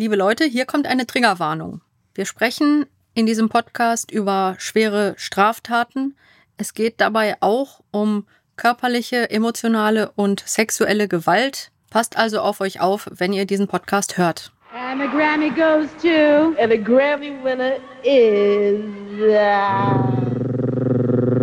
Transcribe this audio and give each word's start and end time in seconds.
Liebe 0.00 0.14
Leute, 0.14 0.44
hier 0.44 0.64
kommt 0.64 0.86
eine 0.86 1.08
Triggerwarnung. 1.08 1.80
Wir 2.14 2.24
sprechen 2.24 2.86
in 3.14 3.26
diesem 3.26 3.48
Podcast 3.48 4.12
über 4.12 4.54
schwere 4.56 5.14
Straftaten. 5.16 6.16
Es 6.56 6.72
geht 6.72 7.00
dabei 7.00 7.34
auch 7.40 7.80
um 7.90 8.24
körperliche, 8.56 9.28
emotionale 9.28 10.12
und 10.14 10.44
sexuelle 10.46 11.08
Gewalt. 11.08 11.72
Passt 11.90 12.16
also 12.16 12.42
auf 12.42 12.60
euch 12.60 12.80
auf, 12.80 13.08
wenn 13.10 13.32
ihr 13.32 13.44
diesen 13.44 13.66
Podcast 13.66 14.18
hört. 14.18 14.52
And 14.72 15.02
the 15.02 15.08
Grammy 15.08 15.50
goes 15.50 15.88
to. 16.00 16.54
And 16.62 16.70
the 16.70 16.78
Grammy 16.78 17.32
winner 17.42 17.78
is. 18.04 18.78
Uh, 19.18 19.98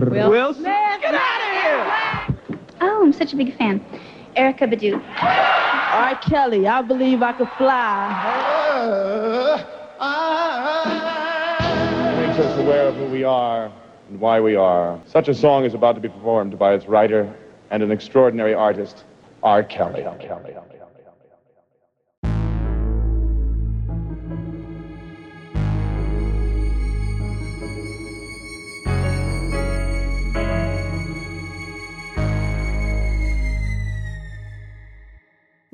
Will, 0.10 0.30
Will 0.30 0.54
Smith. 0.54 0.72
Get 1.02 1.14
out 1.14 1.42
of 1.42 1.52
here! 1.62 2.38
Oh, 2.80 3.04
I'm 3.04 3.12
such 3.12 3.34
a 3.34 3.36
big 3.36 3.54
fan. 3.58 3.82
Erica 4.34 4.66
Badu. 4.66 5.02
R. 5.96 6.16
Kelly, 6.18 6.68
I 6.68 6.82
believe 6.82 7.22
I 7.22 7.32
could 7.32 7.48
fly. 7.58 8.12
makes 12.28 12.38
us 12.38 12.60
aware 12.60 12.88
of 12.88 12.96
who 12.98 13.06
we 13.06 13.24
are 13.24 13.72
and 14.10 14.20
why 14.20 14.42
we 14.42 14.58
are. 14.58 15.00
Such 15.06 15.30
a 15.30 15.34
song 15.34 15.64
is 15.64 15.74
about 15.74 15.96
to 15.96 16.02
be 16.02 16.10
performed 16.10 16.60
by 16.60 16.74
its 16.74 16.86
writer 16.86 17.34
and 17.72 17.82
an 17.82 17.92
extraordinary 17.92 18.54
artist, 18.54 19.06
R. 19.42 19.64
Kelly. 19.64 20.04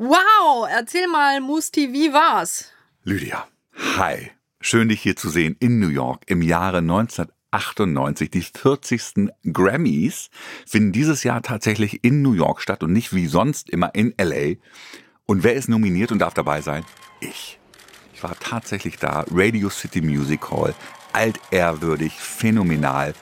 Wow, 0.04 0.68
erzähl 0.68 1.08
mal, 1.08 1.42
Musti, 1.42 1.94
wie 1.94 2.12
war's? 2.12 2.72
Lydia, 3.04 3.48
hi. 3.96 4.32
Schön, 4.60 4.90
dich 4.90 5.00
hier 5.00 5.16
zu 5.16 5.30
sehen 5.30 5.56
in 5.60 5.78
New 5.80 5.90
York 5.90 6.24
im 6.26 6.42
Jahre 6.42 6.80
1998. 6.80 8.32
Die 8.32 8.42
40. 8.42 9.30
Grammys 9.54 10.32
finden 10.66 10.92
dieses 10.92 11.24
Jahr 11.24 11.44
tatsächlich 11.44 12.04
in 12.04 12.24
New 12.24 12.34
York 12.34 12.62
statt 12.62 12.82
und 12.82 12.94
nicht 12.94 13.14
wie 13.14 13.28
sonst 13.28 13.70
immer 13.70 13.94
in 13.94 14.16
LA. 14.20 14.56
Und 15.28 15.44
wer 15.44 15.54
ist 15.54 15.70
nominiert 15.70 16.12
und 16.12 16.18
darf 16.18 16.34
dabei 16.34 16.62
sein? 16.62 16.84
Ich. 17.20 17.60
Ich 18.16 18.24
war 18.24 18.36
tatsächlich 18.40 18.98
da. 18.98 19.24
Radio 19.30 19.70
City 19.70 20.02
Music 20.02 20.50
Hall. 20.50 20.74
Altehrwürdig, 21.14 22.14
phänomenal. 22.14 23.14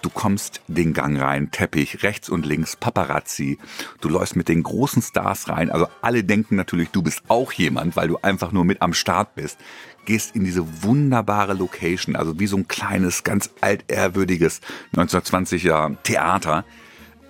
Du 0.00 0.10
kommst 0.10 0.60
den 0.68 0.92
Gang 0.92 1.20
rein, 1.20 1.50
Teppich, 1.50 2.02
rechts 2.02 2.28
und 2.28 2.46
links, 2.46 2.76
Paparazzi. 2.76 3.58
Du 4.00 4.08
läufst 4.08 4.36
mit 4.36 4.48
den 4.48 4.62
großen 4.62 5.02
Stars 5.02 5.48
rein. 5.48 5.70
Also 5.70 5.88
alle 6.02 6.22
denken 6.22 6.54
natürlich, 6.54 6.90
du 6.90 7.02
bist 7.02 7.22
auch 7.28 7.52
jemand, 7.52 7.96
weil 7.96 8.08
du 8.08 8.18
einfach 8.18 8.52
nur 8.52 8.64
mit 8.64 8.80
am 8.80 8.94
Start 8.94 9.34
bist. 9.34 9.58
Gehst 10.04 10.36
in 10.36 10.44
diese 10.44 10.82
wunderbare 10.84 11.54
Location, 11.54 12.14
also 12.14 12.38
wie 12.38 12.46
so 12.46 12.56
ein 12.56 12.68
kleines, 12.68 13.24
ganz 13.24 13.50
altehrwürdiges 13.60 14.60
1920er 14.94 15.96
Theater. 16.04 16.64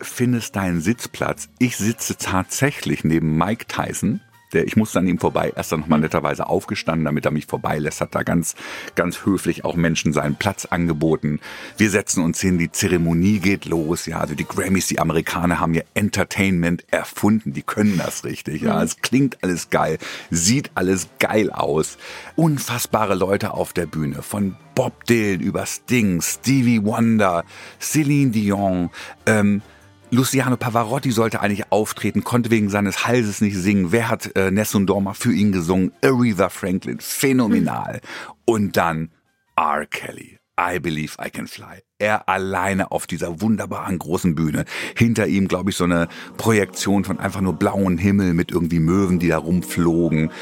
Findest 0.01 0.55
deinen 0.55 0.81
Sitzplatz. 0.81 1.49
Ich 1.59 1.77
sitze 1.77 2.17
tatsächlich 2.17 3.03
neben 3.03 3.37
Mike 3.37 3.67
Tyson. 3.67 4.21
Der, 4.53 4.67
ich 4.67 4.77
musste 4.77 4.99
an 4.99 5.07
ihm 5.07 5.19
vorbei, 5.19 5.53
erst 5.55 5.73
dann 5.73 5.81
nochmal 5.81 6.01
netterweise 6.01 6.49
aufgestanden, 6.49 7.05
damit 7.05 7.25
er 7.25 7.31
mich 7.31 7.47
vorbeilässt, 7.47 8.01
hat 8.01 8.15
da 8.15 8.23
ganz, 8.23 8.55
ganz 8.95 9.25
höflich 9.25 9.65
auch 9.65 9.77
Menschen 9.77 10.13
seinen 10.13 10.37
Platz 10.37 10.65
angeboten. 10.65 11.41
Wir 11.77 11.91
setzen 11.91 12.23
uns 12.25 12.41
hin, 12.41 12.59
die 12.59 12.73
Zeremonie 12.73 13.41
geht 13.41 13.67
los, 13.67 14.07
ja, 14.07 14.21
also 14.21 14.35
die 14.35 14.47
Grammys, 14.47 14.87
die 14.87 14.99
Amerikaner 14.99 15.61
haben 15.61 15.75
ja 15.75 15.83
Entertainment 15.95 16.85
erfunden, 16.91 17.53
die 17.53 17.63
können 17.63 17.99
das 17.99 18.25
richtig, 18.25 18.63
ja, 18.63 18.83
es 18.83 19.01
klingt 19.01 19.43
alles 19.43 19.71
geil, 19.71 19.99
sieht 20.31 20.71
alles 20.75 21.09
geil 21.19 21.51
aus. 21.51 21.99
Unfassbare 22.37 23.15
Leute 23.15 23.53
auf 23.53 23.73
der 23.73 23.87
Bühne, 23.87 24.23
von 24.23 24.57
Bob 24.75 25.05
Dylan 25.05 25.41
über 25.41 25.67
Sting, 25.67 26.23
Stevie 26.23 26.85
Wonder, 26.85 27.45
Celine 27.81 28.31
Dion, 28.31 28.91
ähm, 29.27 29.63
Luciano 30.11 30.57
Pavarotti 30.57 31.11
sollte 31.11 31.41
eigentlich 31.41 31.71
auftreten, 31.71 32.25
konnte 32.25 32.51
wegen 32.51 32.71
seines 32.71 33.07
Halses 33.07 33.43
nicht 33.43 33.57
singen. 33.57 33.93
Wer 33.93 34.09
hat 34.09 34.35
äh, 34.37 34.51
Nessun 34.51 34.87
Dorma 34.87 35.13
für 35.13 35.33
ihn 35.33 35.53
gesungen? 35.53 35.93
Aretha 36.03 36.49
Franklin, 36.49 36.99
phänomenal. 37.01 38.01
Und 38.47 38.77
dann 38.77 39.11
R. 39.57 39.85
Kelly. 39.87 40.39
I 40.61 40.81
Believe 40.81 41.13
I 41.25 41.31
Can 41.31 41.47
Fly. 41.47 41.83
Er 41.99 42.29
alleine 42.29 42.91
auf 42.91 43.07
dieser 43.07 43.41
wunderbaren 43.41 43.99
großen 43.99 44.35
Bühne. 44.35 44.65
Hinter 44.97 45.29
ihm, 45.29 45.47
glaube 45.47 45.71
ich, 45.71 45.77
so 45.77 45.85
eine 45.85 46.09
Projektion 46.37 47.05
von 47.05 47.21
einfach 47.21 47.41
nur 47.41 47.53
blauen 47.53 47.97
Himmel 47.97 48.35
mit 48.35 48.51
irgendwie 48.51 48.81
Möwen, 48.81 49.21
die 49.21 49.29
da 49.29 49.39
rumflogen. 49.39 50.33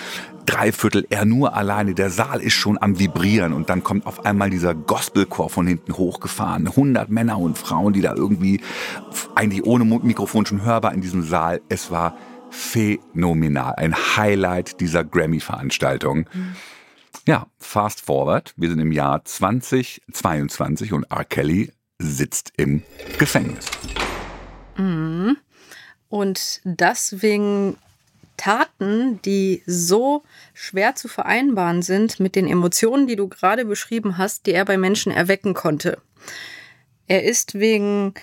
Dreiviertel 0.46 1.06
er 1.10 1.24
nur 1.24 1.54
alleine. 1.54 1.94
Der 1.94 2.10
Saal 2.10 2.40
ist 2.40 2.54
schon 2.54 2.80
am 2.80 2.98
Vibrieren 2.98 3.52
und 3.52 3.68
dann 3.68 3.82
kommt 3.82 4.06
auf 4.06 4.24
einmal 4.24 4.48
dieser 4.48 4.74
Gospelchor 4.74 5.50
von 5.50 5.66
hinten 5.66 5.96
hochgefahren. 5.96 6.68
100 6.68 7.10
Männer 7.10 7.38
und 7.38 7.58
Frauen, 7.58 7.92
die 7.92 8.00
da 8.00 8.14
irgendwie 8.14 8.60
eigentlich 9.34 9.64
ohne 9.64 9.84
Mikrofon 9.84 10.46
schon 10.46 10.62
hörbar 10.62 10.94
in 10.94 11.00
diesem 11.00 11.22
Saal. 11.22 11.60
Es 11.68 11.90
war 11.90 12.16
phänomenal. 12.50 13.74
Ein 13.76 13.94
Highlight 13.94 14.80
dieser 14.80 15.04
Grammy-Veranstaltung. 15.04 16.28
Ja, 17.26 17.46
fast 17.58 18.00
forward. 18.00 18.54
Wir 18.56 18.70
sind 18.70 18.78
im 18.78 18.92
Jahr 18.92 19.24
2022 19.24 20.92
und 20.92 21.04
R. 21.10 21.24
Kelly 21.24 21.72
sitzt 21.98 22.52
im 22.56 22.82
Gefängnis. 23.18 23.66
Und 26.08 26.60
das 26.64 27.22
wegen 27.22 27.76
Taten, 28.36 29.20
die 29.22 29.62
so 29.66 30.22
schwer 30.54 30.94
zu 30.94 31.08
vereinbaren 31.08 31.82
sind 31.82 32.20
mit 32.20 32.36
den 32.36 32.47
Emotionen, 32.47 33.06
die 33.06 33.16
du 33.16 33.28
gerade 33.28 33.64
beschrieben 33.64 34.19
hast, 34.19 34.47
die 34.47 34.52
er 34.52 34.64
bei 34.64 34.76
Menschen 34.76 35.12
erwecken 35.12 35.54
konnte. 35.54 35.98
Er 37.06 37.24
ist 37.24 37.54
wegen 37.54 38.14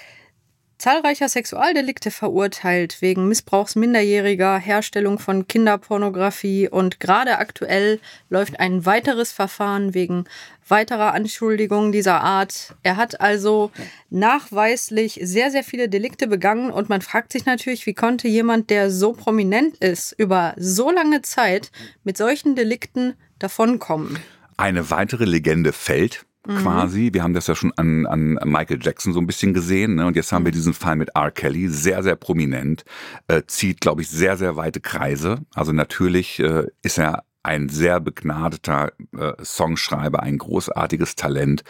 zahlreicher 0.83 1.29
Sexualdelikte 1.29 2.11
verurteilt, 2.11 2.97
wegen 2.99 3.29
Missbrauchs 3.29 3.77
Minderjähriger, 3.77 4.57
Herstellung 4.57 5.17
von 5.17 5.47
Kinderpornografie 5.47 6.67
und 6.67 6.99
gerade 6.99 7.37
aktuell 7.37 8.01
läuft 8.29 8.59
ein 8.59 8.85
weiteres 8.85 9.31
Verfahren 9.31 9.93
wegen 9.93 10.25
weiterer 10.67 11.13
Anschuldigungen 11.13 11.93
dieser 11.93 12.19
Art. 12.19 12.75
Er 12.83 12.97
hat 12.97 13.21
also 13.21 13.71
nachweislich 14.09 15.21
sehr, 15.23 15.51
sehr 15.51 15.63
viele 15.63 15.87
Delikte 15.87 16.27
begangen 16.27 16.69
und 16.69 16.89
man 16.89 17.01
fragt 17.01 17.31
sich 17.31 17.45
natürlich, 17.45 17.85
wie 17.85 17.93
konnte 17.93 18.27
jemand, 18.27 18.69
der 18.69 18.91
so 18.91 19.13
prominent 19.13 19.77
ist, 19.77 20.11
über 20.17 20.53
so 20.57 20.91
lange 20.91 21.21
Zeit 21.21 21.71
mit 22.03 22.17
solchen 22.17 22.57
Delikten 22.57 23.13
davonkommen? 23.39 24.19
Eine 24.57 24.89
weitere 24.89 25.23
Legende 25.23 25.71
fällt 25.71 26.25
quasi. 26.43 27.09
Wir 27.13 27.23
haben 27.23 27.33
das 27.33 27.47
ja 27.47 27.55
schon 27.55 27.71
an, 27.77 28.05
an 28.05 28.39
Michael 28.43 28.79
Jackson 28.81 29.13
so 29.13 29.19
ein 29.19 29.27
bisschen 29.27 29.53
gesehen. 29.53 29.95
Ne? 29.95 30.05
Und 30.05 30.15
jetzt 30.15 30.31
haben 30.31 30.45
wir 30.45 30.51
diesen 30.51 30.73
Fall 30.73 30.95
mit 30.95 31.09
R. 31.15 31.31
Kelly, 31.31 31.69
sehr, 31.69 32.03
sehr 32.03 32.15
prominent, 32.15 32.83
äh, 33.27 33.43
zieht, 33.47 33.81
glaube 33.81 34.01
ich, 34.01 34.09
sehr, 34.09 34.37
sehr 34.37 34.55
weite 34.55 34.81
Kreise. 34.81 35.39
Also 35.53 35.71
natürlich 35.71 36.39
äh, 36.39 36.67
ist 36.81 36.99
er 36.99 37.23
ein 37.43 37.69
sehr 37.69 37.99
begnadeter 37.99 38.93
äh, 39.17 39.33
Songschreiber, 39.43 40.23
ein 40.23 40.37
großartiges 40.37 41.15
Talent, 41.15 41.63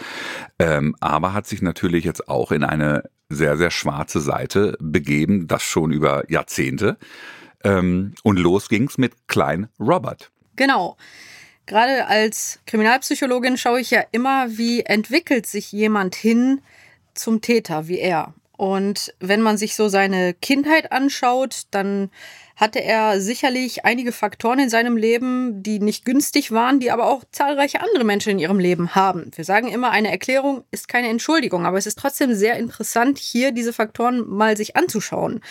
ähm, 0.59 0.95
aber 0.99 1.33
hat 1.33 1.47
sich 1.47 1.63
natürlich 1.63 2.03
jetzt 2.03 2.29
auch 2.29 2.51
in 2.51 2.63
eine 2.63 3.09
sehr, 3.29 3.57
sehr 3.57 3.71
schwarze 3.71 4.19
Seite 4.19 4.77
begeben, 4.79 5.47
das 5.47 5.63
schon 5.63 5.91
über 5.91 6.29
Jahrzehnte. 6.29 6.97
Ähm, 7.63 8.13
und 8.23 8.37
los 8.37 8.69
ging's 8.69 8.99
mit 8.99 9.27
Klein 9.27 9.67
Robert. 9.79 10.31
Genau. 10.55 10.97
Gerade 11.65 12.07
als 12.07 12.59
Kriminalpsychologin 12.65 13.57
schaue 13.57 13.79
ich 13.79 13.91
ja 13.91 14.03
immer, 14.11 14.57
wie 14.57 14.81
entwickelt 14.81 15.45
sich 15.45 15.71
jemand 15.71 16.15
hin 16.15 16.61
zum 17.13 17.41
Täter 17.41 17.87
wie 17.87 17.99
er. 17.99 18.33
Und 18.57 19.13
wenn 19.19 19.41
man 19.41 19.57
sich 19.57 19.75
so 19.75 19.87
seine 19.87 20.33
Kindheit 20.33 20.91
anschaut, 20.91 21.63
dann 21.71 22.11
hatte 22.55 22.83
er 22.83 23.19
sicherlich 23.19 23.83
einige 23.83 24.11
Faktoren 24.11 24.59
in 24.59 24.69
seinem 24.69 24.95
Leben, 24.95 25.63
die 25.63 25.79
nicht 25.79 26.05
günstig 26.05 26.51
waren, 26.51 26.79
die 26.79 26.91
aber 26.91 27.07
auch 27.07 27.23
zahlreiche 27.31 27.81
andere 27.81 28.03
Menschen 28.03 28.33
in 28.33 28.39
ihrem 28.39 28.59
Leben 28.59 28.93
haben. 28.95 29.31
Wir 29.35 29.43
sagen 29.43 29.69
immer, 29.69 29.89
eine 29.91 30.11
Erklärung 30.11 30.63
ist 30.71 30.87
keine 30.87 31.09
Entschuldigung, 31.09 31.65
aber 31.65 31.77
es 31.77 31.87
ist 31.87 31.97
trotzdem 31.97 32.33
sehr 32.35 32.57
interessant, 32.57 33.17
hier 33.17 33.51
diese 33.51 33.73
Faktoren 33.73 34.27
mal 34.27 34.55
sich 34.55 34.75
anzuschauen. 34.75 35.41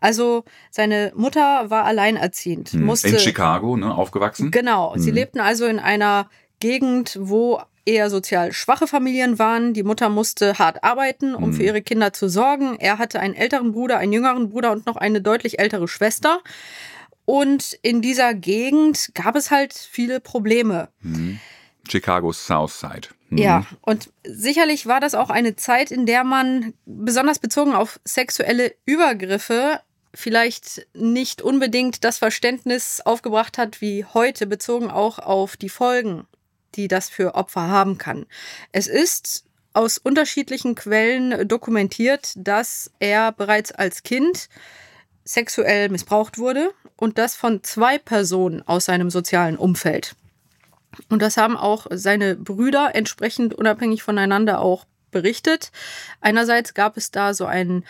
Also 0.00 0.44
seine 0.70 1.12
Mutter 1.14 1.70
war 1.70 1.84
alleinerziehend, 1.84 2.74
musste 2.74 3.08
In 3.08 3.18
Chicago, 3.18 3.76
ne, 3.76 3.94
aufgewachsen. 3.94 4.50
Genau. 4.50 4.94
Sie 4.96 5.10
lebten 5.10 5.40
also 5.40 5.66
in 5.66 5.78
einer 5.78 6.28
Gegend, 6.58 7.16
wo 7.20 7.60
eher 7.84 8.10
sozial 8.10 8.52
schwache 8.52 8.86
Familien 8.86 9.38
waren. 9.38 9.74
Die 9.74 9.82
Mutter 9.82 10.08
musste 10.08 10.58
hart 10.58 10.84
arbeiten, 10.84 11.34
um 11.34 11.52
für 11.52 11.62
ihre 11.62 11.82
Kinder 11.82 12.12
zu 12.12 12.28
sorgen. 12.28 12.76
Er 12.78 12.98
hatte 12.98 13.20
einen 13.20 13.34
älteren 13.34 13.72
Bruder, 13.72 13.98
einen 13.98 14.12
jüngeren 14.12 14.50
Bruder 14.50 14.72
und 14.72 14.86
noch 14.86 14.96
eine 14.96 15.20
deutlich 15.20 15.58
ältere 15.58 15.88
Schwester. 15.88 16.40
Und 17.24 17.74
in 17.82 18.02
dieser 18.02 18.34
Gegend 18.34 19.10
gab 19.14 19.36
es 19.36 19.50
halt 19.50 19.72
viele 19.72 20.20
Probleme. 20.20 20.88
Chicago's 21.88 22.44
South 22.44 22.78
Side. 22.78 23.08
Mhm. 23.28 23.38
Ja, 23.38 23.66
und 23.82 24.10
sicherlich 24.24 24.86
war 24.86 25.00
das 25.00 25.14
auch 25.14 25.30
eine 25.30 25.56
Zeit, 25.56 25.90
in 25.90 26.06
der 26.06 26.24
man 26.24 26.74
besonders 26.84 27.38
bezogen 27.38 27.72
auf 27.72 28.00
sexuelle 28.04 28.74
Übergriffe 28.84 29.80
vielleicht 30.14 30.86
nicht 30.94 31.40
unbedingt 31.40 32.04
das 32.04 32.18
Verständnis 32.18 33.00
aufgebracht 33.00 33.58
hat 33.58 33.80
wie 33.80 34.04
heute, 34.04 34.46
bezogen 34.46 34.90
auch 34.90 35.18
auf 35.18 35.56
die 35.56 35.68
Folgen, 35.68 36.26
die 36.74 36.88
das 36.88 37.08
für 37.08 37.34
Opfer 37.34 37.68
haben 37.68 37.98
kann. 37.98 38.26
Es 38.72 38.86
ist 38.86 39.44
aus 39.72 39.98
unterschiedlichen 39.98 40.74
Quellen 40.74 41.46
dokumentiert, 41.46 42.32
dass 42.36 42.90
er 42.98 43.32
bereits 43.32 43.72
als 43.72 44.02
Kind 44.02 44.48
sexuell 45.24 45.88
missbraucht 45.88 46.38
wurde 46.38 46.72
und 46.96 47.18
das 47.18 47.36
von 47.36 47.62
zwei 47.62 47.98
Personen 47.98 48.66
aus 48.66 48.86
seinem 48.86 49.10
sozialen 49.10 49.56
Umfeld. 49.56 50.16
Und 51.08 51.22
das 51.22 51.36
haben 51.36 51.56
auch 51.56 51.86
seine 51.90 52.34
Brüder 52.34 52.94
entsprechend 52.94 53.54
unabhängig 53.54 54.02
voneinander 54.02 54.60
auch 54.60 54.86
berichtet. 55.10 55.70
Einerseits 56.20 56.74
gab 56.74 56.96
es 56.96 57.10
da 57.10 57.32
so 57.34 57.46
einen 57.46 57.84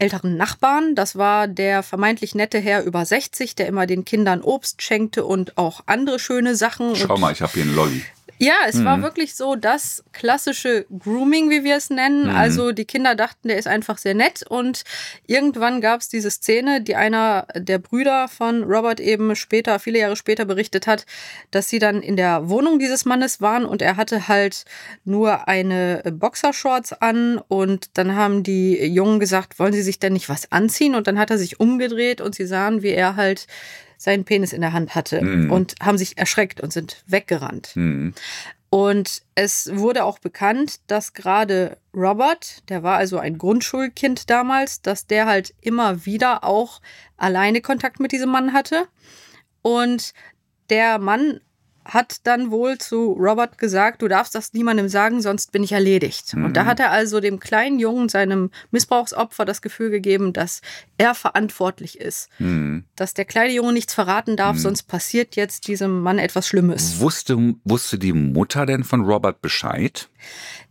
älteren 0.00 0.36
Nachbarn, 0.36 0.94
das 0.94 1.16
war 1.16 1.46
der 1.46 1.82
vermeintlich 1.82 2.34
nette 2.34 2.58
Herr 2.58 2.84
über 2.84 3.04
60, 3.04 3.54
der 3.54 3.66
immer 3.66 3.86
den 3.86 4.04
Kindern 4.04 4.42
Obst 4.42 4.82
schenkte 4.82 5.24
und 5.24 5.58
auch 5.58 5.82
andere 5.86 6.18
schöne 6.18 6.56
Sachen. 6.56 6.96
Schau 6.96 7.14
und 7.14 7.20
mal, 7.20 7.32
ich 7.32 7.42
habe 7.42 7.52
hier 7.52 7.62
einen 7.62 7.74
Lolli. 7.74 8.02
Ja, 8.42 8.54
es 8.66 8.82
war 8.82 9.02
wirklich 9.02 9.34
so 9.34 9.54
das 9.54 10.02
klassische 10.12 10.86
Grooming, 10.98 11.50
wie 11.50 11.62
wir 11.62 11.76
es 11.76 11.90
nennen. 11.90 12.30
Also 12.30 12.72
die 12.72 12.86
Kinder 12.86 13.14
dachten, 13.14 13.48
der 13.48 13.58
ist 13.58 13.68
einfach 13.68 13.98
sehr 13.98 14.14
nett. 14.14 14.42
Und 14.48 14.84
irgendwann 15.26 15.82
gab 15.82 16.00
es 16.00 16.08
diese 16.08 16.30
Szene, 16.30 16.80
die 16.80 16.96
einer 16.96 17.46
der 17.54 17.78
Brüder 17.78 18.28
von 18.28 18.62
Robert 18.62 18.98
eben 18.98 19.36
später, 19.36 19.78
viele 19.78 19.98
Jahre 19.98 20.16
später 20.16 20.46
berichtet 20.46 20.86
hat, 20.86 21.04
dass 21.50 21.68
sie 21.68 21.78
dann 21.78 22.00
in 22.00 22.16
der 22.16 22.48
Wohnung 22.48 22.78
dieses 22.78 23.04
Mannes 23.04 23.42
waren 23.42 23.66
und 23.66 23.82
er 23.82 23.98
hatte 23.98 24.26
halt 24.26 24.64
nur 25.04 25.46
eine 25.46 26.02
Boxershorts 26.10 26.94
an 26.94 27.38
und 27.48 27.98
dann 27.98 28.16
haben 28.16 28.42
die 28.42 28.82
Jungen 28.86 29.20
gesagt, 29.20 29.58
wollen 29.58 29.74
sie 29.74 29.82
sich 29.82 29.98
denn 29.98 30.14
nicht 30.14 30.30
was 30.30 30.50
anziehen? 30.50 30.94
Und 30.94 31.06
dann 31.08 31.18
hat 31.18 31.30
er 31.30 31.36
sich 31.36 31.60
umgedreht 31.60 32.22
und 32.22 32.34
sie 32.34 32.46
sahen, 32.46 32.82
wie 32.82 32.88
er 32.88 33.16
halt 33.16 33.46
seinen 34.00 34.24
Penis 34.24 34.54
in 34.54 34.62
der 34.62 34.72
Hand 34.72 34.94
hatte 34.94 35.20
und 35.50 35.74
haben 35.82 35.98
sich 35.98 36.16
erschreckt 36.16 36.62
und 36.62 36.72
sind 36.72 37.04
weggerannt. 37.06 37.72
Und 38.70 39.22
es 39.34 39.68
wurde 39.74 40.04
auch 40.04 40.18
bekannt, 40.20 40.80
dass 40.86 41.12
gerade 41.12 41.76
Robert, 41.94 42.62
der 42.70 42.82
war 42.82 42.96
also 42.96 43.18
ein 43.18 43.36
Grundschulkind 43.36 44.30
damals, 44.30 44.80
dass 44.80 45.06
der 45.06 45.26
halt 45.26 45.52
immer 45.60 46.06
wieder 46.06 46.44
auch 46.44 46.80
alleine 47.18 47.60
Kontakt 47.60 48.00
mit 48.00 48.12
diesem 48.12 48.30
Mann 48.30 48.54
hatte. 48.54 48.86
Und 49.60 50.14
der 50.70 50.98
Mann 50.98 51.40
hat 51.84 52.26
dann 52.26 52.50
wohl 52.50 52.78
zu 52.78 53.12
Robert 53.12 53.58
gesagt, 53.58 54.02
du 54.02 54.08
darfst 54.08 54.34
das 54.34 54.52
niemandem 54.52 54.88
sagen, 54.88 55.22
sonst 55.22 55.50
bin 55.50 55.62
ich 55.62 55.72
erledigt. 55.72 56.34
Und 56.34 56.54
da 56.54 56.66
hat 56.66 56.78
er 56.78 56.90
also 56.90 57.20
dem 57.20 57.40
kleinen 57.40 57.78
Jungen, 57.78 58.08
seinem 58.08 58.50
Missbrauchsopfer, 58.70 59.44
das 59.44 59.62
Gefühl 59.62 59.90
gegeben, 59.90 60.32
dass 60.32 60.60
er 60.98 61.14
verantwortlich 61.14 61.98
ist. 61.98 62.28
Dass 62.96 63.14
der 63.14 63.24
kleine 63.24 63.52
Junge 63.52 63.72
nichts 63.72 63.94
verraten 63.94 64.36
darf, 64.36 64.58
sonst 64.58 64.84
passiert 64.84 65.36
jetzt 65.36 65.68
diesem 65.68 66.02
Mann 66.02 66.18
etwas 66.18 66.46
Schlimmes. 66.46 67.00
Wusste, 67.00 67.54
wusste 67.64 67.98
die 67.98 68.12
Mutter 68.12 68.66
denn 68.66 68.84
von 68.84 69.00
Robert 69.02 69.40
Bescheid? 69.40 70.08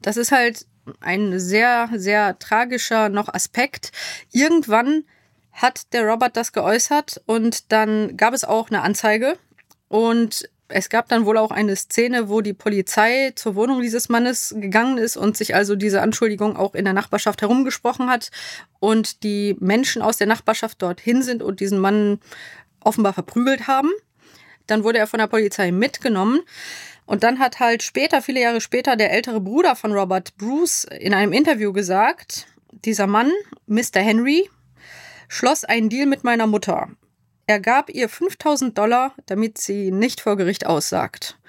Das 0.01 0.15
ist 0.15 0.31
halt 0.31 0.67
ein 1.01 1.39
sehr, 1.39 1.89
sehr 1.95 2.37
tragischer 2.39 3.09
noch 3.09 3.33
Aspekt. 3.33 3.91
Irgendwann 4.31 5.03
hat 5.51 5.93
der 5.93 6.05
Robert 6.05 6.37
das 6.37 6.53
geäußert 6.53 7.21
und 7.25 7.71
dann 7.71 8.15
gab 8.15 8.33
es 8.33 8.43
auch 8.43 8.69
eine 8.69 8.81
Anzeige 8.81 9.37
und 9.87 10.49
es 10.69 10.89
gab 10.89 11.07
dann 11.09 11.25
wohl 11.25 11.37
auch 11.37 11.51
eine 11.51 11.75
Szene, 11.75 12.29
wo 12.29 12.41
die 12.41 12.53
Polizei 12.53 13.31
zur 13.35 13.55
Wohnung 13.55 13.81
dieses 13.81 14.07
Mannes 14.07 14.55
gegangen 14.57 14.97
ist 14.97 15.17
und 15.17 15.35
sich 15.35 15.55
also 15.55 15.75
diese 15.75 16.01
Anschuldigung 16.01 16.55
auch 16.55 16.75
in 16.75 16.85
der 16.85 16.93
Nachbarschaft 16.93 17.41
herumgesprochen 17.41 18.09
hat 18.09 18.29
und 18.79 19.23
die 19.23 19.55
Menschen 19.59 20.01
aus 20.01 20.17
der 20.17 20.27
Nachbarschaft 20.27 20.81
dorthin 20.81 21.23
sind 21.23 21.41
und 21.41 21.59
diesen 21.59 21.79
Mann 21.79 22.19
offenbar 22.81 23.13
verprügelt 23.13 23.67
haben. 23.67 23.89
Dann 24.67 24.83
wurde 24.83 24.99
er 24.99 25.07
von 25.07 25.19
der 25.19 25.27
Polizei 25.27 25.71
mitgenommen. 25.71 26.41
Und 27.05 27.23
dann 27.23 27.39
hat 27.39 27.59
halt 27.59 27.81
später, 27.81 28.21
viele 28.21 28.41
Jahre 28.41 28.61
später, 28.61 28.95
der 28.95 29.11
ältere 29.11 29.41
Bruder 29.41 29.75
von 29.75 29.91
Robert 29.91 30.37
Bruce 30.37 30.83
in 30.83 31.15
einem 31.15 31.33
Interview 31.33 31.73
gesagt, 31.73 32.45
dieser 32.71 33.07
Mann, 33.07 33.31
Mr. 33.65 33.99
Henry, 33.99 34.47
schloss 35.27 35.65
einen 35.65 35.89
Deal 35.89 36.05
mit 36.05 36.23
meiner 36.23 36.45
Mutter. 36.45 36.89
Er 37.49 37.59
gab 37.59 37.89
ihr 37.89 38.09
5000 38.09 38.77
Dollar, 38.77 39.15
damit 39.25 39.57
sie 39.57 39.89
nicht 39.89 40.21
vor 40.21 40.37
Gericht 40.37 40.67
aussagt. 40.67 41.39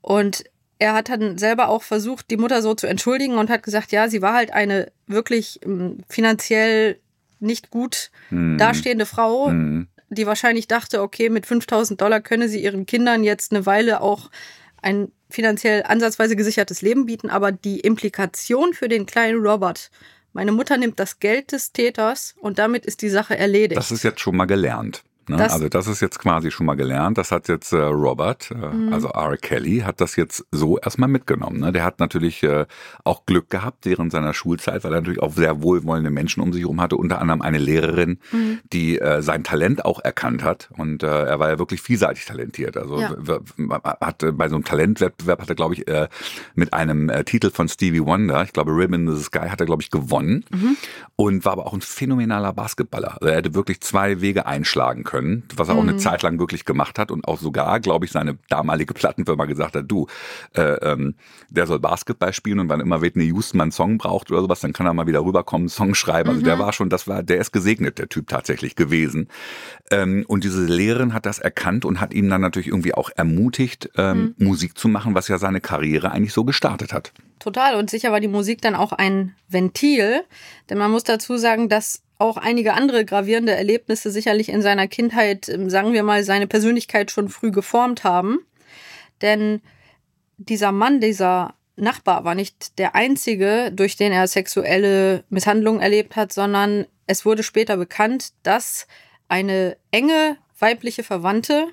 Und 0.00 0.44
er 0.78 0.94
hat 0.94 1.10
dann 1.10 1.36
selber 1.36 1.68
auch 1.68 1.82
versucht, 1.82 2.30
die 2.30 2.38
Mutter 2.38 2.62
so 2.62 2.72
zu 2.72 2.86
entschuldigen 2.86 3.34
und 3.34 3.50
hat 3.50 3.62
gesagt, 3.62 3.92
ja, 3.92 4.08
sie 4.08 4.22
war 4.22 4.32
halt 4.32 4.54
eine 4.54 4.90
wirklich 5.06 5.60
ähm, 5.62 5.98
finanziell 6.08 6.98
nicht 7.40 7.68
gut 7.68 8.10
dastehende 8.30 9.04
Frau, 9.04 9.52
die 10.08 10.26
wahrscheinlich 10.26 10.66
dachte, 10.66 11.02
okay, 11.02 11.28
mit 11.28 11.44
5000 11.44 12.00
Dollar 12.00 12.22
könne 12.22 12.48
sie 12.48 12.62
ihren 12.64 12.86
Kindern 12.86 13.22
jetzt 13.22 13.52
eine 13.52 13.66
Weile 13.66 14.00
auch 14.00 14.30
ein 14.80 15.12
finanziell 15.28 15.82
ansatzweise 15.82 16.36
gesichertes 16.36 16.80
Leben 16.80 17.04
bieten, 17.04 17.28
aber 17.28 17.52
die 17.52 17.80
Implikation 17.80 18.72
für 18.72 18.88
den 18.88 19.04
kleinen 19.04 19.44
Robert, 19.46 19.90
meine 20.32 20.52
Mutter 20.52 20.78
nimmt 20.78 20.98
das 20.98 21.18
Geld 21.20 21.52
des 21.52 21.72
Täters 21.72 22.34
und 22.40 22.58
damit 22.58 22.86
ist 22.86 23.02
die 23.02 23.10
Sache 23.10 23.36
erledigt. 23.36 23.76
Das 23.76 23.90
ist 23.90 24.04
jetzt 24.04 24.20
schon 24.20 24.36
mal 24.36 24.46
gelernt. 24.46 25.04
Ne? 25.28 25.36
Das- 25.36 25.52
also 25.52 25.68
das 25.68 25.86
ist 25.86 26.00
jetzt 26.00 26.18
quasi 26.18 26.50
schon 26.50 26.66
mal 26.66 26.74
gelernt. 26.74 27.18
Das 27.18 27.30
hat 27.32 27.48
jetzt 27.48 27.72
äh, 27.72 27.76
Robert, 27.78 28.50
äh, 28.50 28.54
Mhm. 28.54 28.92
also 28.92 29.08
R. 29.08 29.36
Kelly, 29.36 29.80
hat 29.80 30.00
das 30.00 30.16
jetzt 30.16 30.44
so 30.50 30.78
erstmal 30.78 31.08
mitgenommen. 31.08 31.60
Ne? 31.60 31.72
Der 31.72 31.84
hat 31.84 32.00
natürlich 32.00 32.42
äh, 32.42 32.66
auch 33.04 33.24
Glück 33.26 33.50
gehabt 33.50 33.86
während 33.86 34.12
seiner 34.12 34.34
Schulzeit, 34.34 34.84
weil 34.84 34.92
er 34.92 35.00
natürlich 35.00 35.22
auch 35.22 35.32
sehr 35.32 35.62
wohlwollende 35.62 36.10
Menschen 36.10 36.42
um 36.42 36.52
sich 36.52 36.62
herum 36.62 36.80
hatte. 36.80 36.96
Unter 36.96 37.20
anderem 37.20 37.42
eine 37.42 37.58
Lehrerin, 37.58 38.18
Mhm. 38.32 38.58
die 38.72 38.98
äh, 38.98 39.22
sein 39.22 39.44
Talent 39.44 39.84
auch 39.84 40.00
erkannt 40.00 40.42
hat. 40.42 40.68
Und 40.76 41.02
äh, 41.02 41.06
er 41.24 41.38
war 41.38 41.48
ja 41.50 41.58
wirklich 41.58 41.80
vielseitig 41.80 42.24
talentiert. 42.26 42.76
Also 42.76 43.00
Ja. 43.00 43.10
w- 43.16 43.38
w- 43.56 43.74
hat 44.00 44.22
äh, 44.22 44.32
bei 44.32 44.48
so 44.48 44.56
einem 44.56 44.64
Talentwettbewerb 44.64 45.40
hat 45.40 45.48
er, 45.48 45.54
glaube 45.54 45.74
ich, 45.74 45.86
äh, 45.88 46.08
mit 46.54 46.72
einem 46.74 47.08
äh, 47.08 47.24
Titel 47.24 47.50
von 47.50 47.68
Stevie 47.68 48.04
Wonder, 48.04 48.42
ich 48.42 48.52
glaube 48.52 48.72
Ribbon 48.72 49.06
in 49.08 49.14
the 49.16 49.22
Sky, 49.22 49.48
hat 49.48 49.60
er, 49.60 49.66
glaube 49.66 49.82
ich, 49.82 49.90
gewonnen. 49.90 50.44
Und 51.16 51.44
war 51.44 51.52
aber 51.52 51.66
auch 51.66 51.72
ein 51.74 51.80
phänomenaler 51.80 52.52
Basketballer. 52.52 53.12
Also 53.20 53.26
er 53.26 53.36
hätte 53.36 53.54
wirklich 53.54 53.80
zwei 53.80 54.20
Wege 54.20 54.46
einschlagen 54.46 55.04
können, 55.04 55.13
was 55.56 55.68
er 55.68 55.76
auch 55.76 55.82
eine 55.82 55.96
Zeit 55.96 56.22
lang 56.22 56.38
wirklich 56.38 56.64
gemacht 56.64 56.98
hat 56.98 57.10
und 57.10 57.26
auch 57.26 57.38
sogar, 57.38 57.80
glaube 57.80 58.04
ich, 58.04 58.12
seine 58.12 58.38
damalige 58.48 58.94
Plattenfirma 58.94 59.44
gesagt 59.46 59.76
hat, 59.76 59.84
du, 59.88 60.06
äh, 60.54 60.62
ähm, 60.62 61.14
der 61.50 61.66
soll 61.66 61.78
Basketball 61.78 62.32
spielen 62.32 62.60
und 62.60 62.68
wann 62.68 62.80
immer 62.80 63.00
Whitney 63.00 63.24
Houston 63.26 63.58
mal 63.58 63.64
einen 63.64 63.72
Song 63.72 63.98
braucht 63.98 64.30
oder 64.30 64.40
sowas, 64.40 64.60
dann 64.60 64.72
kann 64.72 64.86
er 64.86 64.94
mal 64.94 65.06
wieder 65.06 65.24
rüberkommen, 65.24 65.64
einen 65.64 65.68
Song 65.68 65.94
schreiben. 65.94 66.30
Also 66.30 66.42
der 66.42 66.58
war 66.58 66.72
schon, 66.72 66.88
das 66.90 67.06
war, 67.06 67.22
der 67.22 67.38
ist 67.38 67.52
gesegnet, 67.52 67.98
der 67.98 68.08
Typ 68.08 68.28
tatsächlich 68.28 68.76
gewesen. 68.76 69.28
Ähm, 69.90 70.24
und 70.28 70.44
diese 70.44 70.64
Lehrerin 70.64 71.14
hat 71.14 71.26
das 71.26 71.38
erkannt 71.38 71.84
und 71.84 72.00
hat 72.00 72.14
ihn 72.14 72.28
dann 72.30 72.40
natürlich 72.40 72.68
irgendwie 72.68 72.94
auch 72.94 73.10
ermutigt, 73.14 73.90
ähm, 73.96 74.34
Musik 74.38 74.78
zu 74.78 74.88
machen, 74.88 75.14
was 75.14 75.28
ja 75.28 75.38
seine 75.38 75.60
Karriere 75.60 76.10
eigentlich 76.10 76.32
so 76.32 76.44
gestartet 76.44 76.92
hat. 76.92 77.12
Total. 77.38 77.76
Und 77.76 77.90
sicher 77.90 78.10
war 78.12 78.20
die 78.20 78.28
Musik 78.28 78.62
dann 78.62 78.74
auch 78.74 78.92
ein 78.92 79.34
Ventil. 79.48 80.22
Denn 80.70 80.78
man 80.78 80.90
muss 80.90 81.04
dazu 81.04 81.36
sagen, 81.36 81.68
dass 81.68 82.02
auch 82.18 82.36
einige 82.36 82.74
andere 82.74 83.04
gravierende 83.04 83.52
Erlebnisse 83.52 84.10
sicherlich 84.10 84.48
in 84.48 84.62
seiner 84.62 84.88
Kindheit, 84.88 85.48
ähm, 85.48 85.70
sagen 85.70 85.92
wir 85.92 86.02
mal, 86.02 86.24
seine 86.24 86.46
Persönlichkeit 86.46 87.10
schon 87.10 87.28
früh 87.28 87.50
geformt 87.50 88.04
haben. 88.04 88.38
Denn 89.20 89.60
dieser 90.36 90.72
Mann, 90.72 91.00
dieser 91.00 91.54
Nachbar 91.76 92.24
war 92.24 92.34
nicht 92.34 92.78
der 92.78 92.94
einzige, 92.94 93.72
durch 93.72 93.96
den 93.96 94.12
er 94.12 94.28
sexuelle 94.28 95.24
Misshandlungen 95.28 95.80
erlebt 95.80 96.14
hat, 96.14 96.32
sondern 96.32 96.86
es 97.06 97.24
wurde 97.24 97.42
später 97.42 97.76
bekannt, 97.76 98.32
dass 98.44 98.86
eine 99.28 99.76
enge 99.90 100.36
weibliche 100.58 101.02
Verwandte 101.02 101.66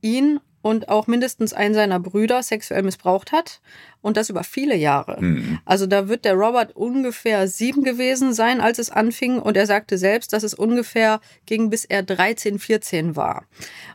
ihn 0.00 0.40
und 0.66 0.88
auch 0.88 1.06
mindestens 1.06 1.52
einen 1.52 1.74
seiner 1.74 2.00
Brüder 2.00 2.42
sexuell 2.42 2.82
missbraucht 2.82 3.30
hat 3.30 3.60
und 4.02 4.16
das 4.16 4.30
über 4.30 4.42
viele 4.42 4.74
Jahre. 4.74 5.18
Also 5.64 5.86
da 5.86 6.08
wird 6.08 6.24
der 6.24 6.34
Robert 6.34 6.74
ungefähr 6.74 7.46
sieben 7.46 7.84
gewesen 7.84 8.34
sein, 8.34 8.60
als 8.60 8.80
es 8.80 8.90
anfing 8.90 9.38
und 9.38 9.56
er 9.56 9.66
sagte 9.66 9.96
selbst, 9.96 10.32
dass 10.32 10.42
es 10.42 10.54
ungefähr 10.54 11.20
ging, 11.46 11.70
bis 11.70 11.84
er 11.84 12.02
13, 12.02 12.58
14 12.58 13.14
war. 13.14 13.44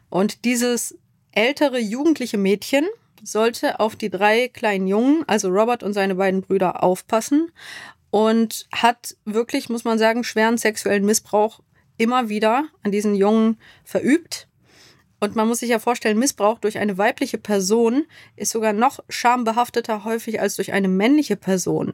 Und 0.09 0.45
dieses 0.45 0.97
ältere 1.33 1.77
jugendliche 1.77 2.37
Mädchen 2.37 2.85
sollte 3.21 3.81
auf 3.81 3.97
die 3.97 4.09
drei 4.09 4.47
kleinen 4.47 4.87
Jungen, 4.87 5.25
also 5.27 5.49
Robert 5.49 5.83
und 5.83 5.91
seine 5.91 6.15
beiden 6.15 6.41
Brüder, 6.41 6.83
aufpassen 6.83 7.51
und 8.11 8.65
hat 8.71 9.17
wirklich, 9.25 9.67
muss 9.67 9.83
man 9.83 9.99
sagen, 9.99 10.23
schweren 10.23 10.57
sexuellen 10.57 11.03
Missbrauch 11.03 11.59
immer 11.97 12.29
wieder 12.29 12.63
an 12.81 12.93
diesen 12.93 13.13
Jungen 13.13 13.57
verübt. 13.83 14.47
Und 15.23 15.35
man 15.35 15.47
muss 15.47 15.59
sich 15.59 15.69
ja 15.69 15.77
vorstellen, 15.77 16.17
Missbrauch 16.17 16.57
durch 16.57 16.79
eine 16.79 16.97
weibliche 16.97 17.37
Person 17.37 18.05
ist 18.35 18.49
sogar 18.49 18.73
noch 18.73 19.01
schambehafteter 19.07 20.03
häufig 20.03 20.41
als 20.41 20.55
durch 20.55 20.73
eine 20.73 20.87
männliche 20.87 21.35
Person. 21.35 21.93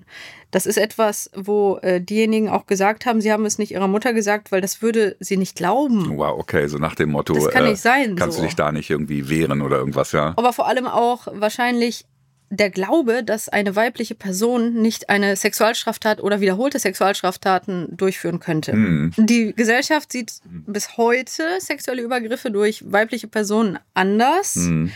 Das 0.49 0.65
ist 0.65 0.77
etwas, 0.77 1.29
wo 1.35 1.77
äh, 1.81 1.99
diejenigen 1.99 2.47
auch 2.47 2.67
gesagt 2.67 3.05
haben, 3.05 3.19
sie 3.19 3.33
haben 3.33 3.45
es 3.45 3.57
nicht 3.57 3.71
ihrer 3.71 3.89
Mutter 3.89 4.13
gesagt, 4.13 4.53
weil 4.53 4.61
das 4.61 4.81
würde 4.81 5.17
sie 5.19 5.35
nicht 5.35 5.57
glauben. 5.57 6.17
Wow, 6.17 6.39
okay, 6.39 6.67
so 6.67 6.77
nach 6.77 6.95
dem 6.95 7.11
Motto, 7.11 7.33
Das 7.33 7.49
kann 7.49 7.65
nicht 7.65 7.81
sein, 7.81 8.15
kannst 8.15 8.37
so. 8.37 8.43
du 8.43 8.47
dich 8.47 8.55
da 8.55 8.71
nicht 8.71 8.89
irgendwie 8.89 9.27
wehren 9.27 9.61
oder 9.61 9.77
irgendwas, 9.77 10.13
ja? 10.13 10.33
Aber 10.37 10.53
vor 10.53 10.69
allem 10.69 10.87
auch 10.87 11.27
wahrscheinlich 11.33 12.05
der 12.49 12.69
Glaube, 12.69 13.23
dass 13.23 13.49
eine 13.49 13.75
weibliche 13.75 14.15
Person 14.15 14.73
nicht 14.73 15.09
eine 15.09 15.35
Sexualstraftat 15.35 16.21
oder 16.21 16.39
wiederholte 16.39 16.79
Sexualstraftaten 16.79 17.95
durchführen 17.95 18.39
könnte. 18.39 18.71
Hm. 18.71 19.13
Die 19.17 19.53
Gesellschaft 19.53 20.11
sieht 20.11 20.33
bis 20.45 20.97
heute 20.97 21.43
sexuelle 21.59 22.01
Übergriffe 22.01 22.51
durch 22.51 22.89
weibliche 22.89 23.27
Personen 23.27 23.79
anders. 23.93 24.55
Hm. 24.55 24.91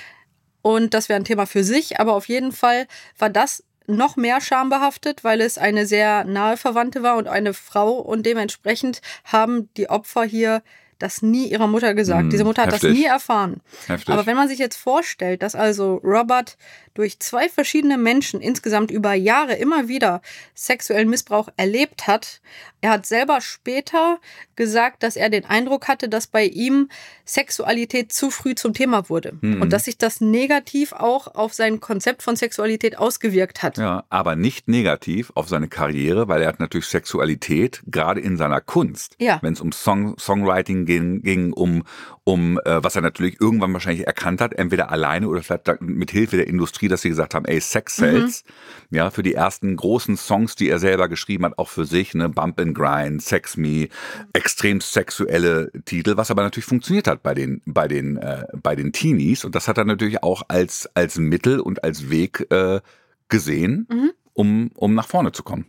Und 0.62 0.94
das 0.94 1.10
wäre 1.10 1.20
ein 1.20 1.26
Thema 1.26 1.46
für 1.46 1.64
sich. 1.64 2.00
Aber 2.00 2.14
auf 2.14 2.28
jeden 2.28 2.52
Fall 2.52 2.88
war 3.18 3.30
das 3.30 3.64
noch 3.88 4.16
mehr 4.16 4.40
schambehaftet, 4.40 5.24
weil 5.24 5.42
es 5.42 5.58
eine 5.58 5.86
sehr 5.86 6.24
nahe 6.24 6.56
Verwandte 6.56 7.04
war 7.04 7.18
und 7.18 7.28
eine 7.28 7.54
Frau. 7.54 7.94
Und 7.94 8.26
dementsprechend 8.26 9.02
haben 9.26 9.70
die 9.76 9.90
Opfer 9.90 10.24
hier 10.24 10.62
das 11.02 11.22
nie 11.22 11.48
ihrer 11.48 11.68
Mutter 11.68 11.94
gesagt. 11.94 12.24
Hm, 12.24 12.30
Diese 12.30 12.44
Mutter 12.44 12.64
hat 12.64 12.74
das 12.74 12.82
heftig. 12.84 12.98
nie 13.00 13.06
erfahren. 13.06 13.62
Heftig. 13.88 14.10
Aber 14.14 14.26
wenn 14.26 14.36
man 14.36 14.48
sich 14.48 14.60
jetzt 14.60 14.78
vorstellt, 14.78 15.42
dass 15.44 15.56
also 15.56 15.96
Robert 16.04 16.58
durch 16.94 17.20
zwei 17.20 17.48
verschiedene 17.48 17.98
Menschen 17.98 18.42
insgesamt 18.42 18.92
über 18.92 19.14
Jahre 19.14 19.54
immer 19.56 19.88
wieder 19.88 20.22
sexuellen 20.54 21.10
Missbrauch 21.10 21.48
erlebt 21.56 22.06
hat, 22.08 22.42
er 22.82 22.90
hat 22.92 23.06
selber 23.06 23.40
später 23.40 24.20
gesagt, 24.58 25.02
dass 25.04 25.16
er 25.16 25.30
den 25.30 25.46
Eindruck 25.46 25.88
hatte, 25.88 26.10
dass 26.10 26.28
bei 26.28 26.44
ihm 26.46 26.90
Sexualität 27.26 28.12
zu 28.12 28.30
früh 28.30 28.56
zum 28.56 28.74
Thema 28.74 29.10
wurde 29.10 29.38
Mhm. 29.40 29.62
und 29.62 29.72
dass 29.72 29.86
sich 29.86 29.98
das 29.98 30.20
negativ 30.20 30.92
auch 30.92 31.34
auf 31.34 31.54
sein 31.54 31.80
Konzept 31.80 32.24
von 32.24 32.36
Sexualität 32.36 32.98
ausgewirkt 32.98 33.64
hat. 33.64 33.78
Ja, 33.78 34.04
aber 34.10 34.36
nicht 34.36 34.68
negativ 34.68 35.32
auf 35.36 35.48
seine 35.48 35.70
Karriere, 35.70 36.28
weil 36.28 36.42
er 36.42 36.50
hat 36.50 36.60
natürlich 36.60 36.88
Sexualität, 36.88 37.82
gerade 37.88 38.20
in 38.20 38.36
seiner 38.36 38.60
Kunst. 38.60 39.16
Ja. 39.20 39.40
Wenn 39.42 39.54
es 39.54 39.62
um 39.62 39.72
Song, 39.72 40.18
Songwriting 40.20 40.86
ging, 40.92 41.22
ging 41.22 41.54
um, 41.54 41.84
um 42.24 42.60
äh, 42.66 42.84
was 42.84 42.96
er 42.96 43.02
natürlich 43.02 43.40
irgendwann 43.40 43.74
wahrscheinlich 43.74 44.06
erkannt 44.06 44.42
hat, 44.42 44.54
entweder 44.54 44.92
alleine 44.92 45.28
oder 45.28 45.42
vielleicht 45.42 45.82
mit 45.82 46.12
Hilfe 46.12 46.38
der 46.38 46.48
Industrie, 46.48 46.88
dass 46.88 47.02
sie 47.02 47.10
gesagt 47.10 47.34
haben, 47.34 47.46
ey, 47.46 47.60
Sex 47.60 47.96
sells. 47.96 48.44
Ja, 48.90 49.10
für 49.10 49.24
die 49.24 49.34
ersten 49.34 49.76
großen 49.76 50.18
Songs, 50.18 50.56
die 50.56 50.70
er 50.70 50.80
selber 50.80 51.08
geschrieben 51.08 51.46
hat, 51.46 51.58
auch 51.58 51.70
für 51.70 51.86
sich, 51.86 52.14
ne, 52.14 52.30
Bump 52.30 52.60
and 52.60 52.76
Grind, 52.76 53.22
Sex 53.22 53.56
Me, 53.58 53.88
extrem 54.34 54.82
sexuelle 54.82 55.72
Titel, 55.86 56.18
was 56.18 56.32
aber 56.32 56.44
natürlich 56.44 56.66
funktioniert 56.66 57.08
hat 57.08 57.24
bei 57.24 57.34
den, 57.34 57.62
bei 57.66 57.88
den, 57.88 58.18
äh, 58.18 58.46
bei 58.62 58.76
den 58.76 58.92
Teenies. 58.92 59.46
Und 59.46 59.56
das 59.56 59.68
hat 59.68 59.78
er 59.78 59.86
natürlich 59.86 60.24
auch 60.24 60.44
als, 60.48 60.90
als 60.94 61.18
Mittel 61.18 61.60
und 61.60 61.84
als 61.84 62.10
Weg 62.10 62.48
äh, 62.50 62.82
gesehen, 63.30 63.88
um, 64.34 64.72
um 64.76 64.94
nach 64.94 65.08
vorne 65.08 65.32
zu 65.32 65.44
kommen. 65.44 65.66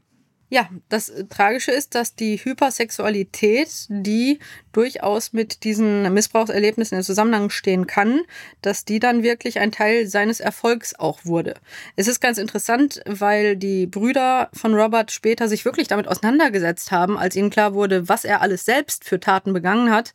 Ja, 0.52 0.68
das 0.90 1.08
äh, 1.08 1.24
Tragische 1.24 1.70
ist, 1.70 1.94
dass 1.94 2.14
die 2.14 2.36
Hypersexualität, 2.36 3.86
die 3.88 4.38
durchaus 4.72 5.32
mit 5.32 5.64
diesen 5.64 6.12
Missbrauchserlebnissen 6.12 6.98
in 6.98 7.02
Zusammenhang 7.02 7.48
stehen 7.48 7.86
kann, 7.86 8.20
dass 8.60 8.84
die 8.84 8.98
dann 8.98 9.22
wirklich 9.22 9.60
ein 9.60 9.72
Teil 9.72 10.06
seines 10.06 10.40
Erfolgs 10.40 10.94
auch 10.94 11.24
wurde. 11.24 11.54
Es 11.96 12.06
ist 12.06 12.20
ganz 12.20 12.36
interessant, 12.36 13.00
weil 13.06 13.56
die 13.56 13.86
Brüder 13.86 14.50
von 14.52 14.74
Robert 14.74 15.10
später 15.10 15.48
sich 15.48 15.64
wirklich 15.64 15.88
damit 15.88 16.06
auseinandergesetzt 16.06 16.92
haben, 16.92 17.16
als 17.16 17.34
ihnen 17.34 17.48
klar 17.48 17.72
wurde, 17.72 18.10
was 18.10 18.26
er 18.26 18.42
alles 18.42 18.66
selbst 18.66 19.06
für 19.06 19.18
Taten 19.18 19.54
begangen 19.54 19.90
hat. 19.90 20.12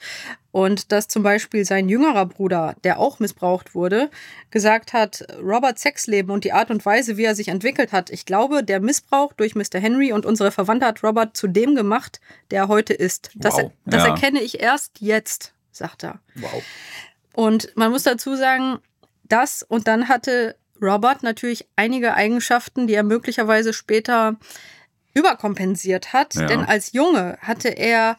Und 0.51 0.92
dass 0.92 1.08
zum 1.08 1.24
Beispiel 1.24 1.66
sein 1.66 1.89
jüngerer 1.89 2.25
Bruder, 2.25 2.75
der 2.84 3.00
auch 3.00 3.20
missbraucht 3.20 3.75
wurde, 3.75 4.10
gesagt 4.50 4.94
hat, 4.94 5.25
Roberts 5.42 5.82
Sexleben 5.82 6.32
und 6.32 6.44
die 6.44 6.54
Art 6.54 6.72
und 6.72 6.86
Weise, 6.86 7.18
wie 7.18 7.25
er 7.25 7.36
sich 7.36 7.50
entwickelt 7.50 7.92
hat, 7.92 8.10
ich 8.10 8.25
glaube, 8.25 8.63
der 8.63 8.80
Missbrauch 8.80 9.34
durch 9.34 9.56
Mr. 9.56 9.80
Henry 9.80 10.13
und 10.13 10.25
unsere 10.25 10.51
Verwandte 10.51 10.86
hat 10.86 11.04
Robert 11.04 11.36
zu 11.36 11.48
dem 11.48 11.75
gemacht, 11.75 12.22
der 12.50 12.63
er 12.63 12.68
heute 12.70 12.94
ist. 12.94 13.32
Das, 13.36 13.56
Wow, 13.56 13.72
das 13.86 14.04
ja. 14.04 14.10
erkenne 14.10 14.42
ich 14.42 14.60
erst 14.62 15.00
jetzt, 15.00 15.54
sagt 15.72 16.04
er. 16.04 16.20
Wow. 16.36 16.63
Und 17.34 17.72
man 17.75 17.92
muss 17.92 18.04
dazu 18.04 18.36
sagen, 18.36 18.80
das 19.24 19.63
und 19.63 19.88
dann 19.88 20.08
hatte 20.08 20.56
Robert 20.82 21.24
natürlich 21.24 21.68
einige 21.75 22.13
Eigenschaften, 22.13 22.88
die 22.88 22.94
er 22.94 23.04
möglicherweise 23.04 23.74
später 23.74 24.38
überkompensiert 25.13 26.13
hat. 26.13 26.36
Ja. 26.36 26.46
Denn 26.46 26.62
als 26.62 26.94
Junge 26.94 27.38
hatte 27.42 27.70
er 27.70 28.18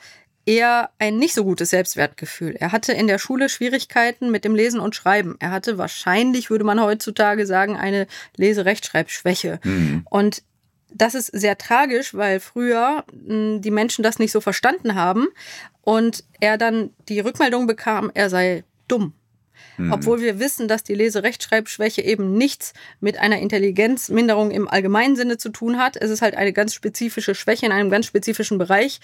eher 0.49 0.89
ein 0.99 1.19
nicht 1.19 1.35
so 1.35 1.45
gutes 1.45 1.69
Selbstwertgefühl. 1.69 2.57
Er 2.59 2.73
hatte 2.73 2.95
in 2.95 3.07
der 3.07 3.19
Schule 3.19 3.51
Schwierigkeiten 3.51 4.31
mit 4.31 4.47
dem 4.47 4.55
Lesen 4.55 4.81
und 4.81 4.97
Schreiben. 4.97 5.37
Er 5.41 5.51
hatte 5.51 5.77
wahrscheinlich, 5.77 6.49
würde 6.49 6.65
man 6.65 6.81
heutzutage 6.81 7.45
sagen, 7.45 7.77
eine 7.77 8.07
Leserechtschreibschwäche. 8.37 9.61
Mhm. 9.63 10.07
Und 10.09 10.43
das 10.91 11.15
ist 11.15 11.27
sehr 11.27 11.59
tragisch, 11.59 12.15
weil 12.15 12.41
früher 12.41 13.05
mh, 13.13 13.59
die 13.59 13.71
Menschen 13.71 14.03
das 14.03 14.19
nicht 14.19 14.33
so 14.33 14.41
verstanden 14.41 14.95
haben 14.95 15.29
und 15.83 16.25
er 16.41 16.57
dann 16.57 16.95
die 17.11 17.21
Rückmeldung 17.21 17.67
bekam, 17.67 18.11
er 18.15 18.31
sei 18.31 18.65
dumm. 18.89 19.13
Obwohl 19.91 20.21
wir 20.21 20.39
wissen, 20.39 20.69
dass 20.69 20.83
die 20.83 20.95
Leserechtschreibschwäche 20.95 22.03
eben 22.03 22.35
nichts 22.35 22.73
mit 23.01 23.19
einer 23.19 23.39
Intelligenzminderung 23.39 24.51
im 24.51 24.69
allgemeinen 24.69 25.17
Sinne 25.17 25.39
zu 25.39 25.51
tun 25.51 25.79
hat. 25.79 25.97
Es 25.97 26.11
ist 26.11 26.23
halt 26.23 26.37
eine 26.37 26.53
ganz 26.53 26.75
spezifische 26.75 27.35
Schwäche 27.35 27.67
in 27.67 27.73
einem 27.73 27.91
ganz 27.91 28.07
spezifischen 28.07 28.59
Bereich. 28.59 29.01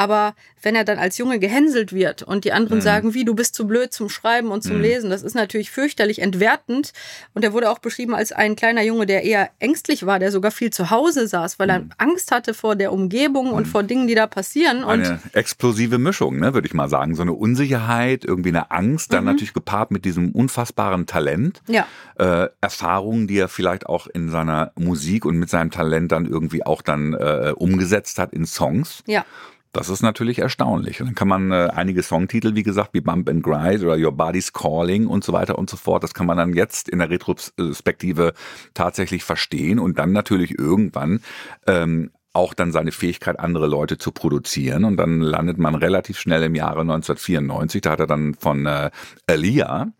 Aber 0.00 0.34
wenn 0.62 0.74
er 0.74 0.84
dann 0.84 0.98
als 0.98 1.18
Junge 1.18 1.38
gehänselt 1.38 1.92
wird 1.92 2.22
und 2.22 2.44
die 2.44 2.52
anderen 2.52 2.80
sagen, 2.80 3.12
wie, 3.12 3.24
du 3.24 3.34
bist 3.34 3.54
zu 3.54 3.66
blöd 3.66 3.92
zum 3.92 4.08
Schreiben 4.08 4.50
und 4.50 4.62
zum 4.62 4.80
Lesen, 4.80 5.10
das 5.10 5.22
ist 5.22 5.34
natürlich 5.34 5.70
fürchterlich 5.70 6.22
entwertend. 6.22 6.92
Und 7.34 7.44
er 7.44 7.52
wurde 7.52 7.68
auch 7.68 7.80
beschrieben 7.80 8.14
als 8.14 8.32
ein 8.32 8.56
kleiner 8.56 8.82
Junge, 8.82 9.04
der 9.04 9.24
eher 9.24 9.50
ängstlich 9.58 10.06
war, 10.06 10.18
der 10.18 10.32
sogar 10.32 10.52
viel 10.52 10.70
zu 10.70 10.90
Hause 10.90 11.26
saß, 11.28 11.58
weil 11.58 11.68
er 11.68 11.84
Angst 11.98 12.32
hatte 12.32 12.54
vor 12.54 12.76
der 12.76 12.92
Umgebung 12.92 13.50
und 13.50 13.68
vor 13.68 13.82
Dingen, 13.82 14.06
die 14.06 14.14
da 14.14 14.26
passieren. 14.26 14.84
Und 14.84 15.04
Eine 15.04 15.20
explosive 15.34 15.98
Mischung, 15.98 16.38
ne, 16.38 16.54
würde 16.54 16.66
ich 16.66 16.72
mal 16.72 16.88
sagen. 16.88 17.14
So 17.14 17.20
eine 17.20 17.34
Unsicherheit, 17.34 18.24
irgendwie 18.24 18.50
eine 18.50 18.70
Angst, 18.70 19.12
dann 19.12 19.24
natürlich 19.24 19.52
gepaart 19.52 19.89
mit 19.90 20.04
diesem 20.04 20.32
unfassbaren 20.32 21.06
Talent. 21.06 21.62
ja. 21.68 21.86
Äh, 22.18 22.48
Erfahrungen, 22.60 23.26
die 23.26 23.38
er 23.38 23.48
vielleicht 23.48 23.86
auch 23.86 24.06
in 24.06 24.28
seiner 24.28 24.72
Musik 24.78 25.24
und 25.24 25.36
mit 25.38 25.48
seinem 25.48 25.70
Talent 25.70 26.12
dann 26.12 26.26
irgendwie 26.26 26.64
auch 26.64 26.82
dann 26.82 27.14
äh, 27.14 27.52
umgesetzt 27.56 28.18
hat 28.18 28.32
in 28.32 28.44
Songs. 28.44 29.02
Ja. 29.06 29.24
Das 29.72 29.88
ist 29.88 30.02
natürlich 30.02 30.40
erstaunlich. 30.40 31.00
Und 31.00 31.06
dann 31.08 31.14
kann 31.14 31.28
man 31.28 31.52
äh, 31.52 31.70
einige 31.72 32.02
Songtitel, 32.02 32.54
wie 32.56 32.64
gesagt, 32.64 32.92
wie 32.92 33.00
Bump 33.00 33.28
and 33.28 33.42
Grind 33.42 33.82
oder 33.82 33.96
Your 33.96 34.12
Body's 34.12 34.52
Calling 34.52 35.06
und 35.06 35.22
so 35.22 35.32
weiter 35.32 35.58
und 35.58 35.70
so 35.70 35.76
fort, 35.76 36.02
das 36.02 36.12
kann 36.12 36.26
man 36.26 36.36
dann 36.36 36.54
jetzt 36.54 36.88
in 36.88 36.98
der 36.98 37.08
Retrospektive 37.08 38.32
tatsächlich 38.74 39.22
verstehen 39.22 39.78
und 39.78 39.98
dann 39.98 40.12
natürlich 40.12 40.58
irgendwann 40.58 41.20
ähm, 41.68 42.10
auch 42.32 42.54
dann 42.54 42.72
seine 42.72 42.92
Fähigkeit, 42.92 43.38
andere 43.38 43.66
Leute 43.66 43.98
zu 43.98 44.12
produzieren. 44.12 44.84
Und 44.84 44.96
dann 44.96 45.20
landet 45.20 45.58
man 45.58 45.74
relativ 45.74 46.18
schnell 46.18 46.42
im 46.44 46.54
Jahre 46.54 46.80
1994. 46.80 47.80
Da 47.82 47.90
hat 47.90 48.00
er 48.00 48.06
dann 48.06 48.34
von 48.34 48.66
äh, 48.66 48.90
Aaliyah, 49.26 49.92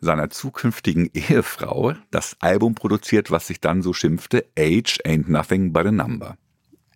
seiner 0.00 0.30
zukünftigen 0.30 1.10
Ehefrau, 1.14 1.94
das 2.10 2.36
Album 2.40 2.74
produziert, 2.74 3.30
was 3.30 3.46
sich 3.46 3.60
dann 3.60 3.82
so 3.82 3.92
schimpfte, 3.92 4.46
Age 4.58 4.98
ain't 5.04 5.28
nothing 5.28 5.72
but 5.72 5.86
a 5.86 5.92
number. 5.92 6.36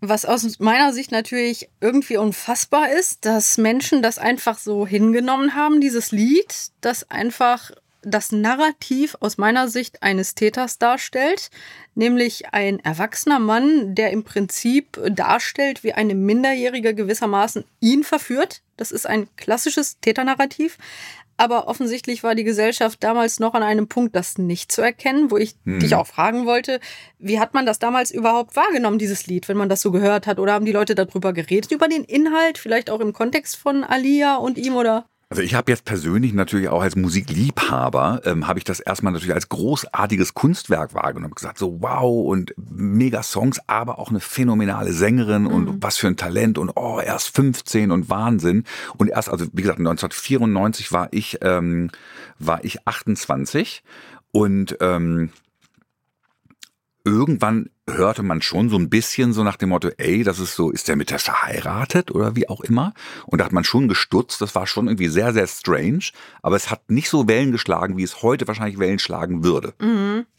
Was 0.00 0.26
aus 0.26 0.58
meiner 0.58 0.92
Sicht 0.92 1.10
natürlich 1.10 1.70
irgendwie 1.80 2.18
unfassbar 2.18 2.90
ist, 2.92 3.24
dass 3.24 3.56
Menschen 3.56 4.02
das 4.02 4.18
einfach 4.18 4.58
so 4.58 4.86
hingenommen 4.86 5.54
haben, 5.54 5.80
dieses 5.80 6.12
Lied, 6.12 6.54
das 6.82 7.10
einfach 7.10 7.70
das 8.06 8.32
Narrativ 8.32 9.16
aus 9.20 9.36
meiner 9.36 9.68
Sicht 9.68 10.02
eines 10.02 10.34
Täters 10.34 10.78
darstellt, 10.78 11.50
nämlich 11.94 12.52
ein 12.52 12.78
erwachsener 12.80 13.40
Mann, 13.40 13.94
der 13.94 14.12
im 14.12 14.22
Prinzip 14.22 15.00
darstellt, 15.10 15.82
wie 15.82 15.92
eine 15.92 16.14
Minderjährige 16.14 16.94
gewissermaßen 16.94 17.64
ihn 17.80 18.04
verführt. 18.04 18.62
Das 18.76 18.92
ist 18.92 19.06
ein 19.06 19.28
klassisches 19.36 19.98
Täternarrativ. 20.00 20.78
Aber 21.38 21.68
offensichtlich 21.68 22.22
war 22.22 22.34
die 22.34 22.44
Gesellschaft 22.44 23.04
damals 23.04 23.40
noch 23.40 23.52
an 23.52 23.62
einem 23.62 23.88
Punkt, 23.88 24.16
das 24.16 24.38
nicht 24.38 24.72
zu 24.72 24.80
erkennen, 24.80 25.30
wo 25.30 25.36
ich 25.36 25.54
dich 25.66 25.94
auch 25.94 26.06
fragen 26.06 26.46
wollte, 26.46 26.80
wie 27.18 27.38
hat 27.38 27.52
man 27.52 27.66
das 27.66 27.78
damals 27.78 28.10
überhaupt 28.10 28.56
wahrgenommen, 28.56 28.98
dieses 28.98 29.26
Lied, 29.26 29.46
wenn 29.48 29.58
man 29.58 29.68
das 29.68 29.82
so 29.82 29.90
gehört 29.90 30.26
hat? 30.26 30.38
Oder 30.38 30.54
haben 30.54 30.64
die 30.64 30.72
Leute 30.72 30.94
darüber 30.94 31.34
geredet, 31.34 31.72
über 31.72 31.88
den 31.88 32.04
Inhalt, 32.04 32.56
vielleicht 32.56 32.88
auch 32.88 33.00
im 33.00 33.12
Kontext 33.12 33.56
von 33.56 33.84
Alia 33.84 34.36
und 34.36 34.56
ihm 34.56 34.76
oder? 34.76 35.04
Also 35.28 35.42
ich 35.42 35.56
habe 35.56 35.72
jetzt 35.72 35.84
persönlich 35.84 36.34
natürlich 36.34 36.68
auch 36.68 36.82
als 36.82 36.94
Musikliebhaber, 36.94 38.22
ähm, 38.24 38.46
habe 38.46 38.60
ich 38.60 38.64
das 38.64 38.78
erstmal 38.78 39.12
natürlich 39.12 39.34
als 39.34 39.48
großartiges 39.48 40.34
Kunstwerk 40.34 40.94
wahrgenommen. 40.94 41.34
gesagt, 41.34 41.58
so 41.58 41.82
wow 41.82 42.28
und 42.28 42.54
mega 42.56 43.24
Songs, 43.24 43.58
aber 43.66 43.98
auch 43.98 44.10
eine 44.10 44.20
phänomenale 44.20 44.92
Sängerin 44.92 45.46
und 45.46 45.82
was 45.82 45.96
für 45.96 46.06
ein 46.06 46.16
Talent 46.16 46.58
und 46.58 46.70
oh, 46.76 47.00
erst 47.00 47.34
15 47.34 47.90
und 47.90 48.08
Wahnsinn. 48.08 48.62
Und 48.98 49.08
erst, 49.08 49.28
also 49.28 49.46
wie 49.52 49.62
gesagt, 49.62 49.80
1994 49.80 50.92
war 50.92 51.08
ich, 51.10 51.38
ähm, 51.42 51.90
war 52.38 52.64
ich 52.64 52.86
28 52.86 53.82
und 54.30 54.76
ähm, 54.80 55.30
irgendwann 57.04 57.70
hörte 57.88 58.22
man 58.22 58.42
schon 58.42 58.68
so 58.68 58.76
ein 58.76 58.90
bisschen 58.90 59.32
so 59.32 59.44
nach 59.44 59.56
dem 59.56 59.68
Motto, 59.68 59.90
ey, 59.96 60.24
das 60.24 60.38
ist 60.38 60.56
so, 60.56 60.70
ist 60.70 60.88
der 60.88 60.96
mit 60.96 61.10
der 61.10 61.18
verheiratet 61.18 62.10
oder 62.10 62.34
wie 62.34 62.48
auch 62.48 62.60
immer? 62.60 62.94
Und 63.26 63.40
da 63.40 63.44
hat 63.44 63.52
man 63.52 63.64
schon 63.64 63.88
gestutzt, 63.88 64.40
das 64.40 64.54
war 64.54 64.66
schon 64.66 64.88
irgendwie 64.88 65.08
sehr, 65.08 65.32
sehr 65.32 65.46
strange, 65.46 66.10
aber 66.42 66.56
es 66.56 66.70
hat 66.70 66.90
nicht 66.90 67.08
so 67.08 67.28
Wellen 67.28 67.52
geschlagen, 67.52 67.96
wie 67.96 68.02
es 68.02 68.22
heute 68.22 68.48
wahrscheinlich 68.48 68.78
Wellen 68.78 68.98
schlagen 68.98 69.44
würde. 69.44 69.74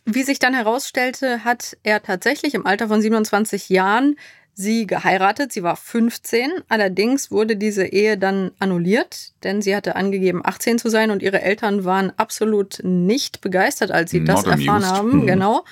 Wie 0.06 0.24
sich 0.24 0.40
dann 0.40 0.54
herausstellte, 0.54 1.44
hat 1.44 1.78
er 1.84 2.04
tatsächlich 2.04 2.54
im 2.54 2.66
Alter 2.66 2.88
von 2.88 3.02
27 3.02 3.70
Jahren 3.70 4.18
sie 4.58 4.88
geheiratet. 4.88 5.54
Sie 5.54 5.62
war 5.62 5.76
15. 5.76 6.52
Allerdings 6.68 7.30
wurde 7.32 7.56
diese 7.56 7.86
Ehe 7.86 8.18
dann 8.18 8.52
annulliert, 8.58 9.32
denn 9.44 9.62
sie 9.62 9.76
hatte 9.76 9.96
angegeben, 9.96 10.42
18 10.44 10.80
zu 10.80 10.90
sein 10.90 11.12
und 11.12 11.22
ihre 11.22 11.42
Eltern 11.42 11.86
waren 11.86 12.12
absolut 12.18 12.80
nicht 12.84 13.40
begeistert, 13.40 13.92
als 13.92 14.10
sie 14.10 14.24
das 14.24 14.46
Not 14.46 14.58
erfahren 14.58 14.84
amused. 14.84 14.92
haben. 14.96 15.18
Mhm. 15.22 15.28
Genau. 15.28 15.64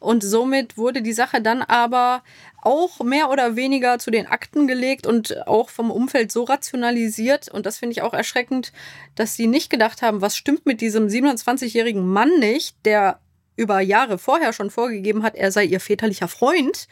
Und 0.00 0.24
somit 0.24 0.76
wurde 0.76 1.02
die 1.02 1.12
Sache 1.12 1.40
dann 1.40 1.62
aber 1.62 2.22
auch 2.62 3.00
mehr 3.00 3.30
oder 3.30 3.54
weniger 3.54 4.00
zu 4.00 4.10
den 4.10 4.26
Akten 4.26 4.66
gelegt 4.66 5.06
und 5.06 5.46
auch 5.46 5.68
vom 5.68 5.92
Umfeld 5.92 6.32
so 6.32 6.42
rationalisiert. 6.42 7.48
Und 7.48 7.64
das 7.64 7.78
finde 7.78 7.92
ich 7.92 8.02
auch 8.02 8.12
erschreckend, 8.12 8.72
dass 9.14 9.36
sie 9.36 9.46
nicht 9.46 9.70
gedacht 9.70 10.02
haben, 10.02 10.20
was 10.20 10.36
stimmt 10.36 10.66
mit 10.66 10.80
diesem 10.80 11.06
27-jährigen 11.06 12.04
Mann 12.04 12.40
nicht, 12.40 12.74
der 12.84 13.20
über 13.56 13.80
Jahre 13.80 14.18
vorher 14.18 14.52
schon 14.52 14.70
vorgegeben 14.70 15.22
hat, 15.22 15.34
er 15.34 15.52
sei 15.52 15.64
ihr 15.64 15.80
väterlicher 15.80 16.28
Freund, 16.28 16.86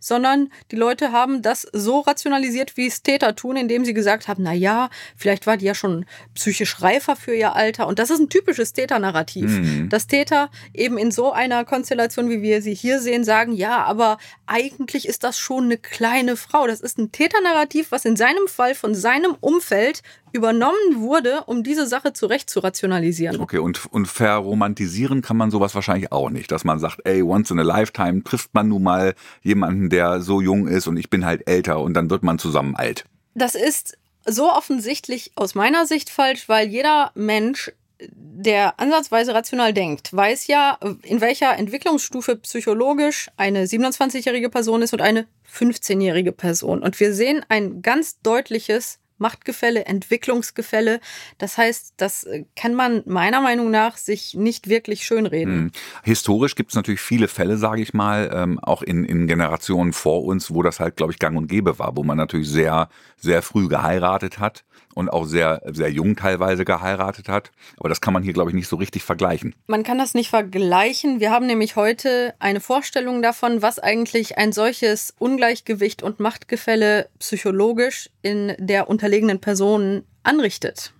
sondern 0.00 0.50
die 0.70 0.76
Leute 0.76 1.12
haben 1.12 1.42
das 1.42 1.66
so 1.72 2.00
rationalisiert, 2.00 2.76
wie 2.76 2.86
es 2.86 3.02
Täter 3.02 3.34
tun, 3.34 3.56
indem 3.56 3.84
sie 3.84 3.94
gesagt 3.94 4.28
haben, 4.28 4.42
na 4.42 4.52
ja, 4.52 4.90
vielleicht 5.16 5.46
war 5.46 5.56
die 5.56 5.64
ja 5.64 5.74
schon 5.74 6.04
psychisch 6.34 6.82
reifer 6.82 7.16
für 7.16 7.34
ihr 7.34 7.54
Alter. 7.54 7.86
Und 7.86 7.98
das 7.98 8.10
ist 8.10 8.20
ein 8.20 8.28
typisches 8.28 8.72
Täternarrativ, 8.74 9.50
Mhm. 9.50 9.88
dass 9.88 10.06
Täter 10.06 10.50
eben 10.72 10.98
in 10.98 11.10
so 11.10 11.32
einer 11.32 11.64
Konstellation, 11.64 12.28
wie 12.28 12.42
wir 12.42 12.60
sie 12.62 12.74
hier 12.74 13.00
sehen, 13.00 13.24
sagen, 13.24 13.52
ja, 13.52 13.82
aber 13.84 14.18
eigentlich 14.46 15.08
ist 15.08 15.24
das 15.24 15.38
schon 15.38 15.64
eine 15.64 15.78
kleine 15.78 16.36
Frau. 16.36 16.66
Das 16.66 16.80
ist 16.80 16.98
ein 16.98 17.10
Täternarrativ, 17.12 17.90
was 17.90 18.04
in 18.04 18.16
seinem 18.16 18.46
Fall 18.46 18.74
von 18.74 18.94
seinem 18.94 19.36
Umfeld 19.40 20.02
übernommen 20.34 20.96
wurde, 20.96 21.44
um 21.46 21.62
diese 21.62 21.86
Sache 21.86 22.12
zurecht 22.12 22.50
zu 22.50 22.58
rationalisieren. 22.58 23.40
Okay, 23.40 23.58
und, 23.58 23.86
und 23.92 24.06
verromantisieren 24.06 25.22
kann 25.22 25.36
man 25.36 25.52
sowas 25.52 25.74
wahrscheinlich 25.74 26.10
auch 26.10 26.28
nicht, 26.28 26.50
dass 26.50 26.64
man 26.64 26.80
sagt, 26.80 27.00
ey, 27.04 27.22
once 27.22 27.52
in 27.52 27.60
a 27.60 27.62
lifetime 27.62 28.24
trifft 28.24 28.52
man 28.52 28.68
nun 28.68 28.82
mal 28.82 29.14
jemanden, 29.42 29.90
der 29.90 30.20
so 30.20 30.40
jung 30.40 30.66
ist 30.66 30.88
und 30.88 30.96
ich 30.96 31.08
bin 31.08 31.24
halt 31.24 31.48
älter 31.48 31.80
und 31.80 31.94
dann 31.94 32.10
wird 32.10 32.24
man 32.24 32.40
zusammen 32.40 32.74
alt. 32.74 33.04
Das 33.34 33.54
ist 33.54 33.96
so 34.26 34.50
offensichtlich 34.50 35.30
aus 35.36 35.54
meiner 35.54 35.86
Sicht 35.86 36.10
falsch, 36.10 36.48
weil 36.48 36.66
jeder 36.68 37.12
Mensch, 37.14 37.70
der 38.00 38.80
ansatzweise 38.80 39.34
rational 39.34 39.72
denkt, 39.72 40.12
weiß 40.12 40.48
ja, 40.48 40.78
in 41.02 41.20
welcher 41.20 41.56
Entwicklungsstufe 41.56 42.36
psychologisch 42.36 43.30
eine 43.36 43.66
27-jährige 43.66 44.50
Person 44.50 44.82
ist 44.82 44.92
und 44.92 45.00
eine 45.00 45.26
15-jährige 45.52 46.32
Person. 46.32 46.82
Und 46.82 46.98
wir 46.98 47.14
sehen 47.14 47.44
ein 47.48 47.82
ganz 47.82 48.20
deutliches 48.22 48.98
Machtgefälle, 49.18 49.86
Entwicklungsgefälle. 49.86 51.00
Das 51.38 51.56
heißt, 51.58 51.94
das 51.96 52.24
äh, 52.24 52.44
kann 52.56 52.74
man 52.74 53.02
meiner 53.06 53.40
Meinung 53.40 53.70
nach 53.70 53.96
sich 53.96 54.34
nicht 54.34 54.68
wirklich 54.68 55.04
schönreden. 55.04 55.54
Hm. 55.54 55.70
Historisch 56.02 56.54
gibt 56.54 56.70
es 56.70 56.76
natürlich 56.76 57.00
viele 57.00 57.28
Fälle, 57.28 57.56
sage 57.56 57.82
ich 57.82 57.94
mal, 57.94 58.30
ähm, 58.32 58.58
auch 58.60 58.82
in, 58.82 59.04
in 59.04 59.26
Generationen 59.26 59.92
vor 59.92 60.24
uns, 60.24 60.52
wo 60.52 60.62
das 60.62 60.80
halt, 60.80 60.96
glaube 60.96 61.12
ich, 61.12 61.18
gang 61.18 61.36
und 61.36 61.46
gäbe 61.46 61.78
war, 61.78 61.96
wo 61.96 62.02
man 62.02 62.16
natürlich 62.16 62.48
sehr, 62.48 62.88
sehr 63.16 63.42
früh 63.42 63.68
geheiratet 63.68 64.38
hat 64.38 64.64
und 64.94 65.08
auch 65.08 65.24
sehr, 65.24 65.60
sehr 65.72 65.90
jung 65.90 66.16
teilweise 66.16 66.64
geheiratet 66.64 67.28
hat. 67.28 67.50
Aber 67.78 67.88
das 67.88 68.00
kann 68.00 68.14
man 68.14 68.22
hier, 68.22 68.32
glaube 68.32 68.50
ich, 68.50 68.54
nicht 68.54 68.68
so 68.68 68.76
richtig 68.76 69.02
vergleichen. 69.02 69.54
Man 69.66 69.82
kann 69.82 69.98
das 69.98 70.14
nicht 70.14 70.30
vergleichen. 70.30 71.20
Wir 71.20 71.30
haben 71.30 71.46
nämlich 71.46 71.76
heute 71.76 72.34
eine 72.38 72.60
Vorstellung 72.60 73.20
davon, 73.22 73.60
was 73.62 73.78
eigentlich 73.78 74.38
ein 74.38 74.52
solches 74.52 75.14
Ungleichgewicht 75.18 76.02
und 76.02 76.20
Machtgefälle 76.20 77.08
psychologisch 77.18 78.10
in 78.22 78.54
der 78.58 78.88
unterlegenen 78.88 79.40
Person 79.40 80.04
anrichtet. 80.22 80.92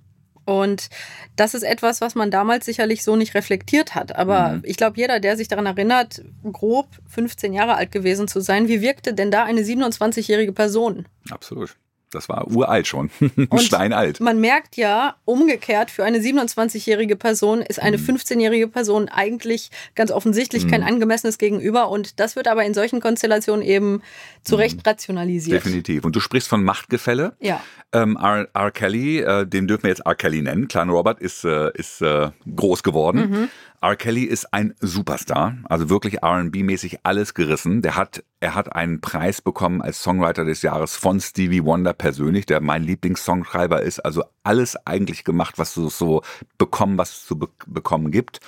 Und 0.46 0.90
das 1.36 1.54
ist 1.54 1.62
etwas, 1.62 2.02
was 2.02 2.14
man 2.14 2.30
damals 2.30 2.66
sicherlich 2.66 3.02
so 3.02 3.16
nicht 3.16 3.34
reflektiert 3.34 3.94
hat. 3.94 4.14
Aber 4.14 4.50
Mhm. 4.56 4.62
ich 4.64 4.76
glaube, 4.76 4.98
jeder, 4.98 5.18
der 5.18 5.38
sich 5.38 5.48
daran 5.48 5.64
erinnert, 5.64 6.22
grob 6.52 6.88
15 7.08 7.54
Jahre 7.54 7.76
alt 7.76 7.92
gewesen 7.92 8.28
zu 8.28 8.40
sein, 8.40 8.68
wie 8.68 8.82
wirkte 8.82 9.14
denn 9.14 9.30
da 9.30 9.44
eine 9.44 9.62
27-jährige 9.62 10.52
Person? 10.52 11.06
Absolut. 11.30 11.76
Das 12.14 12.28
war 12.28 12.50
uralt 12.50 12.86
schon. 12.86 13.10
Und 13.48 13.60
Steinalt. 13.60 14.20
Man 14.20 14.40
merkt 14.40 14.76
ja, 14.76 15.16
umgekehrt, 15.24 15.90
für 15.90 16.04
eine 16.04 16.18
27-jährige 16.18 17.16
Person 17.16 17.60
ist 17.62 17.80
eine 17.80 17.98
Mhm. 17.98 18.04
15-jährige 18.16 18.68
Person 18.68 19.08
eigentlich 19.08 19.70
ganz 19.94 20.10
offensichtlich 20.10 20.68
kein 20.68 20.82
angemessenes 20.82 21.38
Gegenüber. 21.38 21.88
Und 21.90 22.20
das 22.20 22.36
wird 22.36 22.48
aber 22.48 22.64
in 22.64 22.74
solchen 22.74 23.00
Konstellationen 23.00 23.64
eben 23.64 24.02
zu 24.42 24.56
Recht 24.56 24.86
rationalisiert. 24.86 25.64
Mhm. 25.64 25.68
Definitiv. 25.68 26.04
Und 26.04 26.16
du 26.16 26.20
sprichst 26.20 26.48
von 26.48 26.62
Machtgefälle. 26.62 27.32
Ja. 27.40 27.60
Ähm, 27.92 28.16
R. 28.20 28.48
R. 28.54 28.70
Kelly, 28.70 29.20
äh, 29.20 29.46
den 29.46 29.68
dürfen 29.68 29.84
wir 29.84 29.90
jetzt 29.90 30.00
R. 30.06 30.14
Kelly 30.14 30.42
nennen. 30.42 30.68
Kleiner 30.68 30.92
Robert 30.92 31.20
ist, 31.20 31.44
äh, 31.44 31.70
ist 31.74 32.00
äh, 32.02 32.30
groß 32.54 32.82
geworden. 32.82 33.48
R. 33.84 33.96
Kelly 33.96 34.22
ist 34.24 34.54
ein 34.54 34.72
Superstar, 34.80 35.58
also 35.64 35.90
wirklich 35.90 36.22
R&B-mäßig 36.22 37.00
alles 37.02 37.34
gerissen. 37.34 37.82
Der 37.82 37.96
hat, 37.96 38.24
er 38.40 38.54
hat 38.54 38.74
einen 38.74 39.02
Preis 39.02 39.42
bekommen 39.42 39.82
als 39.82 40.02
Songwriter 40.02 40.46
des 40.46 40.62
Jahres 40.62 40.96
von 40.96 41.20
Stevie 41.20 41.64
Wonder 41.64 41.92
persönlich, 41.92 42.46
der 42.46 42.62
mein 42.62 42.82
Lieblingssongschreiber 42.82 43.82
ist. 43.82 43.98
Also 43.98 44.24
alles 44.42 44.74
eigentlich 44.86 45.22
gemacht, 45.22 45.58
was 45.58 45.74
du 45.74 45.90
so 45.90 46.22
bekommen, 46.56 46.96
was 46.96 47.10
es 47.10 47.26
zu 47.26 47.38
be 47.38 47.48
bekommen 47.66 48.10
gibt. 48.10 48.40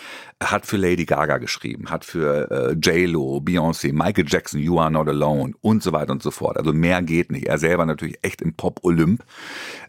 Hat 0.42 0.66
für 0.66 0.76
Lady 0.76 1.06
Gaga 1.06 1.38
geschrieben, 1.38 1.88
hat 1.90 2.04
für 2.04 2.50
äh, 2.50 2.72
J-Lo, 2.72 3.38
Beyoncé, 3.38 3.92
Michael 3.92 4.26
Jackson, 4.28 4.60
You 4.60 4.78
Are 4.78 4.90
Not 4.90 5.08
Alone 5.08 5.54
und 5.62 5.82
so 5.82 5.92
weiter 5.92 6.12
und 6.12 6.22
so 6.22 6.30
fort. 6.30 6.58
Also 6.58 6.74
mehr 6.74 7.00
geht 7.02 7.32
nicht. 7.32 7.46
Er 7.46 7.58
selber 7.58 7.86
natürlich 7.86 8.18
echt 8.22 8.42
im 8.42 8.54
Pop-Olymp. 8.54 9.24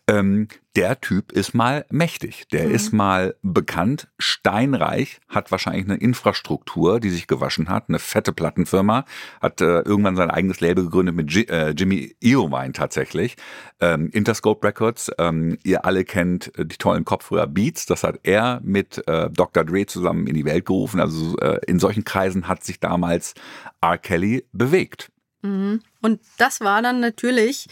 Ähm, 0.07 0.47
der 0.77 1.01
Typ 1.01 1.31
ist 1.31 1.55
mal 1.55 1.87
mächtig. 1.89 2.47
Der 2.51 2.65
ist 2.65 2.93
mal 2.93 3.35
bekannt, 3.41 4.09
steinreich, 4.19 5.19
hat 5.27 5.49
wahrscheinlich 5.49 5.85
eine 5.85 5.95
Infrastruktur, 5.95 6.99
die 6.99 7.09
sich 7.09 7.25
gewaschen 7.25 7.67
hat, 7.67 7.85
eine 7.89 7.97
fette 7.97 8.31
Plattenfirma, 8.31 9.05
hat 9.41 9.59
äh, 9.59 9.79
irgendwann 9.79 10.15
sein 10.15 10.29
eigenes 10.29 10.59
Label 10.59 10.83
gegründet 10.83 11.15
mit 11.15 11.33
Ji 11.33 11.45
äh, 11.49 11.71
Jimmy 11.71 12.15
Iovine 12.19 12.73
tatsächlich. 12.73 13.37
Ähm, 13.79 14.11
Interscope 14.13 14.67
Records, 14.67 15.11
ähm, 15.17 15.57
ihr 15.63 15.83
alle 15.83 16.05
kennt 16.05 16.55
äh, 16.59 16.65
die 16.67 16.77
tollen 16.77 17.05
Kopfhörer 17.05 17.47
Beats, 17.47 17.87
das 17.87 18.03
hat 18.03 18.19
er 18.21 18.61
mit 18.63 19.01
äh, 19.07 19.31
Dr. 19.31 19.65
Dre 19.65 19.87
zusammen 19.87 20.27
in 20.27 20.35
die 20.37 20.45
Welt 20.45 20.65
gerufen. 20.65 20.99
Also 20.99 21.37
äh, 21.37 21.59
in 21.67 21.79
solchen 21.79 22.03
Kreisen 22.03 22.47
hat 22.47 22.63
sich 22.63 22.79
damals 22.79 23.33
R. 23.81 23.97
Kelly 23.97 24.45
bewegt. 24.51 25.11
Mhm. 25.41 25.81
Und 26.01 26.21
das 26.37 26.61
war 26.61 26.81
dann 26.81 26.99
natürlich 26.99 27.67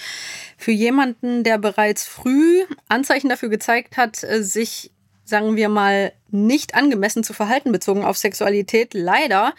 für 0.58 0.72
jemanden, 0.72 1.44
der 1.44 1.58
bereits 1.58 2.06
früh 2.06 2.64
Anzeichen 2.90 3.30
dafür 3.30 3.50
gezeigt 3.50 3.98
hat, 3.98 4.24
äh, 4.24 4.44
sich, 4.44 4.92
sagen 5.26 5.56
wir 5.56 5.70
mal, 5.70 6.14
nicht 6.30 6.76
angemessen 6.76 7.24
zu 7.24 7.34
verhalten 7.34 7.72
bezogen 7.72 8.06
auf 8.06 8.18
Sexualität, 8.18 8.94
leider 8.94 9.54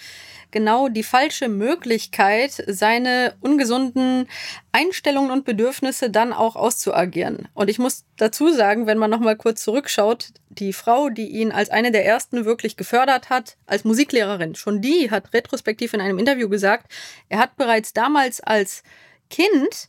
genau 0.51 0.89
die 0.89 1.03
falsche 1.03 1.49
Möglichkeit, 1.49 2.63
seine 2.67 3.35
ungesunden 3.41 4.29
Einstellungen 4.73 5.31
und 5.31 5.45
Bedürfnisse 5.45 6.09
dann 6.09 6.33
auch 6.33 6.57
auszuagieren. 6.57 7.49
Und 7.53 7.69
ich 7.69 7.79
muss 7.79 8.05
dazu 8.17 8.51
sagen, 8.51 8.87
wenn 8.87 8.99
man 8.99 9.11
noch 9.11 9.21
mal 9.21 9.37
kurz 9.37 9.63
zurückschaut, 9.63 10.29
die 10.49 10.73
Frau, 10.73 11.11
die 11.11 11.29
ihn 11.29 11.53
als 11.53 11.69
eine 11.69 11.91
der 11.91 12.07
ersten 12.07 12.45
wirklich 12.45 12.77
gefördert 12.77 13.29
hat, 13.29 13.57
als 13.67 13.85
Musiklehrerin, 13.85 14.55
schon 14.55 14.81
die 14.81 15.11
hat 15.11 15.35
retrospektiv 15.35 15.93
in 15.93 16.01
einem 16.01 16.19
Interview 16.19 16.49
gesagt, 16.49 16.91
er 17.29 17.39
hat 17.39 17.57
bereits 17.57 17.93
damals 17.93 18.41
als 18.41 18.83
Kind 19.29 19.89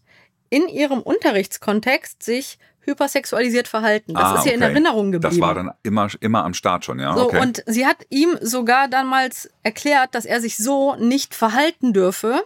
in 0.50 0.68
ihrem 0.68 1.02
Unterrichtskontext 1.02 2.24
sich 2.24 2.58
hypersexualisiert 2.88 3.67
verhalten. 3.67 4.13
Das 4.15 4.23
Ah, 4.23 4.36
ist 4.39 4.45
in 4.47 4.56
okay. 4.56 4.71
Erinnerung 4.71 5.12
geblieben. 5.12 5.36
Das 5.39 5.39
war 5.39 5.54
dann 5.54 5.71
immer, 5.84 6.08
immer 6.21 6.43
am 6.43 6.54
Start 6.56 6.86
schon, 6.86 7.00
ja. 7.00 7.13
So, 7.15 7.26
okay. 7.26 7.39
und 7.41 7.63
sie 7.67 7.86
hat 7.86 7.97
ihm 8.10 8.38
sogar 8.41 8.88
damals 8.88 9.50
erklärt, 9.63 10.15
dass 10.15 10.26
er 10.26 10.41
sich 10.41 10.58
so 10.58 10.95
nicht 10.95 11.36
verhalten 11.36 11.93
dürfe. 11.93 12.41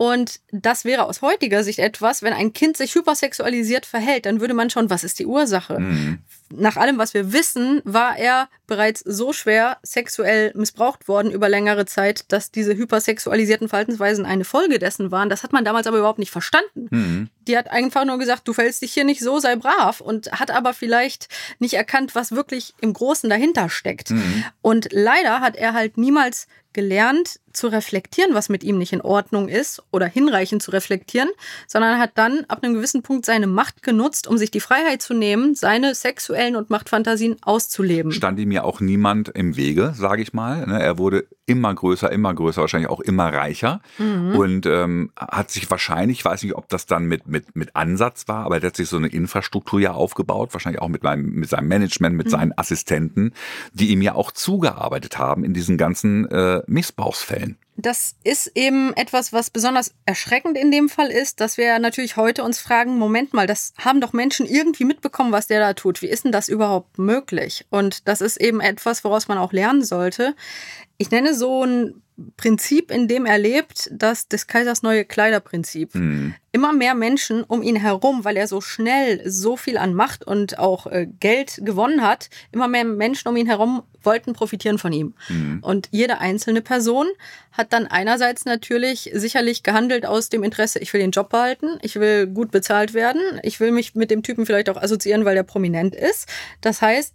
Und 0.00 0.38
das 0.52 0.84
wäre 0.84 1.06
aus 1.06 1.22
heutiger 1.22 1.64
Sicht 1.64 1.80
etwas, 1.80 2.22
wenn 2.22 2.32
ein 2.32 2.52
Kind 2.52 2.76
sich 2.76 2.94
hypersexualisiert 2.94 3.84
verhält, 3.84 4.26
dann 4.26 4.40
würde 4.40 4.54
man 4.54 4.70
schon, 4.70 4.90
was 4.90 5.02
ist 5.02 5.18
die 5.18 5.26
Ursache? 5.26 5.80
Mhm. 5.80 6.20
Nach 6.54 6.76
allem, 6.76 6.98
was 6.98 7.14
wir 7.14 7.32
wissen, 7.32 7.82
war 7.84 8.16
er 8.16 8.48
bereits 8.68 9.00
so 9.00 9.32
schwer 9.32 9.78
sexuell 9.82 10.52
missbraucht 10.54 11.08
worden 11.08 11.32
über 11.32 11.48
längere 11.48 11.84
Zeit, 11.84 12.30
dass 12.32 12.52
diese 12.52 12.76
hypersexualisierten 12.76 13.68
Verhaltensweisen 13.68 14.24
eine 14.24 14.44
Folge 14.44 14.78
dessen 14.78 15.10
waren. 15.10 15.30
Das 15.30 15.42
hat 15.42 15.52
man 15.52 15.64
damals 15.64 15.88
aber 15.88 15.98
überhaupt 15.98 16.20
nicht 16.20 16.30
verstanden. 16.30 16.86
Mhm. 16.90 17.28
Die 17.48 17.56
hat 17.56 17.70
einfach 17.70 18.04
nur 18.04 18.18
gesagt, 18.18 18.46
du 18.46 18.52
fällst 18.52 18.82
dich 18.82 18.92
hier 18.92 19.04
nicht 19.04 19.20
so, 19.20 19.38
sei 19.40 19.56
brav 19.56 20.00
und 20.00 20.30
hat 20.32 20.50
aber 20.50 20.74
vielleicht 20.74 21.28
nicht 21.58 21.74
erkannt, 21.74 22.14
was 22.14 22.32
wirklich 22.32 22.74
im 22.80 22.92
Großen 22.92 23.28
dahinter 23.28 23.68
steckt. 23.68 24.10
Mhm. 24.10 24.44
Und 24.62 24.88
leider 24.92 25.40
hat 25.40 25.56
er 25.56 25.72
halt 25.72 25.98
niemals 25.98 26.46
gelernt 26.72 27.40
zu 27.52 27.66
reflektieren, 27.68 28.34
was 28.34 28.48
mit 28.48 28.62
ihm 28.62 28.78
nicht 28.78 28.92
in 28.92 29.00
Ordnung 29.00 29.48
ist 29.48 29.82
oder 29.90 30.06
hinreichend 30.06 30.62
zu 30.62 30.70
reflektieren, 30.70 31.28
sondern 31.66 31.98
hat 31.98 32.12
dann 32.14 32.44
ab 32.46 32.62
einem 32.62 32.74
gewissen 32.74 33.02
Punkt 33.02 33.24
seine 33.24 33.46
Macht 33.46 33.82
genutzt, 33.82 34.28
um 34.28 34.38
sich 34.38 34.50
die 34.50 34.60
Freiheit 34.60 35.02
zu 35.02 35.14
nehmen, 35.14 35.54
seine 35.54 35.94
sexuellen 35.94 36.54
und 36.54 36.70
Machtfantasien 36.70 37.36
auszuleben. 37.42 38.12
stand 38.12 38.38
ihm 38.38 38.52
ja 38.52 38.62
auch 38.62 38.80
niemand 38.80 39.30
im 39.30 39.56
Wege, 39.56 39.92
sage 39.96 40.22
ich 40.22 40.32
mal. 40.32 40.66
Ne? 40.66 40.80
Er 40.80 40.98
wurde 40.98 41.26
immer 41.48 41.74
größer, 41.74 42.10
immer 42.12 42.34
größer, 42.34 42.60
wahrscheinlich 42.60 42.90
auch 42.90 43.00
immer 43.00 43.32
reicher 43.32 43.80
Mhm. 43.98 44.36
und 44.36 44.66
ähm, 44.66 45.10
hat 45.18 45.50
sich 45.50 45.70
wahrscheinlich, 45.70 46.18
ich 46.18 46.24
weiß 46.24 46.42
nicht, 46.42 46.54
ob 46.54 46.68
das 46.68 46.86
dann 46.86 47.06
mit, 47.06 47.26
mit, 47.26 47.56
mit 47.56 47.74
Ansatz 47.74 48.28
war, 48.28 48.44
aber 48.44 48.56
er 48.60 48.66
hat 48.66 48.76
sich 48.76 48.88
so 48.88 48.96
eine 48.96 49.08
Infrastruktur 49.08 49.80
ja 49.80 49.92
aufgebaut, 49.92 50.52
wahrscheinlich 50.52 50.80
auch 50.82 50.88
mit, 50.88 51.02
meinem, 51.02 51.30
mit 51.30 51.48
seinem 51.48 51.68
Management, 51.68 52.16
mit 52.16 52.26
Mhm. 52.26 52.30
seinen 52.30 52.52
Assistenten, 52.58 53.32
die 53.72 53.88
ihm 53.88 54.02
ja 54.02 54.14
auch 54.14 54.30
zugearbeitet 54.32 55.18
haben 55.18 55.44
in 55.44 55.54
diesen 55.54 55.78
ganzen 55.78 56.30
äh, 56.30 56.62
Missbrauchsfällen. 56.66 57.56
das 57.80 58.16
ist 58.24 58.50
eben 58.56 58.92
etwas, 58.94 59.32
was 59.32 59.50
besonders 59.50 59.94
erschreckend 60.04 60.58
in 60.58 60.72
dem 60.72 60.88
Fall 60.88 61.12
ist, 61.12 61.40
dass 61.40 61.56
wir 61.58 61.78
natürlich 61.78 62.16
heute 62.16 62.42
uns 62.42 62.58
fragen, 62.58 62.98
Moment 62.98 63.34
mal, 63.34 63.46
das 63.46 63.72
haben 63.78 64.00
doch 64.00 64.12
Menschen 64.12 64.46
irgendwie 64.46 64.84
mitbekommen, 64.84 65.30
was 65.30 65.46
der 65.46 65.60
da 65.60 65.74
tut. 65.74 66.02
Wie 66.02 66.08
ist 66.08 66.24
denn 66.24 66.32
das 66.32 66.48
überhaupt 66.48 66.98
möglich? 66.98 67.66
Und 67.70 68.08
das 68.08 68.20
ist 68.20 68.36
eben 68.40 68.60
etwas, 68.60 69.04
woraus 69.04 69.28
man 69.28 69.38
auch 69.38 69.52
lernen 69.52 69.84
sollte. 69.84 70.34
Ich 70.98 71.10
nenne 71.10 71.34
so 71.34 71.64
ein 71.64 72.02
Prinzip, 72.36 72.90
in 72.90 73.06
dem 73.06 73.26
er 73.26 73.38
lebt, 73.38 73.88
das 73.92 74.26
des 74.26 74.48
Kaisers 74.48 74.82
neue 74.82 75.04
Kleiderprinzip. 75.04 75.94
Mhm. 75.94 76.34
Immer 76.50 76.72
mehr 76.72 76.96
Menschen 76.96 77.44
um 77.44 77.62
ihn 77.62 77.76
herum, 77.76 78.24
weil 78.24 78.36
er 78.36 78.48
so 78.48 78.60
schnell 78.60 79.22
so 79.24 79.56
viel 79.56 79.78
an 79.78 79.94
Macht 79.94 80.26
und 80.26 80.58
auch 80.58 80.88
äh, 80.88 81.06
Geld 81.20 81.60
gewonnen 81.62 82.02
hat, 82.02 82.28
immer 82.50 82.66
mehr 82.66 82.84
Menschen 82.84 83.28
um 83.28 83.36
ihn 83.36 83.46
herum 83.46 83.84
wollten 84.02 84.32
profitieren 84.32 84.78
von 84.78 84.92
ihm. 84.92 85.14
Mhm. 85.28 85.60
Und 85.62 85.88
jede 85.92 86.18
einzelne 86.18 86.60
Person 86.60 87.06
hat 87.52 87.72
dann 87.72 87.86
einerseits 87.86 88.44
natürlich 88.44 89.10
sicherlich 89.14 89.62
gehandelt 89.62 90.04
aus 90.04 90.28
dem 90.28 90.42
Interesse, 90.42 90.80
ich 90.80 90.92
will 90.92 91.00
den 91.00 91.12
Job 91.12 91.28
behalten, 91.28 91.78
ich 91.82 92.00
will 92.00 92.26
gut 92.26 92.50
bezahlt 92.50 92.94
werden, 92.94 93.20
ich 93.44 93.60
will 93.60 93.70
mich 93.70 93.94
mit 93.94 94.10
dem 94.10 94.24
Typen 94.24 94.44
vielleicht 94.44 94.70
auch 94.70 94.76
assoziieren, 94.76 95.24
weil 95.24 95.36
der 95.36 95.44
prominent 95.44 95.94
ist. 95.94 96.28
Das 96.60 96.82
heißt, 96.82 97.14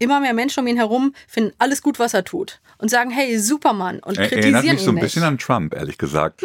immer 0.00 0.18
mehr 0.18 0.34
Menschen 0.34 0.60
um 0.60 0.66
ihn 0.66 0.76
herum 0.76 1.14
finden 1.28 1.52
alles 1.58 1.80
gut, 1.82 2.00
was 2.00 2.12
er 2.14 2.24
tut 2.24 2.60
und 2.78 2.88
sagen, 2.88 3.10
hey, 3.10 3.38
Supermann 3.38 4.00
und 4.00 4.18
Er- 4.18 4.26
kritisieren 4.28 4.54
Erinnert 4.56 4.74
mich 4.74 4.82
so 4.82 4.90
ihn 4.90 4.96
ein 4.98 5.00
bisschen 5.00 5.22
nicht. 5.22 5.28
an 5.28 5.38
Trump, 5.38 5.74
ehrlich 5.74 5.96
gesagt. 5.98 6.42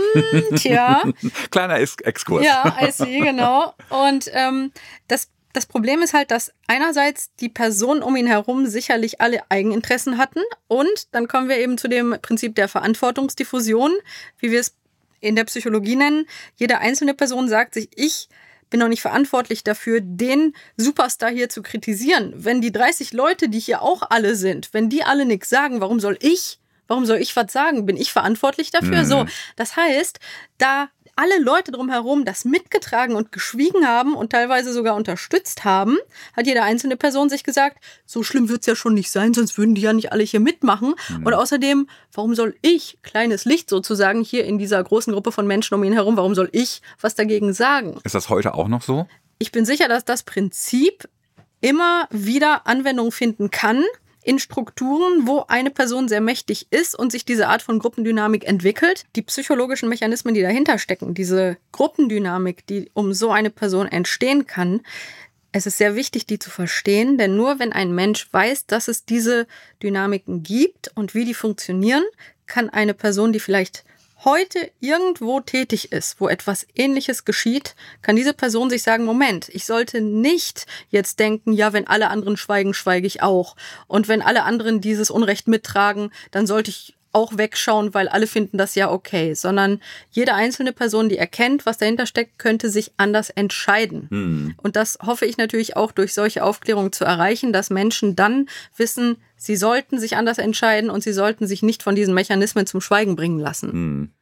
Tja, 0.55 1.01
Kleiner 1.51 1.79
Ex 1.79 1.95
Exkurs. 2.03 2.45
ja, 2.45 2.77
I 2.81 2.91
see, 2.91 3.19
genau. 3.21 3.73
Und 3.89 4.29
ähm, 4.33 4.71
das, 5.07 5.29
das 5.53 5.65
Problem 5.65 6.01
ist 6.01 6.13
halt, 6.13 6.31
dass 6.31 6.51
einerseits 6.67 7.33
die 7.35 7.49
Personen 7.49 8.03
um 8.03 8.15
ihn 8.15 8.27
herum 8.27 8.67
sicherlich 8.67 9.21
alle 9.21 9.39
Eigeninteressen 9.49 10.17
hatten 10.17 10.41
und 10.67 11.07
dann 11.13 11.27
kommen 11.27 11.47
wir 11.49 11.57
eben 11.57 11.77
zu 11.77 11.87
dem 11.87 12.17
Prinzip 12.21 12.55
der 12.55 12.67
Verantwortungsdiffusion, 12.67 13.91
wie 14.39 14.51
wir 14.51 14.59
es 14.59 14.75
in 15.21 15.35
der 15.35 15.45
Psychologie 15.45 15.95
nennen. 15.95 16.25
Jede 16.57 16.79
einzelne 16.79 17.13
Person 17.13 17.47
sagt 17.47 17.73
sich, 17.73 17.89
ich 17.95 18.27
bin 18.69 18.79
doch 18.79 18.87
nicht 18.87 19.01
verantwortlich 19.01 19.63
dafür, 19.63 19.99
den 20.01 20.53
Superstar 20.77 21.29
hier 21.29 21.49
zu 21.49 21.61
kritisieren. 21.61 22.33
Wenn 22.35 22.61
die 22.61 22.71
30 22.71 23.13
Leute, 23.13 23.49
die 23.49 23.59
hier 23.59 23.81
auch 23.81 24.03
alle 24.09 24.35
sind, 24.35 24.73
wenn 24.73 24.89
die 24.89 25.03
alle 25.03 25.25
nichts 25.25 25.49
sagen, 25.49 25.81
warum 25.81 25.99
soll 25.99 26.17
ich, 26.19 26.59
warum 26.87 27.05
soll 27.05 27.17
ich 27.17 27.35
was 27.35 27.51
sagen? 27.51 27.85
Bin 27.85 27.97
ich 27.97 28.11
verantwortlich 28.11 28.71
dafür? 28.71 29.03
Mhm. 29.03 29.05
So, 29.05 29.25
das 29.55 29.75
heißt, 29.75 30.19
da 30.57 30.89
alle 31.15 31.39
Leute 31.39 31.71
drumherum 31.71 32.25
das 32.25 32.45
mitgetragen 32.45 33.15
und 33.15 33.31
geschwiegen 33.31 33.87
haben 33.87 34.15
und 34.15 34.31
teilweise 34.31 34.73
sogar 34.73 34.95
unterstützt 34.95 35.63
haben, 35.63 35.97
hat 36.35 36.45
jede 36.45 36.63
einzelne 36.63 36.97
Person 36.97 37.29
sich 37.29 37.43
gesagt, 37.43 37.77
so 38.05 38.23
schlimm 38.23 38.49
wird's 38.49 38.65
ja 38.65 38.75
schon 38.75 38.93
nicht 38.93 39.11
sein, 39.11 39.33
sonst 39.33 39.57
würden 39.57 39.75
die 39.75 39.81
ja 39.81 39.93
nicht 39.93 40.11
alle 40.11 40.23
hier 40.23 40.39
mitmachen. 40.39 40.93
Und 41.23 41.33
außerdem, 41.33 41.87
warum 42.13 42.35
soll 42.35 42.55
ich, 42.61 42.97
kleines 43.01 43.45
Licht 43.45 43.69
sozusagen, 43.69 44.23
hier 44.23 44.45
in 44.45 44.57
dieser 44.57 44.83
großen 44.83 45.13
Gruppe 45.13 45.31
von 45.31 45.47
Menschen 45.47 45.75
um 45.75 45.83
ihn 45.83 45.93
herum, 45.93 46.17
warum 46.17 46.35
soll 46.35 46.49
ich 46.51 46.81
was 46.99 47.15
dagegen 47.15 47.53
sagen? 47.53 47.99
Ist 48.03 48.15
das 48.15 48.29
heute 48.29 48.53
auch 48.53 48.67
noch 48.67 48.81
so? 48.81 49.07
Ich 49.39 49.51
bin 49.51 49.65
sicher, 49.65 49.87
dass 49.87 50.05
das 50.05 50.23
Prinzip 50.23 51.07
immer 51.61 52.07
wieder 52.11 52.67
Anwendung 52.67 53.11
finden 53.11 53.51
kann 53.51 53.83
in 54.25 54.39
Strukturen, 54.39 55.27
wo 55.27 55.45
eine 55.47 55.69
Person 55.69 56.07
sehr 56.07 56.19
mächtig 56.19 56.67
ist 56.71 56.97
und 56.97 57.11
sich 57.11 57.25
diese 57.25 57.47
Art 57.47 57.61
von 57.61 57.77
Gruppendynamik 57.77 58.43
entwickelt. 58.43 59.05
Die 59.15 59.21
psychologischen 59.21 59.87
Mechanismen, 59.87 60.33
die 60.33 60.41
dahinter 60.41 60.79
stecken, 60.79 61.13
diese 61.13 61.57
Gruppendynamik, 61.71 62.65
die 62.65 62.89
um 62.93 63.13
so 63.13 63.29
eine 63.29 63.51
Person 63.51 63.87
entstehen 63.87 64.47
kann, 64.47 64.81
es 65.51 65.67
ist 65.67 65.77
sehr 65.77 65.95
wichtig, 65.95 66.25
die 66.25 66.39
zu 66.39 66.49
verstehen, 66.49 67.17
denn 67.17 67.37
nur 67.37 67.59
wenn 67.59 67.71
ein 67.71 67.93
Mensch 67.93 68.27
weiß, 68.33 68.65
dass 68.65 68.89
es 68.89 69.05
diese 69.05 69.47
Dynamiken 69.81 70.43
gibt 70.43 70.91
und 70.95 71.13
wie 71.13 71.23
die 71.23 71.33
funktionieren, 71.33 72.03
kann 72.47 72.69
eine 72.69 72.93
Person, 72.93 73.31
die 73.31 73.39
vielleicht 73.39 73.85
heute 74.25 74.71
irgendwo 74.79 75.39
tätig 75.39 75.91
ist, 75.91 76.19
wo 76.19 76.27
etwas 76.27 76.65
Ähnliches 76.75 77.23
geschieht, 77.23 77.75
kann 78.01 78.15
diese 78.15 78.33
Person 78.33 78.69
sich 78.69 78.83
sagen, 78.83 79.05
Moment, 79.05 79.49
ich 79.49 79.65
sollte 79.65 80.01
nicht 80.01 80.65
jetzt 80.89 81.19
denken, 81.19 81.53
ja, 81.53 81.71
wenn 81.71 81.87
alle 81.87 82.09
anderen 82.09 82.35
schweigen, 82.35 82.73
schweige 82.73 83.07
ich 83.07 83.21
auch. 83.21 83.55
Und 83.87 84.07
wenn 84.07 84.21
alle 84.21 84.43
anderen 84.43 84.81
dieses 84.81 85.09
Unrecht 85.11 85.47
mittragen, 85.47 86.11
dann 86.31 86.47
sollte 86.47 86.71
ich 86.71 86.94
auch 87.15 87.37
wegschauen, 87.37 87.93
weil 87.93 88.07
alle 88.09 88.27
finden 88.27 88.57
das 88.57 88.75
ja 88.75 88.91
okay, 88.91 89.33
sondern 89.33 89.79
jede 90.11 90.35
einzelne 90.35 90.73
Person, 90.73 91.09
die 91.09 91.17
erkennt, 91.17 91.65
was 91.65 91.77
dahinter 91.77 92.05
steckt, 92.05 92.37
könnte 92.37 92.69
sich 92.69 92.91
anders 92.97 93.29
entscheiden. 93.29 94.07
Und 94.61 94.75
das 94.75 94.99
hoffe 95.01 95.25
ich 95.25 95.37
natürlich 95.37 95.75
auch 95.77 95.91
durch 95.93 96.13
solche 96.13 96.43
Aufklärung 96.43 96.91
zu 96.91 97.05
erreichen, 97.05 97.53
dass 97.53 97.69
Menschen 97.69 98.15
dann 98.15 98.47
wissen, 98.75 99.17
sie 99.37 99.55
sollten 99.55 99.97
sich 99.97 100.17
anders 100.17 100.37
entscheiden 100.37 100.89
und 100.89 101.01
sie 101.03 101.13
sollten 101.13 101.47
sich 101.47 101.63
nicht 101.63 101.81
von 101.81 101.95
diesen 101.95 102.13
Mechanismen 102.13 102.67
zum 102.67 102.81
Schweigen 102.81 103.15
bringen 103.15 103.39
lassen. 103.39 104.13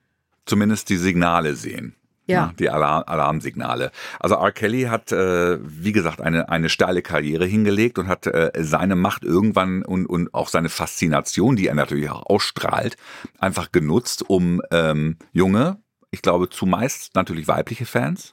Zumindest 0.46 0.90
die 0.90 0.98
Signale 0.98 1.56
sehen. 1.56 1.96
Ja. 2.26 2.54
Die 2.58 2.70
Alarm 2.70 3.04
Alarmsignale. 3.06 3.92
Also 4.20 4.36
R. 4.36 4.52
Kelly 4.52 4.84
hat, 4.84 5.12
äh, 5.12 5.60
wie 5.62 5.92
gesagt, 5.92 6.22
eine, 6.22 6.50
eine 6.50 6.70
steile 6.70 7.02
Karriere 7.02 7.46
hingelegt 7.46 8.00
und 8.00 8.08
hat 8.08 8.28
äh, 8.28 8.52
seine 8.60 8.96
Macht 8.96 9.24
irgendwann 9.24 9.84
und, 9.84 10.06
und 10.06 10.34
auch 10.34 10.48
seine 10.48 10.70
Faszination, 10.70 11.56
die 11.56 11.68
er 11.68 11.76
natürlich 11.76 12.10
auch 12.10 12.26
ausstrahlt, 12.26 12.96
einfach 13.40 13.72
genutzt, 13.72 14.24
um 14.30 14.62
ähm, 14.72 15.18
junge, 15.34 15.80
ich 16.12 16.22
glaube 16.22 16.50
zumeist 16.50 17.16
natürlich 17.16 17.48
weibliche 17.48 17.86
Fans, 17.86 18.32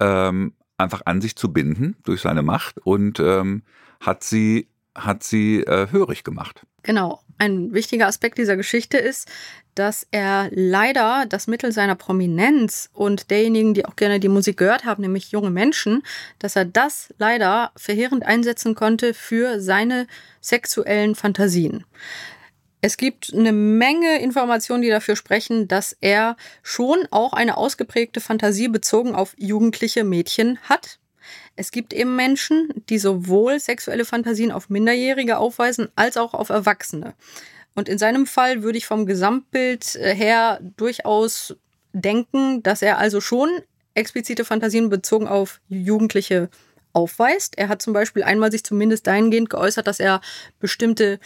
ähm, 0.00 0.52
einfach 0.76 1.02
an 1.06 1.20
sich 1.20 1.36
zu 1.36 1.52
binden 1.52 1.96
durch 2.04 2.20
seine 2.20 2.42
Macht 2.42 2.78
und 2.84 3.18
ähm, 3.20 3.62
hat 4.00 4.24
sie, 4.24 4.68
hat 4.96 5.22
sie 5.22 5.60
äh, 5.60 5.88
hörig 5.90 6.24
gemacht. 6.24 6.62
Genau. 6.82 7.20
Ein 7.38 7.74
wichtiger 7.74 8.06
Aspekt 8.06 8.38
dieser 8.38 8.56
Geschichte 8.56 8.96
ist, 8.96 9.28
dass 9.74 10.06
er 10.10 10.48
leider 10.52 11.26
das 11.28 11.46
Mittel 11.46 11.70
seiner 11.70 11.94
Prominenz 11.94 12.88
und 12.94 13.30
derjenigen, 13.30 13.74
die 13.74 13.84
auch 13.84 13.94
gerne 13.94 14.20
die 14.20 14.28
Musik 14.28 14.56
gehört 14.56 14.86
haben, 14.86 15.02
nämlich 15.02 15.32
junge 15.32 15.50
Menschen, 15.50 16.02
dass 16.38 16.56
er 16.56 16.64
das 16.64 17.12
leider 17.18 17.72
verheerend 17.76 18.24
einsetzen 18.24 18.74
konnte 18.74 19.12
für 19.12 19.60
seine 19.60 20.06
sexuellen 20.40 21.14
Fantasien. 21.14 21.84
Es 22.80 22.96
gibt 22.96 23.34
eine 23.34 23.52
Menge 23.52 24.20
Informationen, 24.20 24.82
die 24.82 24.88
dafür 24.88 25.16
sprechen, 25.16 25.66
dass 25.68 25.96
er 26.00 26.36
schon 26.62 27.06
auch 27.10 27.32
eine 27.32 27.56
ausgeprägte 27.56 28.20
Fantasie 28.20 28.68
bezogen 28.68 29.14
auf 29.14 29.34
jugendliche 29.36 30.04
Mädchen 30.04 30.58
hat. 30.62 30.98
Es 31.56 31.70
gibt 31.70 31.92
eben 31.92 32.16
Menschen, 32.16 32.68
die 32.88 32.98
sowohl 32.98 33.58
sexuelle 33.60 34.04
Fantasien 34.04 34.52
auf 34.52 34.68
Minderjährige 34.68 35.38
aufweisen, 35.38 35.88
als 35.96 36.16
auch 36.16 36.34
auf 36.34 36.48
Erwachsene. 36.48 37.14
Und 37.74 37.88
in 37.88 37.98
seinem 37.98 38.26
Fall 38.26 38.62
würde 38.62 38.78
ich 38.78 38.86
vom 38.86 39.06
Gesamtbild 39.06 39.96
äh, 39.96 40.14
her 40.14 40.60
durchaus 40.76 41.54
denken, 41.92 42.62
dass 42.62 42.82
er 42.82 42.98
also 42.98 43.20
schon 43.20 43.48
explizite 43.94 44.44
Fantasien 44.44 44.88
bezogen 44.90 45.26
auf 45.28 45.60
Jugendliche 45.68 46.48
aufweist. 46.92 47.56
Er 47.58 47.68
hat 47.68 47.82
zum 47.82 47.92
Beispiel 47.92 48.22
einmal 48.22 48.50
sich 48.50 48.64
zumindest 48.64 49.06
dahingehend 49.06 49.50
geäußert, 49.50 49.86
dass 49.86 50.00
er 50.00 50.20
bestimmte 50.60 51.18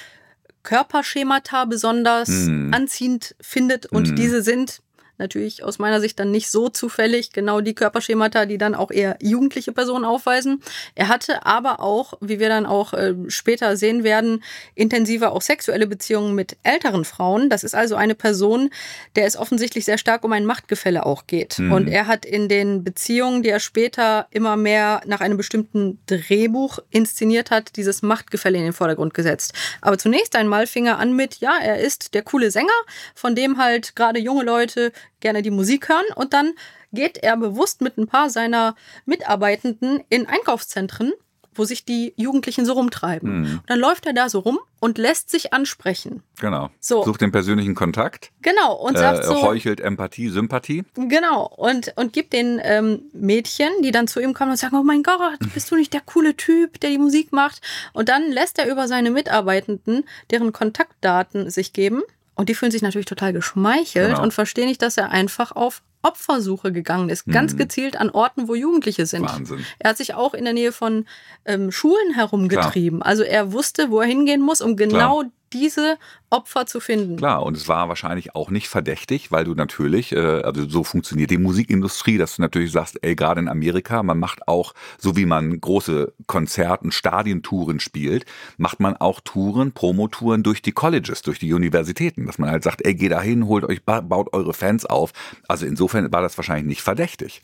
Körperschemata 0.63 1.65
besonders 1.65 2.29
Mhm. 2.29 2.73
anziehend 2.75 3.35
findet 3.41 3.87
und 3.87 4.11
Mhm. 4.11 4.17
diese 4.17 4.43
sind 4.43 4.81
natürlich 5.21 5.63
aus 5.63 5.79
meiner 5.79 6.01
Sicht 6.01 6.19
dann 6.19 6.33
nicht 6.33 6.51
so 6.51 6.69
zufällig 6.69 7.33
genau 7.33 7.61
die 7.61 7.75
Körperschemata, 7.75 8.47
die 8.47 8.59
dann 8.59 8.75
auch 8.75 8.91
eher 8.91 9.17
jugendliche 9.23 9.71
Personen 9.73 10.05
aufweisen. 10.05 10.63
Er 10.97 11.09
hatte 11.09 11.47
aber 11.47 11.81
auch, 11.81 12.15
wie 12.21 12.41
wir 12.41 12.49
dann 12.49 12.67
auch 12.67 12.93
äh, 12.93 13.15
später 13.29 13.77
sehen 13.77 14.03
werden, 14.03 14.43
intensiver 14.75 15.33
auch 15.33 15.43
sexuelle 15.43 15.87
Beziehungen 15.87 16.35
mit 16.35 16.57
älteren 16.65 17.05
Frauen. 17.05 17.49
Das 17.49 17.63
ist 17.63 17.75
also 17.75 17.95
eine 17.95 18.15
Person, 18.15 18.71
der 19.15 19.27
es 19.27 19.37
offensichtlich 19.37 19.85
sehr 19.85 19.99
stark 19.99 20.25
um 20.25 20.33
ein 20.33 20.45
Machtgefälle 20.45 21.07
auch 21.07 21.27
geht. 21.27 21.59
Mhm. 21.59 21.73
Und 21.73 21.89
er 21.89 22.07
hat 22.07 22.25
in 22.25 22.49
den 22.49 22.83
Beziehungen, 22.83 23.43
die 23.43 23.51
er 23.51 23.61
später 23.61 24.27
immer 24.31 24.57
mehr 24.57 25.03
nach 25.07 25.21
einem 25.21 25.37
bestimmten 25.37 26.01
Drehbuch 26.07 26.79
inszeniert 26.91 27.51
hat, 27.51 27.77
dieses 27.77 28.03
Machtgefälle 28.03 28.59
in 28.59 28.65
den 28.65 28.73
Vordergrund 28.73 29.15
gesetzt. 29.15 29.53
Aber 29.81 29.99
zunächst 29.99 30.35
einmal 30.35 30.67
fing 30.67 30.87
er 30.87 30.99
an 30.99 31.15
mit, 31.15 31.37
ja, 31.37 31.53
er 31.63 31.79
ist 31.79 32.15
der 32.15 32.23
coole 32.23 32.51
Sänger, 32.51 32.69
von 33.15 33.35
dem 33.35 33.59
halt 33.59 33.95
gerade 33.97 34.19
junge 34.19 34.45
Leute 34.45 34.93
gerne 35.21 35.43
die 35.43 35.51
Musik 35.51 35.89
hören 35.89 36.05
und 36.15 36.33
dann 36.33 36.53
geht 36.93 37.19
er 37.19 37.37
bewusst 37.37 37.81
mit 37.81 37.99
ein 37.99 38.07
paar 38.07 38.31
seiner 38.31 38.75
Mitarbeitenden 39.05 40.03
in 40.09 40.27
Einkaufszentren, 40.27 41.13
wo 41.55 41.65
sich 41.65 41.85
die 41.85 42.15
Jugendlichen 42.17 42.65
so 42.65 42.75
rumtreiben. 42.75 43.41
Mhm. 43.41 43.53
Und 43.59 43.63
dann 43.71 43.79
läuft 43.79 44.07
er 44.07 44.13
da 44.13 44.29
so 44.29 44.39
rum 44.39 44.59
und 44.79 44.99
lässt 44.99 45.31
sich 45.31 45.53
ansprechen. 45.53 46.23
Genau. 46.41 46.71
So. 46.79 47.05
Sucht 47.05 47.21
den 47.21 47.33
persönlichen 47.33 47.75
Kontakt, 47.75 48.31
Genau, 48.41 48.75
und 48.75 48.97
sagt 48.97 49.25
äh, 49.25 49.27
so, 49.27 49.43
heuchelt 49.43 49.81
Empathie, 49.81 50.29
Sympathie. 50.29 50.85
Genau, 50.95 51.47
und, 51.47 51.93
und 51.97 52.13
gibt 52.13 52.33
den 52.33 52.61
ähm, 52.63 53.03
Mädchen, 53.13 53.69
die 53.83 53.91
dann 53.91 54.09
zu 54.09 54.21
ihm 54.21 54.33
kommen 54.33 54.53
und 54.53 54.57
sagen, 54.57 54.77
oh 54.77 54.83
mein 54.83 55.03
Gott, 55.03 55.39
bist 55.55 55.71
du 55.71 55.77
nicht 55.77 55.93
der 55.93 56.01
coole 56.01 56.37
Typ, 56.37 56.81
der 56.81 56.91
die 56.91 56.99
Musik 56.99 57.33
macht? 57.33 57.61
Und 57.93 58.09
dann 58.09 58.31
lässt 58.31 58.59
er 58.59 58.71
über 58.71 58.89
seine 58.89 59.11
Mitarbeitenden 59.11 60.05
deren 60.31 60.53
Kontaktdaten 60.53 61.51
sich 61.51 61.73
geben. 61.73 62.03
Und 62.41 62.49
die 62.49 62.55
fühlen 62.55 62.73
sich 62.73 62.81
natürlich 62.81 63.05
total 63.05 63.35
geschmeichelt 63.35 64.09
Genau. 64.13 64.23
und 64.23 64.33
verstehen 64.33 64.67
nicht, 64.67 64.81
dass 64.81 64.97
er 64.97 65.11
einfach 65.11 65.53
auf 65.53 65.83
Opfersuche 66.01 66.73
gegangen 66.73 67.11
ist. 67.11 67.27
Ganz 67.27 67.59
gezielt 67.59 68.01
an 68.01 68.09
Orten, 68.09 68.49
wo 68.49 68.55
Jugendliche 68.55 69.05
sind. 69.05 69.25
Mhm. 69.25 69.29
Wahnsinn. 69.29 69.67
Er 69.79 69.91
hat 69.91 69.99
sich 69.99 70.15
auch 70.15 70.33
in 70.33 70.45
der 70.45 70.55
Nähe 70.55 70.73
von 70.73 71.05
ähm, 71.45 71.71
Schulen 71.71 72.15
herumgetrieben. 72.15 73.03
Also 73.03 73.23
er 73.25 73.53
wusste, 73.53 73.91
wo 73.91 74.01
er 74.01 74.07
hingehen 74.07 74.41
muss, 74.41 74.63
um 74.63 74.77
genau 74.77 75.25
diese 75.53 75.99
Opfer 76.31 76.67
zu 76.67 76.81
finden. 76.81 77.17
Klar, 77.17 77.43
und 77.43 77.57
es 77.57 77.69
war 77.69 77.89
wahrscheinlich 77.89 78.35
auch 78.35 78.51
nicht 78.51 78.69
verdächtig, 78.69 79.33
weil 79.33 79.45
du 79.45 79.55
natürlich, 79.55 80.13
äh, 80.13 80.43
also 80.43 80.69
so 80.69 80.85
funktioniert 80.85 81.31
die 81.31 81.39
Musikindustrie, 81.39 82.19
dass 82.19 82.37
du 82.37 82.43
natürlich 82.43 82.73
sagst, 82.73 82.99
ey, 83.03 83.17
gerade 83.17 83.41
in 83.41 83.49
Amerika, 83.49 84.03
man 84.03 84.19
macht 84.19 84.47
auch, 84.47 84.75
so 84.99 85.17
wie 85.17 85.27
man 85.27 85.61
große 85.61 86.13
Konzerten, 86.27 86.93
Stadientouren 86.93 87.81
spielt, 87.81 88.27
macht 88.57 88.81
man 88.81 88.97
auch 88.97 89.21
Touren, 89.21 89.73
Promotouren 89.73 90.43
durch 90.43 90.63
die 90.63 90.73
Colleges, 90.73 91.23
durch 91.23 91.39
die 91.39 91.53
Universitäten, 91.53 92.27
dass 92.27 92.39
man 92.39 92.51
halt 92.51 92.63
sagt, 92.63 92.85
ey, 92.85 92.95
geht 92.95 93.13
dahin, 93.13 93.47
holt 93.47 93.65
euch, 93.65 93.85
baut 93.85 94.33
eure 94.33 94.55
Fans 94.55 94.87
auf. 94.87 95.13
Also 95.49 95.67
insofern 95.67 96.13
war 96.13 96.23
das 96.23 96.39
wahrscheinlich 96.39 96.67
nicht 96.67 96.83
verdächtig. 96.83 97.43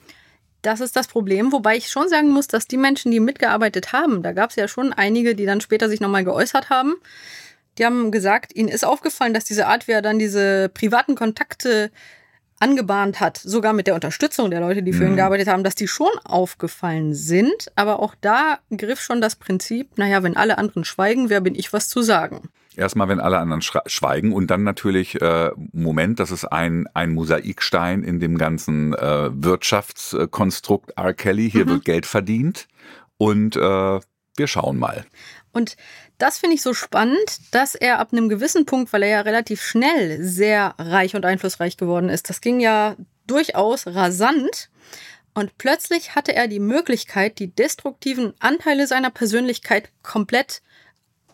Das 0.62 0.81
ist 0.81 0.97
das 0.97 1.07
Problem, 1.07 1.53
wobei 1.53 1.77
ich 1.77 1.88
schon 1.88 2.09
sagen 2.09 2.31
muss, 2.31 2.49
dass 2.49 2.66
die 2.66 2.77
Menschen, 2.77 3.12
die 3.12 3.21
mitgearbeitet 3.21 3.92
haben, 3.92 4.23
da 4.25 4.33
gab 4.33 4.51
es 4.51 4.57
ja 4.57 4.66
schon 4.66 4.92
einige, 4.92 5.37
die 5.37 5.47
dann 5.47 5.61
später 5.61 5.88
sich 5.88 6.01
nochmal 6.01 6.25
geäußert 6.25 6.71
haben, 6.71 6.95
die 7.79 7.85
haben 7.85 8.11
gesagt, 8.11 8.55
ihnen 8.55 8.69
ist 8.69 8.85
aufgefallen, 8.85 9.35
dass 9.35 9.45
diese 9.45 9.67
Art, 9.67 9.89
wie 9.89 9.93
er 9.93 10.03
dann 10.03 10.19
diese 10.19 10.69
privaten 10.69 11.15
Kontakte 11.15 11.91
angebahnt 12.59 13.21
hat, 13.21 13.37
sogar 13.37 13.75
mit 13.75 13.87
der 13.87 13.95
Unterstützung 13.95 14.51
der 14.51 14.61
Leute, 14.61 14.83
die 14.83 14.95
für 14.95 15.05
ihn 15.05 15.12
Mhm. 15.12 15.17
gearbeitet 15.17 15.49
haben, 15.49 15.62
dass 15.62 15.75
die 15.75 15.89
schon 15.89 16.09
aufgefallen 16.25 17.12
sind. 17.15 17.71
Aber 17.77 18.01
auch 18.01 18.15
da 18.23 18.61
griff 18.75 19.01
schon 19.01 19.21
das 19.21 19.37
Prinzip, 19.37 19.99
naja, 19.99 20.23
wenn 20.23 20.39
alle 20.39 20.57
anderen 20.57 20.85
schweigen, 20.85 21.29
wer 21.29 21.43
bin 21.43 21.55
ich, 21.55 21.75
was 21.75 21.89
zu 21.91 22.01
sagen? 22.01 22.49
Erstmal, 22.75 23.09
wenn 23.09 23.21
alle 23.21 23.39
anderen 23.39 23.62
schweigen 23.62 24.33
und 24.33 24.51
dann 24.51 24.62
natürlich, 24.62 25.21
äh, 25.21 25.51
Moment, 25.73 26.19
das 26.19 26.31
ist 26.31 26.45
ein, 26.47 26.87
ein 26.95 27.12
Mosaikstein 27.12 28.03
in 28.03 28.21
dem 28.21 28.37
ganzen 28.39 28.95
äh, 28.95 29.31
Wirtschaftskonstrukt 29.33 30.93
R. 30.97 31.15
Kelly. 31.15 31.51
Hier 31.51 31.67
wird 31.69 31.85
Geld 31.85 32.07
verdient 32.07 32.69
und 33.19 33.57
äh, 33.57 33.61
wir 34.39 34.47
schauen 34.47 34.79
mal. 34.79 35.07
Und 35.57 35.79
das 36.19 36.37
finde 36.37 36.57
ich 36.57 36.61
so 36.61 36.75
spannend, 36.75 37.40
dass 37.51 37.75
er 37.75 37.99
ab 37.99 38.12
einem 38.12 38.29
gewissen 38.29 38.66
Punkt, 38.66 38.92
weil 38.92 39.03
er 39.05 39.09
ja 39.09 39.21
relativ 39.23 39.62
schnell 39.62 40.23
sehr 40.23 40.75
reich 40.77 41.16
und 41.16 41.25
einflussreich 41.25 41.79
geworden 41.79 42.11
ist, 42.11 42.29
das 42.29 42.42
ging 42.42 42.61
ja 42.61 42.95
durchaus 43.27 43.87
rasant. 43.87 44.69
Und 45.33 45.57
plötzlich 45.57 46.14
hatte 46.14 46.35
er 46.37 46.47
die 46.47 46.61
Möglichkeit, 46.61 47.38
die 47.38 47.55
destruktiven 47.55 48.35
Anteile 48.38 48.87
seiner 48.87 49.09
Persönlichkeit 49.11 49.88
komplett 50.03 50.61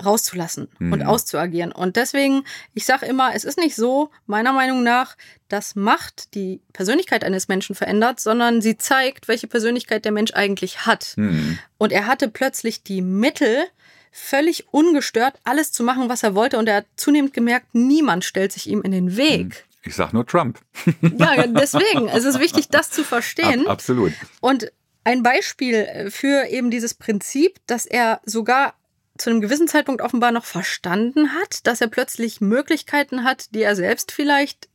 rauszulassen 0.05 0.69
und 0.79 1.01
Mhm. 1.01 1.03
auszuagieren. 1.03 1.73
Und 1.73 1.97
deswegen, 1.97 2.45
ich 2.75 2.85
sage 2.85 3.07
immer, 3.07 3.35
es 3.35 3.43
ist 3.43 3.59
nicht 3.59 3.75
so, 3.75 4.11
meiner 4.27 4.53
Meinung 4.53 4.85
nach, 4.85 5.17
dass 5.49 5.75
Macht 5.75 6.35
die 6.35 6.61
Persönlichkeit 6.73 7.25
eines 7.25 7.49
Menschen 7.49 7.75
verändert, 7.75 8.21
sondern 8.21 8.63
sie 8.63 8.79
zeigt, 8.79 9.27
welche 9.27 9.49
Persönlichkeit 9.49 10.05
der 10.05 10.13
Mensch 10.13 10.33
eigentlich 10.33 10.87
hat. 10.87 11.15
Hm. 11.17 11.59
Und 11.77 11.93
er 11.93 12.07
hatte 12.07 12.29
plötzlich 12.29 12.85
die 12.85 13.03
Mittel, 13.03 13.67
völlig 14.13 14.67
ungestört 14.73 15.35
alles 15.43 15.73
zu 15.73 15.83
machen, 15.83 16.09
was 16.09 16.23
er 16.23 16.35
wollte. 16.35 16.59
Und 16.59 16.69
er 16.69 16.77
hat 16.77 16.87
zunehmend 16.97 17.33
gemerkt, 17.33 17.75
niemand 17.75 18.25
stellt 18.25 18.53
sich 18.53 18.69
ihm 18.69 18.83
in 18.83 18.93
den 18.93 19.17
Weg. 19.17 19.65
Ich 19.83 19.97
sag 19.97 20.13
nur 20.13 20.27
Trump. 20.27 20.61
Ja, 21.19 21.47
deswegen. 21.47 22.09
Es 22.09 22.25
ist 22.25 22.39
wichtig, 22.39 22.69
das 22.69 22.91
zu 22.91 23.03
verstehen. 23.03 23.63
Ab, 23.63 23.73
absolut. 23.73 24.13
Und 24.41 24.71
ein 25.03 25.25
Beispiel 25.25 26.11
für 26.11 26.47
eben 26.47 26.71
dieses 26.71 26.95
Prinzip, 26.95 27.59
dass 27.67 27.87
er 27.87 28.21
sogar 28.25 28.75
zu 29.19 29.31
einem 29.31 29.41
gewissen 29.41 29.69
Zeitpunkt 29.69 30.01
offenbar 30.01 30.31
noch 30.31 30.45
verstanden 30.45 31.33
hat, 31.35 31.67
dass 31.67 31.81
er 31.81 31.89
plötzlich 31.89 32.41
Möglichkeiten 32.41 33.25
hat, 33.25 33.55
die 33.55 33.63
er 33.63 33.75
selbst 33.75 34.13
vielleicht 34.13 34.69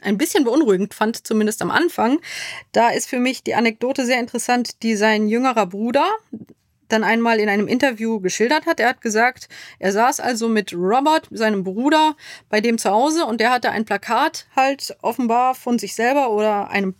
ein 0.00 0.18
bisschen 0.18 0.44
beunruhigend 0.44 0.94
fand, 0.94 1.26
zumindest 1.26 1.62
am 1.62 1.70
Anfang. 1.70 2.20
Da 2.72 2.90
ist 2.90 3.08
für 3.08 3.18
mich 3.18 3.42
die 3.42 3.54
Anekdote 3.54 4.04
sehr 4.04 4.20
interessant, 4.20 4.82
die 4.82 4.96
sein 4.96 5.28
jüngerer 5.28 5.66
Bruder 5.66 6.08
dann 6.92 7.04
einmal 7.04 7.40
in 7.40 7.48
einem 7.48 7.68
Interview 7.68 8.20
geschildert 8.20 8.66
hat. 8.66 8.80
Er 8.80 8.90
hat 8.90 9.00
gesagt, 9.00 9.48
er 9.78 9.92
saß 9.92 10.20
also 10.20 10.48
mit 10.48 10.72
Robert, 10.72 11.28
seinem 11.30 11.64
Bruder, 11.64 12.16
bei 12.48 12.60
dem 12.60 12.78
zu 12.78 12.90
Hause 12.90 13.24
und 13.26 13.40
der 13.40 13.50
hatte 13.50 13.70
ein 13.70 13.84
Plakat 13.84 14.46
halt 14.54 14.96
offenbar 15.02 15.54
von 15.54 15.78
sich 15.78 15.94
selber 15.94 16.30
oder 16.30 16.70
einem 16.70 16.94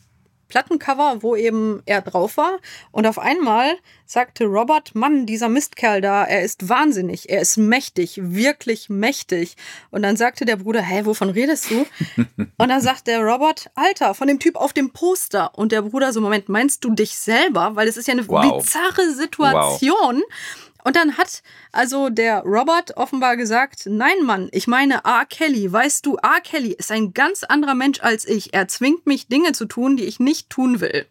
Plattencover, 0.53 1.23
wo 1.23 1.35
eben 1.35 1.83
er 1.87 2.03
drauf 2.03 2.37
war. 2.37 2.59
Und 2.91 3.07
auf 3.07 3.19
einmal 3.19 3.79
sagte 4.05 4.45
Robert, 4.45 4.95
Mann, 4.95 5.25
dieser 5.25 5.49
Mistkerl 5.49 6.03
da, 6.03 6.25
er 6.25 6.43
ist 6.43 6.69
wahnsinnig, 6.69 7.31
er 7.31 7.41
ist 7.41 7.57
mächtig, 7.57 8.21
wirklich 8.23 8.91
mächtig. 8.91 9.57
Und 9.91 10.03
dann 10.03 10.17
sagte 10.19 10.45
der 10.45 10.57
Bruder, 10.57 10.83
hä, 10.83 11.07
wovon 11.07 11.31
redest 11.31 11.71
du? 11.71 11.87
Und 12.59 12.69
dann 12.69 12.83
sagt 12.83 13.07
der 13.07 13.21
Robert, 13.21 13.71
Alter, 13.75 14.13
von 14.13 14.29
dem 14.29 14.39
Typ 14.39 14.57
auf 14.57 14.75
dem 14.75 14.91
Poster. 14.91 15.57
Und 15.57 15.73
der 15.73 15.81
Bruder 15.81 16.13
so, 16.13 16.21
Moment, 16.21 16.51
meinst 16.51 16.85
du 16.85 16.91
dich 16.91 17.17
selber? 17.17 17.75
Weil 17.75 17.89
es 17.89 17.97
ist 17.97 18.07
ja 18.07 18.13
eine 18.13 18.29
Wow. 18.29 18.63
bizarre 18.63 19.11
Situation. 19.15 20.23
Und 20.85 20.97
dann 20.97 21.17
hat 21.17 21.43
also 21.71 22.09
der 22.09 22.43
Robert 22.43 22.97
offenbar 22.97 23.37
gesagt, 23.37 23.87
nein, 23.87 24.25
Mann, 24.25 24.49
ich 24.53 24.67
meine 24.67 25.05
R. 25.05 25.25
Kelly. 25.29 25.73
Weißt 25.73 26.05
du, 26.05 26.17
R. 26.17 26.41
Kelly 26.43 26.73
ist 26.73 26.91
ein 26.91 27.15
ganz 27.15 27.45
anderer 27.45 27.75
Mensch 27.75 28.01
als 28.01 28.27
ich. 28.27 28.53
Er 28.53 28.69
zwingt 28.69 29.07
mich, 29.07 29.29
Dinge 29.29 29.53
zu 29.53 29.67
tun, 29.67 29.97
die 29.97 30.05
ich 30.05 30.19
nicht 30.19 30.51
tun 30.51 30.81
will. 30.81 31.07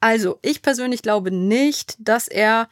Also, 0.00 0.38
ich 0.42 0.62
persönlich 0.62 1.02
glaube 1.02 1.30
nicht, 1.30 1.96
dass 1.98 2.28
er 2.28 2.68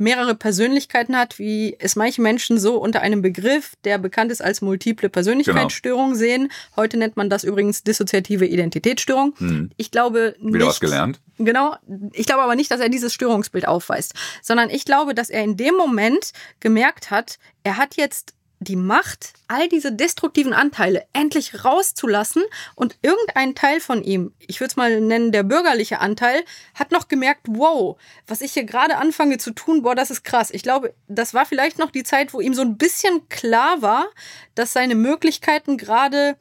mehrere 0.00 0.34
Persönlichkeiten 0.34 1.16
hat, 1.16 1.38
wie 1.38 1.76
es 1.78 1.94
manche 1.94 2.22
Menschen 2.22 2.58
so 2.58 2.76
unter 2.78 3.02
einem 3.02 3.22
Begriff, 3.22 3.74
der 3.84 3.98
bekannt 3.98 4.32
ist 4.32 4.42
als 4.42 4.62
multiple 4.62 5.10
Persönlichkeitsstörung 5.10 6.14
sehen. 6.14 6.50
Heute 6.74 6.96
nennt 6.96 7.16
man 7.16 7.28
das 7.28 7.44
übrigens 7.44 7.84
dissoziative 7.84 8.46
Identitätsstörung. 8.46 9.34
Ich 9.76 9.90
glaube 9.90 10.34
nicht. 10.40 10.54
Wieder 10.54 10.66
was 10.66 10.80
gelernt. 10.80 11.20
Genau. 11.38 11.76
Ich 12.12 12.26
glaube 12.26 12.42
aber 12.42 12.56
nicht, 12.56 12.70
dass 12.70 12.80
er 12.80 12.88
dieses 12.88 13.12
Störungsbild 13.14 13.68
aufweist, 13.68 14.14
sondern 14.42 14.70
ich 14.70 14.84
glaube, 14.84 15.14
dass 15.14 15.30
er 15.30 15.44
in 15.44 15.56
dem 15.56 15.74
Moment 15.74 16.32
gemerkt 16.60 17.10
hat, 17.10 17.38
er 17.62 17.76
hat 17.76 17.96
jetzt 17.96 18.34
die 18.60 18.76
Macht, 18.76 19.32
all 19.48 19.68
diese 19.68 19.90
destruktiven 19.90 20.52
Anteile 20.52 21.06
endlich 21.14 21.64
rauszulassen 21.64 22.42
und 22.74 22.96
irgendein 23.00 23.54
Teil 23.54 23.80
von 23.80 24.04
ihm, 24.04 24.34
ich 24.38 24.60
würde 24.60 24.70
es 24.70 24.76
mal 24.76 25.00
nennen, 25.00 25.32
der 25.32 25.42
bürgerliche 25.44 26.00
Anteil, 26.00 26.44
hat 26.74 26.92
noch 26.92 27.08
gemerkt, 27.08 27.46
wow, 27.48 27.96
was 28.26 28.42
ich 28.42 28.52
hier 28.52 28.64
gerade 28.64 28.98
anfange 28.98 29.38
zu 29.38 29.52
tun, 29.52 29.82
boah, 29.82 29.94
das 29.94 30.10
ist 30.10 30.24
krass. 30.24 30.50
Ich 30.50 30.62
glaube, 30.62 30.94
das 31.08 31.32
war 31.32 31.46
vielleicht 31.46 31.78
noch 31.78 31.90
die 31.90 32.04
Zeit, 32.04 32.34
wo 32.34 32.40
ihm 32.40 32.52
so 32.52 32.60
ein 32.60 32.76
bisschen 32.76 33.28
klar 33.30 33.80
war, 33.80 34.06
dass 34.54 34.74
seine 34.74 34.94
Möglichkeiten 34.94 35.78
gerade 35.78 36.36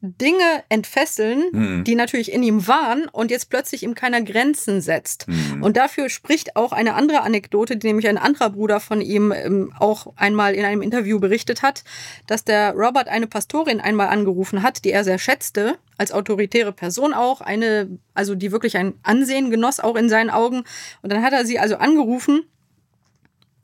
Dinge 0.00 0.62
entfesseln, 0.68 1.44
Mhm. 1.52 1.84
die 1.84 1.94
natürlich 1.94 2.32
in 2.32 2.42
ihm 2.42 2.68
waren 2.68 3.08
und 3.08 3.30
jetzt 3.30 3.50
plötzlich 3.50 3.82
ihm 3.82 3.94
keiner 3.94 4.22
Grenzen 4.22 4.80
setzt. 4.80 5.26
Mhm. 5.28 5.62
Und 5.62 5.76
dafür 5.76 6.08
spricht 6.08 6.56
auch 6.56 6.72
eine 6.72 6.94
andere 6.94 7.22
Anekdote, 7.22 7.76
die 7.76 7.86
nämlich 7.88 8.08
ein 8.08 8.18
anderer 8.18 8.50
Bruder 8.50 8.80
von 8.80 9.00
ihm 9.00 9.32
ähm, 9.32 9.72
auch 9.78 10.12
einmal 10.16 10.54
in 10.54 10.64
einem 10.64 10.82
Interview 10.82 11.18
berichtet 11.18 11.62
hat, 11.62 11.82
dass 12.26 12.44
der 12.44 12.74
Robert 12.74 13.08
eine 13.08 13.26
Pastorin 13.26 13.80
einmal 13.80 14.08
angerufen 14.08 14.62
hat, 14.62 14.84
die 14.84 14.92
er 14.92 15.04
sehr 15.04 15.18
schätzte, 15.18 15.78
als 15.96 16.12
autoritäre 16.12 16.72
Person 16.72 17.12
auch, 17.12 17.40
eine, 17.40 17.98
also 18.14 18.34
die 18.36 18.52
wirklich 18.52 18.76
ein 18.76 18.94
Ansehen 19.02 19.50
genoss, 19.50 19.80
auch 19.80 19.96
in 19.96 20.08
seinen 20.08 20.30
Augen. 20.30 20.62
Und 21.02 21.12
dann 21.12 21.22
hat 21.22 21.32
er 21.32 21.44
sie 21.44 21.58
also 21.58 21.76
angerufen 21.76 22.42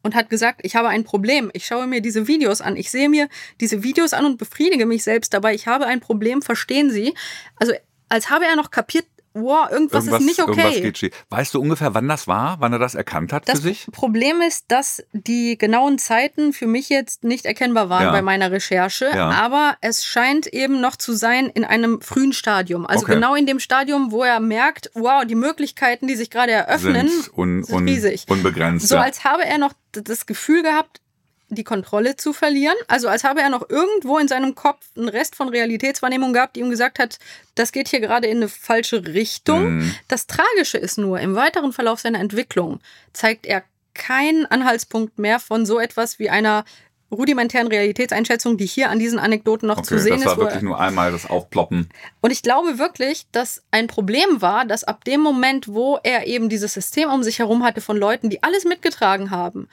und 0.05 0.15
hat 0.15 0.31
gesagt, 0.31 0.61
ich 0.63 0.77
habe 0.77 0.89
ein 0.89 1.03
Problem. 1.03 1.51
Ich 1.55 1.67
schaue 1.67 1.89
mir 1.89 2.01
diese 2.01 2.29
Videos 2.29 2.61
an. 2.61 2.77
Ich 2.77 2.91
sehe 2.91 3.09
mir 3.09 3.29
diese 3.61 3.83
Videos 3.83 4.13
an 4.13 4.27
und 4.27 4.37
befriedige 4.37 4.87
mich 4.87 5.03
selbst 5.03 5.35
dabei. 5.35 5.55
Ich 5.55 5.67
habe 5.67 5.87
ein 5.87 5.99
Problem, 5.99 6.43
verstehen 6.43 6.91
Sie? 6.91 7.15
Also 7.57 7.73
als 8.09 8.31
habe 8.31 8.45
er 8.45 8.55
noch 8.55 8.71
kapiert, 8.71 9.07
wow, 9.35 9.71
irgendwas, 9.71 10.07
ist 10.07 10.21
nicht 10.21 10.39
irgendwas 10.39 10.67
okay. 10.67 10.81
geht 10.81 10.99
schief. 10.99 11.13
Weißt 11.29 11.53
du 11.55 11.61
ungefähr, 11.61 11.93
wann 11.95 12.09
das 12.09 12.27
war, 12.27 12.57
wann 12.61 12.73
er 12.73 12.79
das 12.79 12.95
erkannt 12.95 13.33
hat 13.33 13.49
Das 13.49 13.57
für 13.57 13.63
sich? 13.69 13.87
Problem 13.93 14.41
ist, 14.41 14.65
dass 14.69 15.03
die 15.13 15.59
genauen 15.59 15.99
Zeiten 15.99 16.53
für 16.53 16.67
mich 16.67 16.89
jetzt 16.89 17.25
nicht 17.25 17.45
erkennbar 17.45 17.89
waren 17.89 18.05
Ja. 18.05 18.13
bei 18.13 18.23
meiner 18.23 18.51
Recherche, 18.53 19.11
Ja. 19.15 19.31
aber 19.31 19.77
es 19.81 20.05
scheint 20.05 20.47
eben 20.47 20.81
noch 20.81 20.97
zu 20.97 21.13
sein 21.13 21.47
in 21.49 21.65
einem 21.65 22.01
frühen 22.01 22.33
Stadium. 22.33 22.87
Also 22.87 23.05
Okay. 23.05 23.15
genau 23.15 23.35
in 23.35 23.47
dem 23.47 23.61
Stadium, 23.61 24.13
wo 24.13 24.23
er 24.23 24.41
merkt, 24.41 24.91
wow, 24.95 25.25
die 25.25 25.35
Möglichkeiten, 25.35 26.07
die 26.07 26.15
sich 26.17 26.31
gerade 26.31 26.53
eröffnen, 26.53 27.09
Sind 27.09 27.37
un, 27.37 27.65
sind 27.65 27.89
riesig. 27.89 28.27
unbegrenzt. 28.29 28.89
So 28.89 28.97
als 28.97 29.25
habe 29.25 29.45
er 29.45 29.59
noch 29.59 29.73
das 29.93 30.27
Gefühl 30.27 30.63
gehabt, 30.63 31.01
die 31.49 31.65
Kontrolle 31.65 32.17
zu 32.17 32.33
verlieren. 32.33 32.77
Also 32.89 33.09
als 33.09 33.25
habe 33.25 33.41
er 33.41 33.49
noch 33.51 33.69
irgendwo 33.69 34.19
in 34.19 34.29
seinem 34.29 34.55
Kopf 34.55 34.87
einen 34.97 35.09
Rest 35.09 35.37
von 35.37 35.49
Realitätswahrnehmung 35.49 36.33
gehabt, 36.33 36.57
die 36.57 36.61
ihm 36.61 36.71
gesagt 36.71 36.99
hat, 36.99 37.19
das 37.55 37.73
geht 37.73 37.89
hier 37.89 38.01
gerade 38.01 38.27
in 38.29 38.39
eine 38.39 38.49
falsche 38.49 39.07
Richtung. 39.07 39.77
Mhm. 39.77 39.95
Das 40.09 40.27
Tragische 40.27 40.79
ist 40.79 40.99
nur, 40.99 41.21
im 41.21 41.35
weiteren 41.35 41.73
Verlauf 41.73 42.01
seiner 42.01 42.21
Entwicklung 42.21 42.81
zeigt 43.13 43.47
er 43.47 43.63
keinen 43.95 44.47
Anhaltspunkt 44.47 45.19
mehr 45.19 45.39
von 45.39 45.67
so 45.67 45.79
etwas 45.79 46.19
wie 46.19 46.31
einer 46.31 46.65
rudimentären 47.11 47.69
Realitätseinschätzung, 47.69 48.57
die 48.57 48.67
hier 48.67 48.91
an 48.91 48.99
diesen 48.99 49.21
Anekdoten 49.21 49.69
noch 49.69 49.83
zu 49.83 49.95
Okay, 49.95 50.03
sehen 50.03 50.17
das 50.17 50.25
war 50.27 50.33
ist. 50.33 50.39
wirklich 50.41 50.63
nur 50.63 50.81
einmal 50.81 51.13
das 51.13 51.31
Aufploppen. 51.31 51.89
und 52.21 52.31
ich 52.33 52.43
glaube 52.43 52.79
wirklich, 52.79 53.27
dass 53.31 53.63
ein 53.71 53.87
Problem 53.87 54.43
war, 54.43 54.65
dass 54.65 54.83
ab 54.83 55.05
dem 55.05 55.21
Moment, 55.21 55.69
wo 55.69 55.99
er 56.03 56.27
eben 56.27 56.49
dieses 56.49 56.73
System 56.75 57.11
um 57.11 57.23
sich 57.23 57.39
herum 57.39 57.63
hatte 57.63 57.81
von 57.81 57.97
Leuten, 57.97 58.31
die 58.31 58.43
alles 58.43 58.65
mitgetragen 58.65 59.31
haben, 59.31 59.69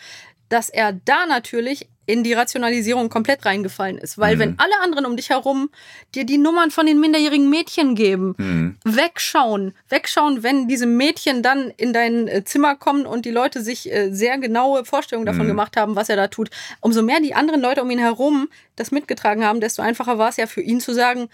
dass 0.52 0.70
er 0.70 0.94
da 0.94 1.26
natürlich 1.26 1.88
in 2.08 2.24
die 2.24 2.34
Rationalisierung 2.34 3.08
komplett 3.10 3.46
reingefallen 3.46 3.98
ist. 3.98 4.18
Weil 4.18 4.36
Mhm. 4.36 4.40
wenn 4.40 4.60
alle 4.60 4.80
anderen 4.84 5.06
um 5.06 5.16
dich 5.16 5.30
herum 5.30 5.70
dir 6.14 6.26
die 6.26 6.38
Nummern 6.38 6.70
von 6.72 6.86
den 6.86 7.00
minderjährigen 7.00 7.50
Mädchen 7.50 7.96
geben, 7.96 8.34
Mhm. 8.38 8.76
wegschauen, 8.84 9.74
wegschauen, 9.88 10.44
wenn 10.44 10.68
diese 10.68 10.88
Mädchen 10.88 11.42
dann 11.42 11.72
in 11.78 11.94
dein 11.94 12.28
äh, 12.28 12.44
Zimmer 12.44 12.76
kommen 12.76 13.06
und 13.06 13.24
die 13.26 13.32
Leute 13.32 13.62
sich 13.62 13.90
äh, 13.90 14.12
sehr 14.12 14.38
genaue 14.40 14.84
Vorstellungen 14.84 15.26
davon 15.26 15.46
Mhm. 15.46 15.50
gemacht 15.52 15.78
haben, 15.78 15.96
was 15.96 16.10
er 16.10 16.18
da 16.18 16.28
tut. 16.28 16.50
Umso 16.82 17.02
mehr 17.02 17.22
die 17.22 17.34
anderen 17.34 17.62
Leute 17.62 17.82
um 17.82 17.90
ihn 17.90 18.00
herum 18.00 18.50
das 18.76 18.92
mitgetragen 18.92 19.46
haben, 19.46 19.62
desto 19.62 19.82
einfacher 19.82 20.18
war 20.18 20.30
es 20.30 20.38
ja 20.38 20.48
für 20.48 20.62
ihn 20.62 20.82
zu 20.82 20.94
sagen, 20.94 21.30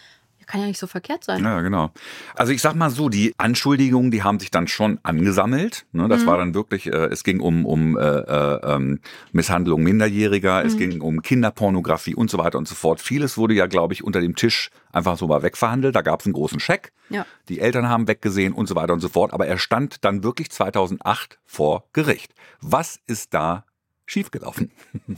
kann 0.47 0.61
ja 0.61 0.67
nicht 0.67 0.79
so 0.79 0.87
verkehrt 0.87 1.23
sein. 1.23 1.43
Ja, 1.43 1.61
genau. 1.61 1.91
Also 2.35 2.53
ich 2.53 2.61
sag 2.61 2.75
mal 2.75 2.89
so, 2.89 3.09
die 3.09 3.33
Anschuldigungen, 3.37 4.11
die 4.11 4.23
haben 4.23 4.39
sich 4.39 4.49
dann 4.49 4.67
schon 4.67 4.99
angesammelt. 5.03 5.85
Ne, 5.91 6.07
das 6.07 6.25
war 6.25 6.37
dann 6.37 6.53
wirklich, 6.53 6.87
äh, 6.87 7.07
es 7.07 7.23
ging 7.23 7.39
um, 7.39 7.65
um 7.65 7.97
äh, 7.97 8.01
äh, 8.01 8.75
ähm, 8.75 8.99
Misshandlung 9.33 9.83
Minderjähriger, 9.83 10.65
es 10.65 10.77
ging 10.77 11.01
um 11.01 11.21
Kinderpornografie 11.21 12.15
und 12.15 12.31
so 12.31 12.37
weiter 12.37 12.57
und 12.57 12.67
so 12.67 12.75
fort. 12.75 13.01
Vieles 13.01 13.37
wurde 13.37 13.53
ja, 13.53 13.67
glaube 13.67 13.93
ich, 13.93 14.03
unter 14.03 14.21
dem 14.21 14.35
Tisch 14.35 14.71
einfach 14.91 15.17
so 15.17 15.27
mal 15.27 15.43
wegverhandelt. 15.43 15.95
Da 15.95 16.01
gab 16.01 16.21
es 16.21 16.25
einen 16.25 16.33
großen 16.33 16.59
Scheck. 16.59 16.93
Ja. 17.09 17.25
Die 17.49 17.59
Eltern 17.59 17.89
haben 17.89 18.07
weggesehen 18.07 18.53
und 18.53 18.67
so 18.67 18.75
weiter 18.75 18.93
und 18.93 19.01
so 19.01 19.09
fort. 19.09 19.33
Aber 19.33 19.47
er 19.47 19.57
stand 19.57 20.03
dann 20.05 20.23
wirklich 20.23 20.49
2008 20.49 21.39
vor 21.45 21.83
Gericht. 21.93 22.33
Was 22.61 22.99
ist 23.05 23.33
da 23.33 23.65
schiefgelaufen? 24.05 24.71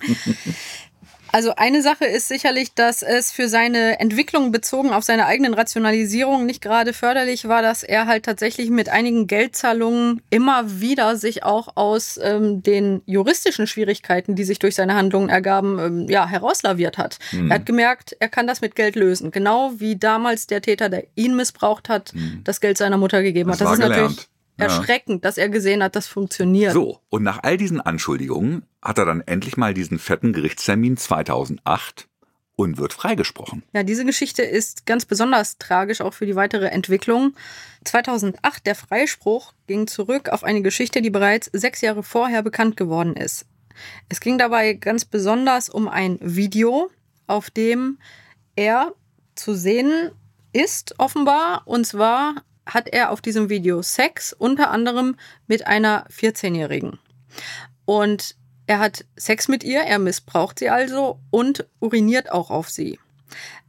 Also 1.32 1.54
eine 1.56 1.82
Sache 1.82 2.06
ist 2.06 2.28
sicherlich, 2.28 2.74
dass 2.74 3.02
es 3.02 3.32
für 3.32 3.48
seine 3.48 4.00
Entwicklung 4.00 4.52
bezogen 4.52 4.92
auf 4.92 5.04
seine 5.04 5.26
eigenen 5.26 5.54
Rationalisierung 5.54 6.46
nicht 6.46 6.62
gerade 6.62 6.94
förderlich 6.94 7.48
war, 7.48 7.62
dass 7.62 7.84
er 7.84 8.08
halt 8.08 8.26
tatsächlich 8.26 8.70
mit 8.70 8.90
einigen 8.90 9.28
Geldzahlungen 9.28 10.22
immer 10.30 10.82
wieder 10.82 11.16
sich 11.16 11.44
auch 11.44 11.76
aus 11.76 12.20
ähm, 12.22 12.64
den 12.64 13.02
juristischen 13.06 13.68
Schwierigkeiten, 13.68 14.36
die 14.36 14.44
sich 14.44 14.60
durch 14.60 14.76
seine 14.76 14.96
Handlungen 14.96 15.30
ergaben, 15.30 15.80
ähm, 15.80 16.10
ja, 16.10 16.28
herauslaviert 16.28 16.98
hat. 16.98 17.20
Er 17.32 17.56
hat 17.56 17.66
gemerkt, 17.66 18.16
er 18.20 18.30
kann 18.30 18.48
das 18.48 18.62
mit 18.62 18.76
Geld 18.76 18.96
lösen. 18.96 19.32
Genau 19.32 19.74
wie 19.78 19.96
damals 19.96 20.48
der 20.48 20.62
Täter, 20.62 20.90
der 20.90 21.04
ihn 21.16 21.36
missbraucht 21.36 21.90
hat, 21.90 22.14
das 22.44 22.62
Geld 22.62 22.78
seiner 22.78 22.98
Mutter 22.98 23.22
gegeben 23.24 23.50
Das 23.50 23.62
hat. 23.62 23.68
Das 23.68 23.80
war 23.80 23.86
ist 23.86 23.98
natürlich 23.98 24.30
gelernt. 24.60 24.74
Ja. 24.74 24.80
erschreckend, 24.80 25.26
dass 25.26 25.38
er 25.38 25.50
gesehen 25.50 25.84
hat, 25.84 25.96
das 25.96 26.08
funktioniert. 26.08 26.74
So, 26.74 27.00
und 27.10 27.24
nach 27.24 27.40
all 27.44 27.58
diesen 27.58 27.82
Anschuldigungen 27.82 28.64
hat 28.82 28.98
er 28.98 29.06
dann 29.06 29.22
endlich 29.22 29.58
mal 29.58 29.74
diesen 29.74 30.00
fetten 30.00 30.34
Gerichtstermin 30.34 30.98
2008 30.98 32.08
und 32.56 32.78
wird 32.78 32.92
freigesprochen. 32.92 33.64
Ja, 33.74 33.84
diese 33.84 34.04
Geschichte 34.04 34.44
ist 34.44 34.86
ganz 34.86 35.06
besonders 35.06 35.58
tragisch 35.60 36.02
auch 36.02 36.14
für 36.14 36.26
die 36.26 36.36
weitere 36.36 36.68
Entwicklung. 36.68 37.34
2008, 37.86 38.66
der 38.66 38.76
Freispruch, 38.76 39.54
ging 39.66 39.88
zurück 39.88 40.28
auf 40.28 40.44
eine 40.44 40.62
Geschichte, 40.62 41.02
die 41.02 41.10
bereits 41.10 41.50
sechs 41.54 41.80
Jahre 41.80 42.04
vorher 42.04 42.44
bekannt 42.44 42.76
geworden 42.76 43.16
ist. 43.16 43.46
Es 44.10 44.20
ging 44.20 44.38
dabei 44.38 44.74
ganz 44.74 45.06
besonders 45.06 45.70
um 45.70 45.88
ein 45.88 46.18
Video, 46.22 46.90
auf 47.28 47.50
dem 47.50 47.98
er 48.58 48.94
zu 49.36 49.54
sehen 49.54 50.12
ist, 50.52 50.96
offenbar. 51.00 51.62
Und 51.66 51.86
zwar 51.86 52.44
hat 52.74 52.88
er 52.90 53.12
auf 53.12 53.22
diesem 53.22 53.50
Video 53.50 53.82
Sex, 53.82 54.34
unter 54.34 54.72
anderem 54.72 55.16
mit 55.48 55.68
einer 55.68 56.08
14-Jährigen. 56.08 57.00
Und 57.86 58.36
er 58.68 58.80
hat 58.80 59.06
Sex 59.16 59.48
mit 59.48 59.64
ihr, 59.64 59.82
er 59.82 60.00
missbraucht 60.00 60.60
sie 60.60 60.70
also 60.70 61.20
und 61.32 61.66
uriniert 61.80 62.32
auch 62.32 62.52
auf 62.52 62.70
sie. 62.70 63.00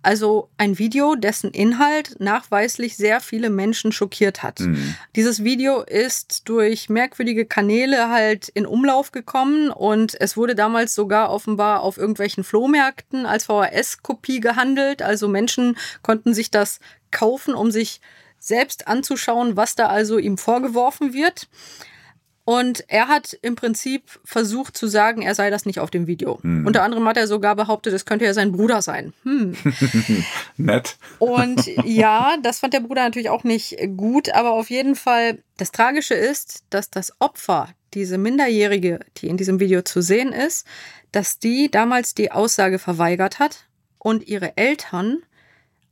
Also 0.02 0.48
ein 0.56 0.78
Video, 0.78 1.14
dessen 1.14 1.50
Inhalt 1.50 2.20
nachweislich 2.20 2.96
sehr 2.96 3.20
viele 3.20 3.50
Menschen 3.50 3.92
schockiert 3.92 4.42
hat. 4.42 4.60
Mhm. 4.60 4.94
Dieses 5.14 5.44
Video 5.44 5.82
ist 5.82 6.48
durch 6.48 6.88
merkwürdige 6.88 7.44
Kanäle 7.44 8.08
halt 8.08 8.48
in 8.48 8.64
Umlauf 8.64 9.12
gekommen 9.12 9.70
und 9.70 10.18
es 10.18 10.38
wurde 10.38 10.54
damals 10.54 10.94
sogar 10.94 11.30
offenbar 11.30 11.82
auf 11.82 11.98
irgendwelchen 11.98 12.44
Flohmärkten 12.44 13.26
als 13.26 13.44
VHS-Kopie 13.44 14.40
gehandelt. 14.40 15.02
Also 15.02 15.28
Menschen 15.28 15.76
konnten 16.02 16.32
sich 16.32 16.50
das 16.50 16.80
kaufen, 17.10 17.54
um 17.54 17.70
sich 17.70 18.00
selbst 18.40 18.88
anzuschauen, 18.88 19.56
was 19.56 19.76
da 19.76 19.86
also 19.86 20.18
ihm 20.18 20.38
vorgeworfen 20.38 21.12
wird. 21.12 21.48
Und 22.44 22.84
er 22.88 23.06
hat 23.06 23.38
im 23.42 23.54
Prinzip 23.54 24.02
versucht 24.24 24.76
zu 24.76 24.88
sagen, 24.88 25.22
er 25.22 25.36
sei 25.36 25.50
das 25.50 25.66
nicht 25.66 25.78
auf 25.78 25.90
dem 25.90 26.08
Video. 26.08 26.40
Unter 26.42 26.82
anderem 26.82 27.06
hat 27.06 27.16
er 27.16 27.28
sogar 27.28 27.54
behauptet, 27.54 27.92
es 27.92 28.06
könnte 28.06 28.24
ja 28.24 28.34
sein 28.34 28.50
Bruder 28.50 28.82
sein. 28.82 29.12
Hm. 29.22 29.54
Nett. 30.56 30.96
Und 31.20 31.64
ja, 31.84 32.34
das 32.42 32.58
fand 32.58 32.74
der 32.74 32.80
Bruder 32.80 33.04
natürlich 33.04 33.30
auch 33.30 33.44
nicht 33.44 33.76
gut, 33.96 34.30
aber 34.30 34.50
auf 34.50 34.68
jeden 34.68 34.96
Fall, 34.96 35.44
das 35.58 35.70
Tragische 35.70 36.14
ist, 36.14 36.64
dass 36.70 36.90
das 36.90 37.12
Opfer, 37.20 37.68
diese 37.94 38.18
Minderjährige, 38.18 38.98
die 39.18 39.28
in 39.28 39.36
diesem 39.36 39.60
Video 39.60 39.82
zu 39.82 40.00
sehen 40.00 40.32
ist, 40.32 40.66
dass 41.12 41.38
die 41.38 41.70
damals 41.70 42.14
die 42.14 42.32
Aussage 42.32 42.80
verweigert 42.80 43.38
hat 43.38 43.66
und 43.98 44.26
ihre 44.26 44.56
Eltern 44.56 45.22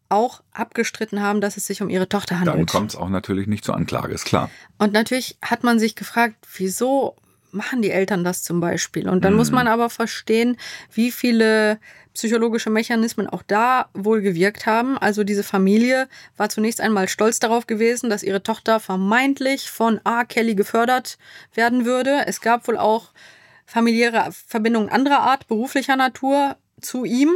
auch 0.09 0.43
abgestritten 0.53 1.23
haben, 1.23 1.41
dass 1.41 1.57
es 1.57 1.67
sich 1.67 1.83
um 1.83 1.91
ihre 1.91 2.09
Tochter 2.09 2.37
Dann 2.37 2.49
handelt. 2.49 2.71
kommt 2.71 2.91
es 2.91 2.97
auch 2.97 3.09
natürlich 3.09 3.47
nicht 3.47 3.65
zur 3.65 3.77
Anklage, 3.77 4.13
ist 4.13 4.25
klar. 4.25 4.51
Und 4.79 4.93
natürlich 4.93 5.37
hat 5.43 5.65
man 5.65 5.79
sich 5.79 5.97
gefragt, 5.97 6.37
wieso 6.57 7.17
machen 7.51 7.83
die 7.83 7.91
Eltern 7.91 8.25
das 8.25 8.43
zum 8.43 8.61
Beispiel? 8.61 9.09
Und 9.09 9.25
dann 9.25 9.35
muss 9.35 9.51
man 9.51 9.69
aber 9.69 9.91
verstehen, 9.91 10.57
wie 10.93 11.11
viele 11.11 11.79
psychologische 12.15 12.71
Mechanismen 12.71 13.29
auch 13.29 13.43
da 13.47 13.91
wohl 13.95 14.23
gewirkt 14.23 14.67
haben. 14.67 14.99
Also 14.99 15.23
diese 15.23 15.45
Familie 15.45 16.09
war 16.37 16.49
zunächst 16.49 16.81
einmal 16.81 17.07
stolz 17.07 17.39
darauf 17.39 17.67
gewesen, 17.67 18.11
dass 18.11 18.25
ihre 18.25 18.43
Tochter 18.43 18.81
vermeintlich 18.81 19.71
von 19.71 20.01
A. 20.05 20.25
Kelly 20.25 20.57
gefördert 20.57 21.17
werden 21.55 21.85
würde. 21.85 22.25
Es 22.27 22.41
gab 22.41 22.67
wohl 22.67 22.77
auch 22.77 23.13
familiäre 23.67 24.31
Verbindungen 24.33 24.89
anderer 24.89 25.21
Art, 25.21 25.47
beruflicher 25.47 25.95
Natur 25.95 26.57
zu 26.81 27.05
ihm. 27.05 27.31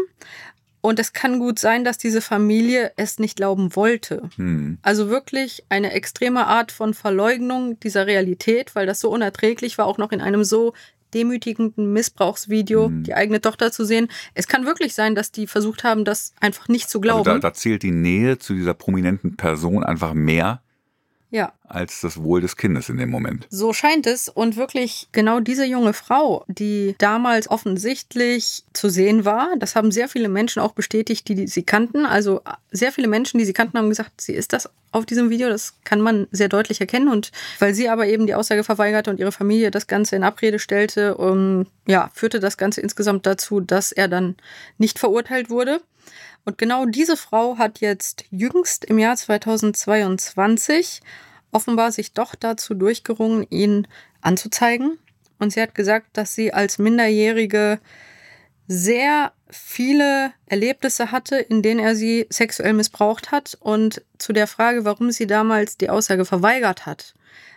Und 0.83 0.99
es 0.99 1.13
kann 1.15 1.39
gut 1.39 1.59
sein, 1.59 1.85
dass 1.85 1.97
diese 1.97 2.21
Familie 2.21 2.93
es 2.97 3.19
nicht 3.19 3.37
glauben 3.37 3.75
wollte. 3.77 4.29
Hm. 4.37 4.79
Also 4.83 5.09
wirklich 5.09 5.65
eine 5.69 5.93
extreme 5.93 6.47
Art 6.47 6.73
von 6.73 6.93
Verleugnung 6.93 7.79
dieser 7.81 8.07
Realität, 8.07 8.75
weil 8.75 8.85
das 8.87 9.01
so 9.01 9.09
unerträglich 9.11 9.79
war, 9.79 9.87
auch 9.87 9.97
noch 9.97 10.13
in 10.13 10.21
einem 10.21 10.43
so 10.45 10.75
demütigenden 11.15 11.93
Missbrauchsvideo 11.93 12.89
Mhm. 12.89 13.03
die 13.05 13.15
eigene 13.15 13.41
Tochter 13.41 13.71
zu 13.71 13.85
sehen. 13.85 14.09
Es 14.35 14.49
kann 14.49 14.65
wirklich 14.67 14.95
sein, 14.95 15.15
dass 15.15 15.31
die 15.31 15.47
versucht 15.47 15.85
haben, 15.85 16.05
das 16.05 16.33
einfach 16.41 16.69
nicht 16.69 16.89
zu 16.91 16.99
Also 16.99 17.03
glauben. 17.03 17.25
da, 17.25 17.39
da 17.39 17.53
zählt 17.55 17.83
die 17.83 17.91
Nähe 17.91 18.39
zu 18.39 18.55
dieser 18.55 18.75
prominenten 18.75 19.37
Person 19.37 19.85
einfach 19.85 20.15
mehr 20.15 20.63
ja. 21.33 21.53
als 21.67 22.03
das 22.03 22.23
Wohl 22.23 22.43
des 22.43 22.57
Kindes 22.57 22.91
in 22.91 22.99
dem 22.99 23.11
Moment. 23.11 23.47
So 23.51 23.73
scheint 23.73 24.07
es. 24.07 24.29
Und 24.29 24.57
wirklich 24.57 25.09
genau 25.13 25.41
diese 25.41 25.65
junge 25.65 25.95
Frau, 25.95 26.45
die 26.47 26.95
damals 26.99 27.51
offensichtlich 27.51 28.65
zu 28.75 28.91
sehen 28.91 29.25
war, 29.25 29.49
das 29.59 29.75
haben 29.75 29.91
sehr 29.91 30.09
viele 30.09 30.29
Menschen 30.29 30.61
auch 30.61 30.73
bestätigt, 30.73 31.27
die, 31.29 31.35
die 31.35 31.49
sie 31.49 31.63
kannten. 31.63 32.05
Also 32.05 32.43
sehr 32.71 32.93
viele 32.93 33.09
Menschen, 33.09 33.39
die 33.39 33.47
sie 33.47 33.55
kannten, 33.55 33.79
haben 33.79 33.89
gesagt, 33.89 34.21
sie 34.21 34.35
ist 34.35 34.53
das 34.53 34.69
auf 34.93 35.07
diesem 35.07 35.31
Video. 35.31 35.49
Das 35.49 35.75
kann 35.85 36.03
man 36.03 36.29
sehr 36.33 36.49
deutlich 36.49 36.81
erkennen. 36.83 37.09
Und 37.09 37.33
weil 37.59 37.75
sie 37.75 37.89
aber 37.89 38.07
eben 38.07 38.27
die 38.27 38.35
Aussage 38.35 38.63
verweigerte 38.63 39.11
und 39.11 39.19
ihre 39.19 39.33
Familie 39.33 39.71
das 39.71 39.87
Ganze 39.87 40.17
in 40.17 40.25
Abrede 40.25 40.59
stellte, 40.59 41.17
um, 41.17 41.67
ja, 41.87 42.11
führte 42.13 42.41
das 42.41 42.59
Ganze 42.59 42.83
insgesamt 42.83 43.25
dazu, 43.25 43.61
dass 43.61 43.91
er 43.91 44.09
dann 44.09 44.37
nicht 44.77 44.99
verurteilt 44.99 45.49
wurde. 45.49 45.81
Und 46.45 46.59
genau 46.59 46.87
diese 46.87 47.17
Frau 47.17 47.59
hat 47.59 47.81
jetzt 47.81 48.25
jüngst 48.31 48.85
im 48.85 48.99
Jahr 48.99 49.17
2022 49.17 51.01
offenbar 51.53 51.93
sich 51.93 52.13
doch 52.13 52.35
dazu 52.35 52.75
durchgerungen, 52.75 53.47
ihn 53.51 53.87
anzuzeigen. 54.23 54.99
Und 55.39 55.53
sie 55.53 55.61
hat 55.61 55.75
gesagt, 55.75 56.17
dass 56.17 56.35
sie 56.35 56.53
als 56.53 56.79
Minderjährige 56.79 57.79
sehr 58.67 59.33
viele 59.51 60.33
Erlebnisse 60.47 61.13
hatte, 61.13 61.37
in 61.37 61.63
denen 61.63 61.81
er 61.81 61.95
sie 61.95 62.27
sexuell 62.31 62.73
missbraucht 62.73 63.31
hat. 63.31 63.57
Und 63.61 64.03
zu 64.19 64.33
der 64.33 64.47
Frage, 64.47 64.85
warum 64.85 65.11
sie 65.11 65.27
damals 65.27 65.77
die 65.77 65.91
Aussage 65.91 66.25
verweigert 66.25 66.87
hat, 66.87 67.15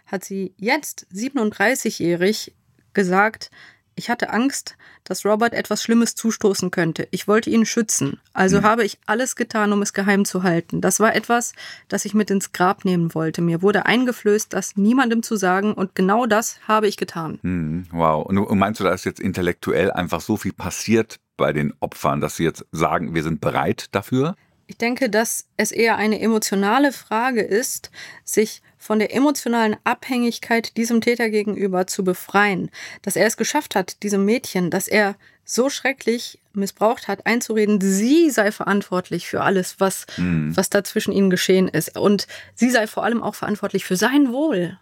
hat 0.08 0.24
sie 0.24 0.54
jetzt 0.58 1.08
37-jährig 1.13 2.54
gesagt, 2.93 3.50
ich 3.95 4.10
hatte 4.10 4.29
Angst, 4.31 4.77
dass 5.03 5.25
Robert 5.25 5.53
etwas 5.53 5.81
Schlimmes 5.81 6.15
zustoßen 6.15 6.71
könnte. 6.71 7.08
Ich 7.12 7.27
wollte 7.27 7.49
ihn 7.49 7.65
schützen. 7.65 8.19
Also 8.34 8.62
habe 8.62 8.84
ich 8.84 8.99
alles 9.05 9.36
getan, 9.36 9.71
um 9.71 9.81
es 9.81 9.93
geheim 9.93 10.25
zu 10.25 10.43
halten. 10.43 10.81
Das 10.81 10.99
war 10.99 11.15
etwas, 11.15 11.53
das 11.88 12.05
ich 12.05 12.13
mit 12.13 12.29
ins 12.29 12.51
Grab 12.51 12.84
nehmen 12.84 13.13
wollte. 13.13 13.41
Mir 13.41 13.62
wurde 13.62 13.86
eingeflößt, 13.86 14.53
das 14.53 14.75
niemandem 14.75 15.23
zu 15.23 15.38
sagen. 15.38 15.73
Und 15.73 15.95
genau 15.95 16.25
das 16.25 16.60
habe 16.67 16.88
ich 16.88 16.97
getan. 16.97 17.39
Hm, 17.41 17.86
wow. 17.91 18.25
Und, 18.25 18.38
und 18.38 18.58
meinst 18.58 18.79
du, 18.79 18.84
da 18.84 18.93
ist 18.93 19.05
jetzt 19.05 19.19
intellektuell 19.19 19.91
einfach 19.91 20.21
so 20.21 20.38
viel 20.38 20.53
passiert 20.53 21.19
bei 21.38 21.53
den 21.53 21.73
Opfern, 21.79 22.21
dass 22.21 22.38
sie 22.38 22.43
jetzt 22.43 22.65
sagen, 22.71 23.13
wir 23.13 23.23
sind 23.23 23.41
bereit 23.41 23.88
dafür? 23.91 24.36
Ich 24.67 24.78
denke, 24.78 25.10
dass 25.10 25.45
es 25.58 25.71
eher 25.71 25.97
eine 25.97 26.19
emotionale 26.19 26.91
Frage 26.91 27.41
ist, 27.41 27.91
sich 28.23 28.62
von 28.78 28.99
der 28.99 29.13
emotionalen 29.13 29.78
Abhängigkeit 29.84 30.78
diesem 30.78 31.01
Täter 31.01 31.30
gegenüber 31.30 31.88
zu 31.88 32.04
befreien. 32.04 32.69
Dass 33.01 33.15
er 33.15 33.25
es 33.25 33.38
geschafft 33.38 33.75
hat, 33.75 34.01
diesem 34.04 34.25
Mädchen, 34.25 34.69
dass 34.69 34.88
er 34.88 35.15
so 35.43 35.69
schrecklich 35.69 36.39
missbraucht 36.54 37.08
hat, 37.08 37.25
einzureden, 37.25 37.80
sie 37.82 38.30
sei 38.32 38.51
verantwortlich 38.51 39.28
für 39.28 39.41
alles, 39.41 39.80
was, 39.80 40.08
was 40.17 40.69
da 40.69 40.84
zwischen 40.84 41.13
ihnen 41.13 41.30
geschehen 41.30 41.67
ist. 41.67 41.97
Und 41.97 42.28
sie 42.56 42.69
sei 42.69 42.88
vor 42.88 43.04
allem 43.04 43.21
auch 43.21 43.36
verantwortlich 43.36 43.86
für 43.86 43.97
sein 43.97 44.32
Wohl. 44.32 44.80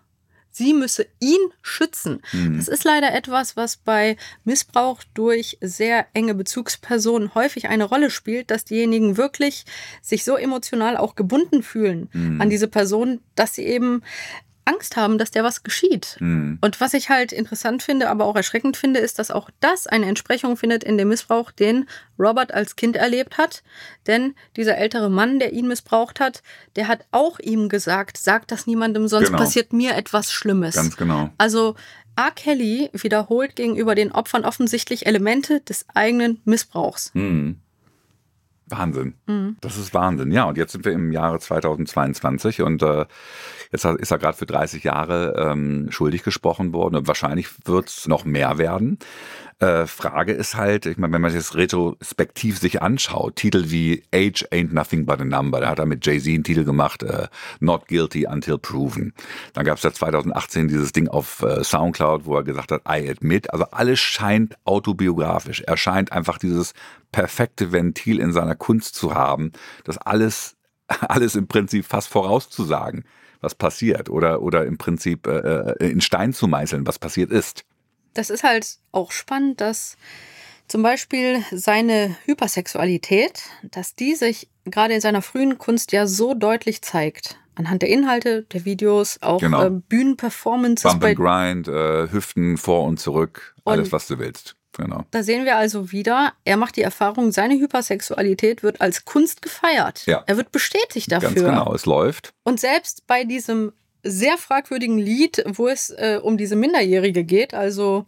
Sie 0.54 0.74
müsse 0.74 1.08
ihn 1.20 1.40
schützen. 1.62 2.22
Mhm. 2.32 2.58
Das 2.58 2.68
ist 2.68 2.84
leider 2.86 3.14
etwas, 3.14 3.58
was 3.58 3.76
bei 3.76 4.16
Missbrauch 4.46 5.02
durch 5.16 5.58
sehr 5.60 6.06
enge 6.14 6.36
Bezugspersonen 6.36 7.34
häufig 7.36 7.68
eine 7.68 7.84
Rolle 7.86 8.10
spielt, 8.12 8.52
dass 8.52 8.64
diejenigen 8.64 9.18
wirklich 9.18 9.66
sich 10.02 10.24
so 10.24 10.36
emotional 10.38 10.96
auch 10.96 11.16
gebunden 11.16 11.64
fühlen 11.64 12.08
Mhm. 12.14 12.40
an 12.40 12.50
diese 12.50 12.68
Person, 12.68 13.20
dass 13.36 13.56
sie 13.56 13.64
eben 13.66 14.04
Angst 14.66 14.96
haben, 14.96 15.18
dass 15.18 15.32
der 15.32 15.44
was 15.44 15.64
geschieht. 15.64 16.18
Mhm. 16.20 16.58
Und 16.62 16.80
was 16.80 16.94
ich 16.94 17.10
halt 17.10 17.32
interessant 17.32 17.84
finde, 17.84 18.10
aber 18.10 18.26
auch 18.26 18.36
erschreckend 18.36 18.78
finde, 18.78 19.00
ist, 19.00 19.20
dass 19.20 19.32
auch 19.32 19.50
das 19.60 19.88
eine 19.88 20.06
Entsprechung 20.06 20.56
findet 20.58 20.84
in 20.84 20.98
dem 20.98 21.10
Missbrauch, 21.10 21.52
den 21.52 21.88
Robert 22.18 22.54
als 22.54 22.76
Kind 22.76 22.96
erlebt 22.96 23.38
hat. 23.38 23.64
Denn 24.08 24.36
dieser 24.56 24.78
ältere 24.78 25.10
Mann, 25.10 25.40
der 25.40 25.54
ihn 25.54 25.68
missbraucht 25.68 26.20
hat, 26.20 26.44
der 26.76 26.88
hat 26.88 27.06
auch 27.12 27.40
ihm 27.40 27.68
gesagt, 27.70 28.18
sag 28.18 28.48
das 28.48 28.68
niemandem, 28.68 29.08
sonst 29.08 29.28
Genau. 29.28 29.40
passiert 29.40 29.74
mir 29.74 29.96
etwas 29.96 30.32
Schlimmes. 30.32 30.76
Ganz 30.76 30.96
genau. 30.96 31.30
Also 31.38 31.76
R. 32.16 32.32
Kelly 32.32 32.90
wiederholt 32.94 33.56
gegenüber 33.56 33.96
den 33.96 34.12
Opfern 34.12 34.46
offensichtlich 34.46 35.06
Elemente 35.08 35.62
des 35.62 35.86
eigenen 35.94 36.42
Missbrauchs. 36.46 37.12
Mhm. 37.14 37.58
Wahnsinn. 38.78 39.16
Mhm. 39.28 39.58
Das 39.62 39.78
ist 39.78 39.94
Wahnsinn. 39.94 40.32
Ja, 40.32 40.46
und 40.46 40.58
jetzt 40.58 40.72
sind 40.72 40.86
wir 40.86 40.92
im 40.92 41.12
Jahre 41.12 41.40
2022 41.40 42.62
und 42.62 42.84
äh, 42.84 43.06
jetzt 43.72 43.86
ist 43.86 44.12
er 44.12 44.18
gerade 44.18 44.38
für 44.38 44.46
30 44.46 44.84
Jahre 44.84 45.36
ähm, 45.38 45.88
schuldig 45.90 46.24
gesprochen 46.24 46.74
worden 46.74 46.96
und 46.96 47.08
wahrscheinlich 47.08 47.48
wird 47.66 47.90
es 47.90 48.08
noch 48.08 48.26
mehr 48.26 48.58
werden. 48.58 49.00
Äh, 49.64 49.88
Frage 49.88 50.34
ist 50.34 50.56
halt, 50.56 50.86
ich 50.86 50.98
meine, 50.98 51.14
wenn 51.14 51.22
man 51.22 51.32
sich 51.32 51.40
das 51.40 51.56
retrospektiv 51.56 52.60
sich 52.60 52.82
anschaut, 52.82 53.38
Titel 53.38 53.72
wie 53.72 54.04
Age 54.14 54.46
Ain't 54.52 54.74
Nothing 54.74 55.06
But 55.06 55.22
a 55.22 55.24
Number, 55.24 55.62
da 55.62 55.70
hat 55.70 55.80
er 55.80 55.86
mit 55.86 56.06
Jay-Z 56.06 56.34
einen 56.34 56.44
Titel 56.44 56.66
gemacht, 56.66 57.02
äh, 57.02 57.30
Not 57.62 57.88
Guilty 57.88 58.28
Until 58.28 58.58
Proven. 58.58 59.14
Dann 59.54 59.64
gab 59.64 59.78
es 59.78 59.84
ja 59.84 59.94
2018 59.94 60.68
dieses 60.68 60.92
Ding 60.92 61.08
auf 61.08 61.44
äh, 61.44 61.64
Soundcloud, 61.64 62.26
wo 62.26 62.36
er 62.36 62.44
gesagt 62.44 62.74
hat, 62.74 62.82
I 62.90 63.10
admit. 63.10 63.54
Also 63.54 63.64
alles 63.72 64.02
scheint 64.02 64.58
autobiografisch. 64.66 65.62
Er 65.62 65.78
scheint 65.78 66.12
einfach 66.12 66.40
dieses 66.40 66.74
perfekte 67.14 67.72
Ventil 67.72 68.20
in 68.20 68.34
seiner 68.34 68.56
Kunst 68.56 68.96
zu 68.96 69.16
haben, 69.16 69.54
das 69.86 69.98
alles, 69.98 70.58
alles 71.08 71.36
im 71.36 71.48
Prinzip 71.48 71.86
fast 71.86 72.10
vorauszusagen, 72.10 73.06
was 73.40 73.56
passiert 73.56 74.10
oder, 74.10 74.42
oder 74.42 74.66
im 74.66 74.78
Prinzip 74.78 75.26
äh, 75.26 75.72
äh, 75.72 75.90
in 75.90 76.02
Stein 76.02 76.34
zu 76.34 76.50
meißeln, 76.50 76.86
was 76.86 77.00
passiert 77.00 77.32
ist. 77.32 77.64
Das 78.14 78.30
ist 78.30 78.44
halt 78.44 78.78
auch 78.92 79.12
spannend, 79.12 79.62
dass 79.62 79.98
zum 80.68 80.82
Beispiel 80.84 81.44
seine 81.52 82.16
Hypersexualität, 82.26 83.42
dass 83.72 83.96
die 83.96 84.16
sich 84.16 84.50
gerade 84.66 84.94
in 84.94 85.02
seiner 85.02 85.22
frühen 85.22 85.58
Kunst 85.58 85.92
ja 85.92 86.08
so 86.08 86.34
deutlich 86.34 86.82
zeigt. 86.82 87.38
Anhand 87.56 87.82
der 87.84 87.90
Inhalte, 87.90 88.44
der 88.52 88.66
Videos, 88.66 89.20
auch 89.22 89.40
Genau. 89.40 89.66
äh, 89.66 89.70
Bühnenperformances. 89.70 90.90
Bump 90.92 91.04
and 91.04 91.16
Grind, 91.18 91.68
äh, 91.68 92.12
Hüften 92.12 92.58
vor 92.58 92.86
und 92.86 93.00
zurück, 93.00 93.56
alles, 93.66 93.88
Und- 93.88 93.92
was 93.92 94.08
du 94.08 94.18
willst. 94.20 94.56
Genau. 94.76 95.04
da 95.12 95.22
sehen 95.22 95.46
wir 95.46 95.56
also 95.58 95.92
wieder, 95.92 96.34
er 96.46 96.58
macht 96.58 96.78
die 96.78 96.82
Erfahrung, 96.82 97.32
seine 97.32 97.54
Hypersexualität 97.60 98.64
wird 98.64 98.82
als 98.82 99.06
Kunst 99.06 99.44
gefeiert. 99.44 100.04
Ja. 100.08 100.24
Er 100.26 100.36
wird 100.38 100.52
bestätigt 100.52 101.12
dafür. 101.12 101.30
Ganz 101.30 101.42
genau, 101.42 101.76
es 101.76 101.86
läuft. 101.86 102.34
Und 102.42 102.60
selbst 102.60 103.06
bei 103.06 103.24
diesem 103.24 103.72
sehr 104.04 104.38
fragwürdigen 104.38 104.98
Lied, 104.98 105.44
wo 105.48 105.68
es 105.68 105.90
äh, 105.90 106.20
um 106.22 106.38
diese 106.38 106.56
Minderjährige 106.56 107.24
geht, 107.24 107.54
also 107.54 108.06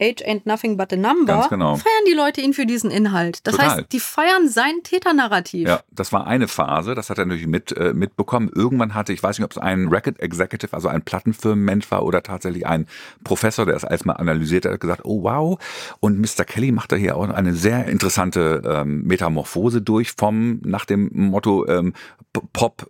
Age 0.00 0.22
ain't 0.26 0.46
nothing 0.46 0.76
but 0.76 0.92
a 0.92 0.96
number, 0.96 1.34
Ganz 1.34 1.48
genau. 1.48 1.76
feiern 1.76 2.04
die 2.08 2.14
Leute 2.14 2.40
ihn 2.40 2.54
für 2.54 2.66
diesen 2.66 2.90
Inhalt. 2.90 3.46
Das 3.46 3.56
Total. 3.56 3.76
heißt, 3.76 3.92
die 3.92 4.00
feiern 4.00 4.48
sein 4.48 4.82
Täternarrativ. 4.82 5.68
Ja, 5.68 5.80
das 5.90 6.12
war 6.12 6.26
eine 6.26 6.48
Phase, 6.48 6.94
das 6.94 7.10
hat 7.10 7.18
er 7.18 7.26
natürlich 7.26 7.46
mit, 7.46 7.76
äh, 7.76 7.92
mitbekommen. 7.92 8.50
Irgendwann 8.54 8.94
hatte, 8.94 9.12
ich 9.12 9.22
weiß 9.22 9.38
nicht, 9.38 9.44
ob 9.44 9.52
es 9.52 9.58
ein 9.58 9.88
Record 9.88 10.20
Executive, 10.20 10.72
also 10.72 10.88
ein 10.88 11.02
Plattenfirmenmensch 11.02 11.90
war 11.90 12.04
oder 12.04 12.22
tatsächlich 12.22 12.66
ein 12.66 12.86
Professor, 13.24 13.66
der 13.66 13.76
es 13.76 13.84
als 13.84 14.04
mal 14.04 14.14
analysiert 14.14 14.64
hat, 14.64 14.80
gesagt, 14.80 15.02
oh 15.04 15.22
wow. 15.22 15.58
Und 16.00 16.18
Mr. 16.18 16.44
Kelly 16.44 16.72
macht 16.72 16.92
da 16.92 16.96
hier 16.96 17.16
auch 17.16 17.28
eine 17.28 17.54
sehr 17.54 17.86
interessante 17.86 18.62
ähm, 18.64 19.02
Metamorphose 19.02 19.82
durch 19.82 20.12
vom, 20.16 20.60
nach 20.64 20.84
dem 20.84 21.10
Motto 21.12 21.66
ähm, 21.68 21.92
Pop, 22.32 22.88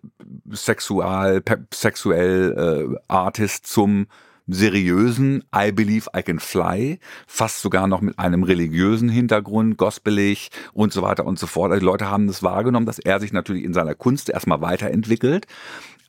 Sexual, 0.52 1.40
Pep, 1.40 1.74
sexuell 1.74 2.92
äh, 2.92 2.98
Artist 3.08 3.66
zum 3.66 4.06
seriösen 4.52 5.44
I 5.54 5.72
Believe 5.72 6.10
I 6.16 6.22
Can 6.22 6.40
Fly, 6.40 6.98
fast 7.26 7.62
sogar 7.62 7.86
noch 7.86 8.00
mit 8.00 8.18
einem 8.18 8.42
religiösen 8.42 9.08
Hintergrund, 9.08 9.76
gospelig 9.76 10.50
und 10.72 10.92
so 10.92 11.02
weiter 11.02 11.24
und 11.24 11.38
so 11.38 11.46
fort. 11.46 11.70
Also 11.70 11.80
die 11.80 11.86
Leute 11.86 12.10
haben 12.10 12.26
das 12.26 12.42
wahrgenommen, 12.42 12.86
dass 12.86 12.98
er 12.98 13.20
sich 13.20 13.32
natürlich 13.32 13.64
in 13.64 13.74
seiner 13.74 13.94
Kunst 13.94 14.28
erstmal 14.28 14.60
weiterentwickelt, 14.60 15.46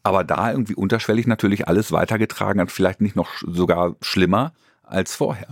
aber 0.04 0.24
da 0.24 0.52
irgendwie 0.52 0.76
unterschwellig 0.76 1.28
natürlich 1.28 1.68
alles 1.68 1.92
weitergetragen 1.92 2.62
hat, 2.62 2.72
vielleicht 2.72 3.02
nicht 3.02 3.16
noch 3.16 3.30
sogar 3.46 3.96
schlimmer 4.02 4.54
als 4.84 5.16
vorher. 5.16 5.48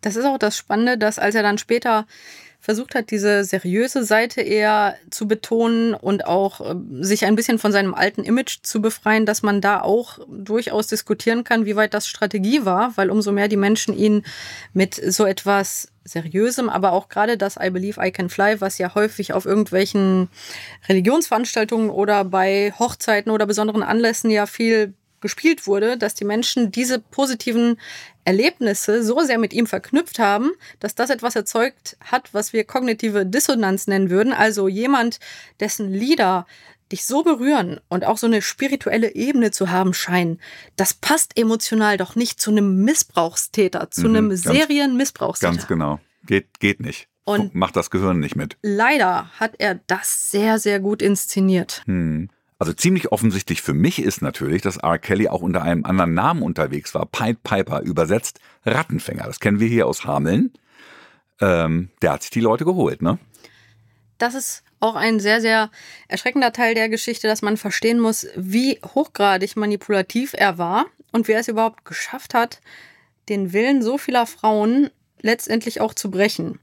Das 0.00 0.16
ist 0.16 0.24
auch 0.24 0.38
das 0.38 0.56
Spannende, 0.56 0.98
dass 0.98 1.18
als 1.18 1.34
er 1.34 1.42
dann 1.42 1.58
später 1.58 2.06
versucht 2.62 2.94
hat, 2.94 3.10
diese 3.10 3.42
seriöse 3.42 4.04
Seite 4.04 4.40
eher 4.40 4.96
zu 5.10 5.26
betonen 5.26 5.94
und 5.94 6.24
auch 6.26 6.60
äh, 6.60 6.74
sich 7.00 7.24
ein 7.24 7.34
bisschen 7.34 7.58
von 7.58 7.72
seinem 7.72 7.92
alten 7.92 8.22
Image 8.22 8.58
zu 8.62 8.80
befreien, 8.80 9.26
dass 9.26 9.42
man 9.42 9.60
da 9.60 9.82
auch 9.82 10.20
durchaus 10.28 10.86
diskutieren 10.86 11.42
kann, 11.42 11.66
wie 11.66 11.74
weit 11.74 11.92
das 11.92 12.06
Strategie 12.06 12.64
war, 12.64 12.96
weil 12.96 13.10
umso 13.10 13.32
mehr 13.32 13.48
die 13.48 13.56
Menschen 13.56 13.94
ihn 13.98 14.24
mit 14.72 14.94
so 14.94 15.26
etwas 15.26 15.88
Seriösem, 16.04 16.68
aber 16.68 16.92
auch 16.92 17.08
gerade 17.08 17.36
das 17.36 17.56
I 17.56 17.70
Believe 17.70 18.04
I 18.04 18.10
Can 18.10 18.28
Fly, 18.28 18.60
was 18.60 18.78
ja 18.78 18.94
häufig 18.94 19.32
auf 19.34 19.44
irgendwelchen 19.44 20.28
Religionsveranstaltungen 20.88 21.90
oder 21.90 22.24
bei 22.24 22.72
Hochzeiten 22.76 23.30
oder 23.30 23.46
besonderen 23.46 23.84
Anlässen 23.84 24.28
ja 24.30 24.46
viel 24.46 24.94
gespielt 25.22 25.66
wurde, 25.66 25.96
dass 25.96 26.14
die 26.14 26.26
Menschen 26.26 26.70
diese 26.70 26.98
positiven 26.98 27.78
Erlebnisse 28.24 29.02
so 29.02 29.20
sehr 29.20 29.38
mit 29.38 29.52
ihm 29.52 29.66
verknüpft 29.66 30.18
haben, 30.18 30.50
dass 30.80 30.94
das 30.94 31.10
etwas 31.10 31.34
erzeugt 31.34 31.96
hat, 32.04 32.32
was 32.34 32.52
wir 32.52 32.64
kognitive 32.64 33.24
Dissonanz 33.26 33.86
nennen 33.86 34.10
würden. 34.10 34.32
Also 34.32 34.68
jemand, 34.68 35.18
dessen 35.60 35.92
Lieder 35.92 36.46
dich 36.92 37.06
so 37.06 37.22
berühren 37.22 37.80
und 37.88 38.04
auch 38.04 38.18
so 38.18 38.26
eine 38.26 38.42
spirituelle 38.42 39.14
Ebene 39.14 39.50
zu 39.50 39.70
haben 39.70 39.94
scheinen, 39.94 40.38
das 40.76 40.92
passt 40.92 41.38
emotional 41.38 41.96
doch 41.96 42.14
nicht 42.16 42.38
zu 42.38 42.50
einem 42.50 42.84
Missbrauchstäter, 42.84 43.90
zu 43.90 44.02
Mhm, 44.02 44.06
einem 44.16 44.28
ganz- 44.28 44.42
Serienmissbrauchstäter. 44.42 45.52
Ganz 45.52 45.66
genau. 45.66 46.00
Geht, 46.26 46.60
geht 46.60 46.80
nicht. 46.80 47.08
Und- 47.24 47.54
Macht 47.54 47.76
das 47.76 47.90
Gehirn 47.90 48.20
nicht 48.20 48.36
mit. 48.36 48.56
Leider 48.62 49.30
hat 49.40 49.54
er 49.58 49.76
das 49.86 50.30
sehr, 50.30 50.58
sehr 50.58 50.80
gut 50.80 51.00
inszeniert. 51.00 51.82
Hm. 51.86 52.28
Also 52.62 52.74
ziemlich 52.74 53.10
offensichtlich 53.10 53.60
für 53.60 53.74
mich 53.74 54.00
ist 54.00 54.22
natürlich, 54.22 54.62
dass 54.62 54.76
R. 54.76 54.96
Kelly 54.98 55.26
auch 55.26 55.42
unter 55.42 55.62
einem 55.62 55.84
anderen 55.84 56.14
Namen 56.14 56.42
unterwegs 56.42 56.94
war. 56.94 57.06
Pied 57.06 57.42
Piper 57.42 57.80
übersetzt 57.80 58.38
Rattenfänger. 58.64 59.24
Das 59.24 59.40
kennen 59.40 59.58
wir 59.58 59.66
hier 59.66 59.88
aus 59.88 60.04
Hameln. 60.04 60.52
Ähm, 61.40 61.90
der 62.02 62.12
hat 62.12 62.22
sich 62.22 62.30
die 62.30 62.40
Leute 62.40 62.64
geholt, 62.64 63.02
ne? 63.02 63.18
das 64.22 64.34
ist 64.34 64.62
auch 64.78 64.94
ein 64.94 65.18
sehr, 65.18 65.40
sehr 65.40 65.70
erschreckender 66.06 66.52
Teil 66.52 66.76
der 66.76 66.88
Geschichte, 66.88 67.26
dass 67.26 67.42
man 67.42 67.56
verstehen 67.56 67.98
muss, 67.98 68.28
wie 68.36 68.78
hochgradig 68.94 69.56
manipulativ 69.56 70.32
er 70.32 70.58
war 70.58 70.86
und 71.10 71.26
wie 71.26 71.32
er 71.32 71.40
es 71.40 71.48
überhaupt 71.48 71.84
geschafft 71.84 72.32
hat, 72.32 72.60
den 73.28 73.52
Willen 73.52 73.82
so 73.82 73.98
vieler 73.98 74.26
Frauen 74.26 74.90
letztendlich 75.20 75.80
auch 75.80 75.94
zu 75.94 76.12
brechen. 76.12 76.60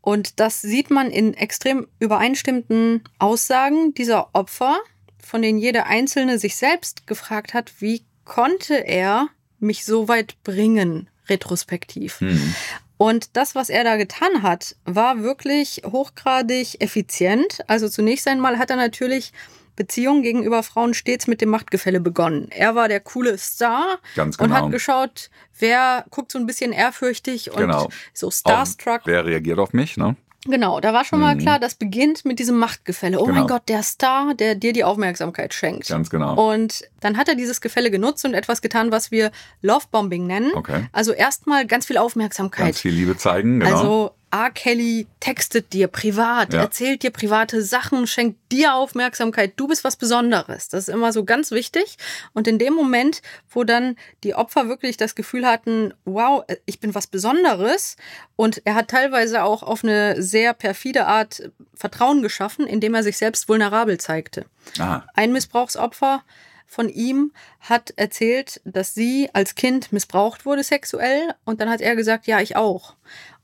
Und 0.00 0.40
das 0.40 0.60
sieht 0.62 0.90
man 0.90 1.10
in 1.10 1.34
extrem 1.34 1.86
übereinstimmenden 2.00 3.04
Aussagen 3.20 3.94
dieser 3.94 4.34
Opfer, 4.34 4.76
von 5.26 5.42
denen 5.42 5.58
jede 5.58 5.86
einzelne 5.86 6.38
sich 6.38 6.56
selbst 6.56 7.06
gefragt 7.06 7.54
hat, 7.54 7.72
wie 7.80 8.04
konnte 8.24 8.74
er 8.86 9.28
mich 9.58 9.84
so 9.84 10.08
weit 10.08 10.42
bringen, 10.44 11.08
retrospektiv. 11.28 12.20
Hm. 12.20 12.54
Und 12.96 13.36
das, 13.36 13.54
was 13.54 13.70
er 13.70 13.84
da 13.84 13.96
getan 13.96 14.42
hat, 14.42 14.76
war 14.84 15.22
wirklich 15.22 15.82
hochgradig 15.84 16.80
effizient. 16.80 17.58
Also 17.66 17.88
zunächst 17.88 18.26
einmal 18.28 18.58
hat 18.58 18.70
er 18.70 18.76
natürlich 18.76 19.32
Beziehungen 19.76 20.22
gegenüber 20.22 20.62
Frauen 20.62 20.94
stets 20.94 21.26
mit 21.26 21.40
dem 21.40 21.48
Machtgefälle 21.48 21.98
begonnen. 22.00 22.46
Er 22.50 22.76
war 22.76 22.88
der 22.88 23.00
coole 23.00 23.36
Star 23.38 23.98
Ganz 24.14 24.36
und 24.36 24.48
genau. 24.48 24.66
hat 24.66 24.70
geschaut, 24.70 25.30
wer 25.58 26.04
guckt 26.10 26.30
so 26.30 26.38
ein 26.38 26.46
bisschen 26.46 26.70
ehrfürchtig 26.72 27.50
und 27.50 27.58
Genau. 27.58 27.88
so 28.12 28.30
starstruck. 28.30 29.00
wer 29.06 29.24
reagiert 29.26 29.58
auf 29.58 29.72
mich, 29.72 29.96
ne? 29.96 30.14
Genau, 30.46 30.80
da 30.80 30.92
war 30.92 31.04
schon 31.04 31.20
mal 31.20 31.34
Mhm. 31.34 31.40
klar, 31.40 31.58
das 31.58 31.74
beginnt 31.74 32.24
mit 32.24 32.38
diesem 32.38 32.58
Machtgefälle. 32.58 33.18
Oh 33.18 33.24
Genau. 33.24 33.38
mein 33.40 33.46
Gott, 33.46 33.62
der 33.68 33.82
Star, 33.82 34.34
der 34.34 34.54
dir 34.54 34.72
die 34.72 34.84
Aufmerksamkeit 34.84 35.54
schenkt. 35.54 35.88
Ganz 35.88 36.10
genau. 36.10 36.34
Und 36.52 36.84
dann 37.00 37.16
hat 37.16 37.28
er 37.28 37.34
dieses 37.34 37.60
Gefälle 37.60 37.90
genutzt 37.90 38.24
und 38.24 38.34
etwas 38.34 38.60
getan, 38.62 38.92
was 38.92 39.10
wir 39.10 39.30
Lovebombing 39.62 40.26
nennen. 40.26 40.52
Okay. 40.54 40.86
Also 40.92 41.12
erstmal 41.12 41.66
ganz 41.66 41.86
viel 41.86 41.96
Aufmerksamkeit. 41.96 42.66
Ganz 42.66 42.80
viel 42.80 42.92
Liebe 42.92 43.16
zeigen, 43.16 43.60
genau. 43.60 43.74
Also 43.76 44.10
R. 44.34 44.50
Kelly 44.50 45.06
textet 45.20 45.72
dir 45.72 45.86
privat, 45.86 46.52
Ja. 46.52 46.62
erzählt 46.62 47.04
dir 47.04 47.10
private 47.12 47.62
Sachen, 47.62 48.08
schenkt 48.08 48.50
dir 48.50 48.74
Aufmerksamkeit. 48.74 49.52
Du 49.56 49.68
bist 49.68 49.84
was 49.84 49.94
Besonderes. 49.94 50.68
Das 50.68 50.88
ist 50.88 50.92
immer 50.92 51.12
so 51.12 51.24
ganz 51.24 51.52
wichtig. 51.52 51.98
Und 52.32 52.48
in 52.48 52.58
dem 52.58 52.74
Moment, 52.74 53.22
wo 53.48 53.62
dann 53.62 53.94
die 54.24 54.34
Opfer 54.34 54.66
wirklich 54.68 54.96
das 54.96 55.14
Gefühl 55.14 55.46
hatten, 55.46 55.94
wow, 56.04 56.42
ich 56.66 56.80
bin 56.80 56.96
was 56.96 57.06
Besonderes. 57.06 57.96
Und 58.34 58.60
er 58.64 58.74
hat 58.74 58.88
teilweise 58.88 59.44
auch 59.44 59.62
auf 59.62 59.84
eine 59.84 60.20
sehr 60.20 60.52
perfide 60.52 61.06
Art 61.06 61.48
Vertrauen 61.74 62.20
geschaffen, 62.20 62.66
indem 62.66 62.94
er 62.94 63.04
sich 63.04 63.16
selbst 63.16 63.48
vulnerabel 63.48 63.98
zeigte. 63.98 64.46
ah, 64.80 65.02
Ein 65.14 65.32
Missbrauchsopfer 65.32 66.24
von 66.66 66.88
ihm 66.88 67.32
hat 67.60 67.92
erzählt, 67.96 68.60
dass 68.64 68.94
sie 68.94 69.30
als 69.32 69.54
Kind 69.54 69.92
missbraucht 69.92 70.44
wurde 70.44 70.64
sexuell 70.64 71.34
und 71.44 71.60
dann 71.60 71.70
hat 71.70 71.80
er 71.80 71.94
gesagt, 71.94 72.26
ja, 72.26 72.40
ich 72.40 72.56
auch. 72.56 72.96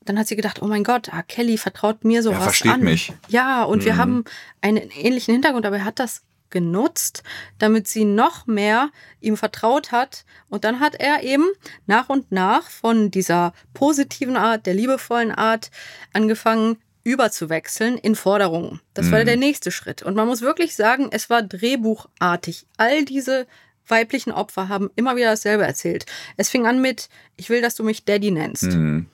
Dann 0.05 0.18
hat 0.18 0.26
sie 0.28 0.36
gedacht, 0.36 0.62
oh 0.62 0.66
mein 0.66 0.82
Gott, 0.84 1.12
ah, 1.12 1.22
Kelly 1.22 1.59
vertraut 1.59 2.05
mir 2.05 2.22
sowas 2.22 2.38
Er 2.38 2.42
versteht 2.44 2.72
an. 2.72 2.80
mich. 2.82 3.12
Ja, 3.28 3.64
und 3.64 3.84
wir 3.84 3.94
Mhm. 3.94 3.98
haben 3.98 4.24
einen 4.62 4.90
ähnlichen 4.90 5.32
Hintergrund, 5.34 5.66
aber 5.66 5.76
er 5.76 5.84
hat 5.84 5.98
das 5.98 6.22
genutzt, 6.48 7.22
damit 7.59 7.86
sie 7.86 8.05
noch 8.05 8.46
mehr 8.46 8.90
ihm 9.20 9.36
vertraut 9.36 9.92
hat. 9.92 10.24
Und 10.48 10.64
dann 10.64 10.80
hat 10.80 10.96
er 10.96 11.22
eben 11.22 11.46
nach 11.86 12.09
und 12.09 12.32
nach 12.32 12.68
von 12.70 13.11
dieser 13.12 13.53
positiven 13.72 14.36
Art, 14.36 14.66
der 14.66 14.74
liebevollen 14.74 15.30
Art 15.32 15.70
angefangen 16.12 16.78
überzuwechseln 17.05 17.96
in 17.98 18.14
Forderungen. 18.14 18.80
Das 18.94 19.11
war 19.12 19.20
Mhm. 19.20 19.26
der 19.26 19.36
nächste 19.36 19.70
Schritt. 19.70 20.03
Und 20.03 20.16
man 20.16 20.26
muss 20.26 20.40
wirklich 20.42 20.74
sagen, 20.74 21.09
es 21.12 21.30
war 21.30 21.42
drehbuchartig. 21.42 22.66
All 22.78 23.05
diese 23.05 23.46
weiblichen 23.86 24.30
Opfer 24.32 24.68
haben 24.68 24.90
immer 24.96 25.16
wieder 25.16 25.30
dasselbe 25.30 25.64
erzählt. 25.64 26.07
Es 26.36 26.48
fing 26.48 26.66
an 26.66 26.80
mit, 26.80 27.09
ich 27.36 27.48
will, 27.51 27.61
dass 27.61 27.74
du 27.74 27.82
mich 27.84 28.05
Daddy 28.05 28.30
nennst. 28.30 28.62
Mhm. 28.64 29.07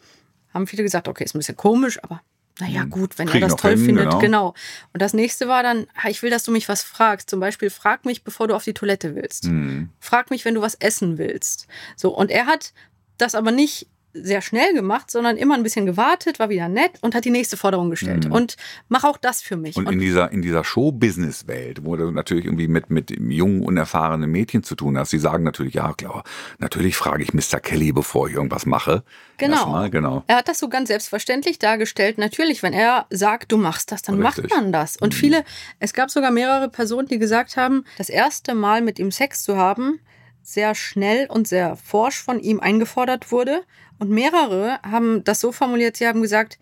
Haben 0.57 0.67
viele 0.67 0.83
gesagt, 0.83 1.07
okay, 1.07 1.25
ist 1.25 1.35
ein 1.35 1.39
bisschen 1.39 1.57
komisch, 1.57 2.03
aber 2.03 2.23
naja, 2.59 2.85
gut, 2.85 3.19
wenn 3.19 3.29
Kriegen 3.29 3.45
er 3.45 3.49
das 3.51 3.61
toll 3.61 3.77
hin, 3.77 3.85
findet, 3.85 4.07
genau. 4.07 4.19
genau. 4.19 4.55
Und 4.95 5.03
das 5.03 5.13
nächste 5.13 5.47
war 5.47 5.63
dann, 5.63 5.87
ich 6.09 6.23
will, 6.23 6.31
dass 6.31 6.45
du 6.45 6.53
mich 6.53 6.69
was 6.69 6.83
fragst. 6.83 7.29
Zum 7.29 7.39
Beispiel, 7.39 7.69
frag 7.69 8.07
mich, 8.07 8.25
bevor 8.25 8.49
du 8.49 8.55
auf 8.55 8.65
die 8.65 8.73
Toilette 8.73 9.15
willst. 9.15 9.45
Mhm. 9.45 9.91
Frag 10.01 10.31
mich, 10.31 10.47
wenn 10.47 10.55
du 10.55 10.63
was 10.63 10.75
essen 10.77 11.19
willst. 11.19 11.67
So, 11.97 12.17
und 12.17 12.31
er 12.31 12.47
hat 12.47 12.73
das 13.19 13.35
aber 13.35 13.53
nicht 13.53 13.89
sehr 14.23 14.41
schnell 14.41 14.73
gemacht, 14.75 15.11
sondern 15.11 15.37
immer 15.37 15.55
ein 15.55 15.63
bisschen 15.63 15.87
gewartet, 15.87 16.39
war 16.39 16.49
wieder 16.49 16.69
nett 16.69 16.93
und 17.01 17.15
hat 17.15 17.25
die 17.25 17.31
nächste 17.31 17.57
Forderung 17.57 17.91
gestellt. 17.91 18.27
Mhm. 18.27 18.33
Und 18.33 18.57
mach 18.89 19.05
auch 19.05 19.17
das 19.17 19.43
für 19.43 19.57
mich. 19.57 19.77
Und 19.77 19.91
in 19.91 19.99
dieser, 19.99 20.33
in 20.33 20.43
dieser 20.43 20.65
Show-Business-Welt, 20.65 21.85
wo 21.85 21.97
du 21.97 22.11
natürlich 22.11 22.45
irgendwie 22.45 22.69
mit, 22.69 22.91
mit 22.91 23.11
jungen, 23.11 23.63
unerfahrenen 23.63 24.31
Mädchen 24.31 24.63
zu 24.63 24.75
tun 24.75 24.99
hast, 24.99 25.13
die 25.13 25.19
sagen 25.19 25.45
natürlich, 25.45 25.75
ja, 25.75 25.93
klar, 25.93 26.25
natürlich 26.59 26.97
frage 26.97 27.23
ich 27.23 27.33
Mr. 27.35 27.61
Kelly, 27.61 27.93
bevor 27.93 28.29
ich 28.29 28.35
irgendwas 28.35 28.67
mache. 28.67 29.03
Genau. 29.39 29.57
Erstmal, 29.57 29.91
genau. 29.91 30.25
Er 30.27 30.37
hat 30.37 30.49
das 30.49 30.59
so 30.59 30.69
ganz 30.69 30.89
selbstverständlich 30.89 31.59
dargestellt. 31.59 32.19
Natürlich, 32.19 32.63
wenn 32.63 32.73
er 32.73 33.07
sagt, 33.11 33.53
du 33.53 33.57
machst 33.57 33.93
das, 33.93 34.03
dann 34.03 34.23
Richtig. 34.23 34.51
macht 34.51 34.55
man 34.55 34.73
das. 34.73 34.97
Und 34.97 35.15
viele, 35.15 35.45
es 35.79 35.93
gab 35.93 36.11
sogar 36.11 36.31
mehrere 36.31 36.69
Personen, 36.69 37.09
die 37.09 37.19
gesagt 37.19 37.57
haben, 37.57 37.85
das 37.99 38.09
erste 38.09 38.55
Mal 38.55 38.81
mit 38.81 38.99
ihm 38.99 39.11
Sex 39.11 39.43
zu 39.43 39.57
haben, 39.57 40.01
sehr 40.47 40.77
schnell 40.77 41.27
und 41.29 41.49
sehr 41.49 41.77
forsch 41.77 42.23
von 42.23 42.39
ihm 42.39 42.61
eingefordert 42.61 43.33
wurde. 43.33 43.63
Und 43.99 44.11
mehrere 44.11 44.79
haben 44.83 45.25
das 45.25 45.41
so 45.41 45.53
formuliert, 45.53 45.97
sie 45.97 46.07
haben 46.07 46.23
gesagt, 46.23 46.59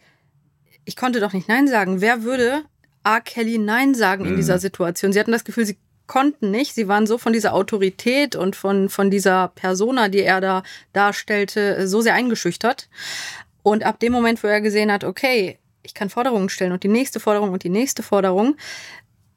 ich 0.84 0.96
konnte 0.96 1.20
doch 1.20 1.32
nicht 1.32 1.48
Nein 1.48 1.66
sagen. 1.68 2.00
Wer 2.00 2.22
würde 2.22 2.62
A. 3.02 3.20
Kelly 3.20 3.58
Nein 3.58 3.94
sagen 3.94 4.24
in 4.24 4.32
Mhm. 4.32 4.36
dieser 4.36 4.58
Situation? 4.58 5.12
Sie 5.12 5.18
hatten 5.20 5.32
das 5.32 5.44
Gefühl, 5.44 5.64
sie 5.66 5.78
konnten 6.06 6.50
nicht. 6.50 6.74
Sie 6.74 6.86
waren 6.88 7.06
so 7.06 7.16
von 7.18 7.32
dieser 7.32 7.54
Autorität 7.54 8.36
und 8.36 8.54
von, 8.56 8.88
von 8.90 9.10
dieser 9.10 9.48
Persona, 9.48 10.08
die 10.08 10.20
er 10.20 10.40
da 10.40 10.62
darstellte, 10.92 11.88
so 11.88 12.00
sehr 12.02 12.14
eingeschüchtert. 12.14 12.88
Und 13.62 13.84
ab 13.84 13.98
dem 14.00 14.12
Moment, 14.12 14.42
wo 14.42 14.46
er 14.48 14.60
gesehen 14.60 14.92
hat, 14.92 15.04
okay, 15.04 15.58
ich 15.82 15.94
kann 15.94 16.10
Forderungen 16.10 16.50
stellen 16.50 16.72
und 16.72 16.82
die 16.82 16.88
nächste 16.88 17.20
Forderung 17.20 17.50
und 17.52 17.62
die 17.64 17.70
nächste 17.70 18.02
Forderung, 18.02 18.56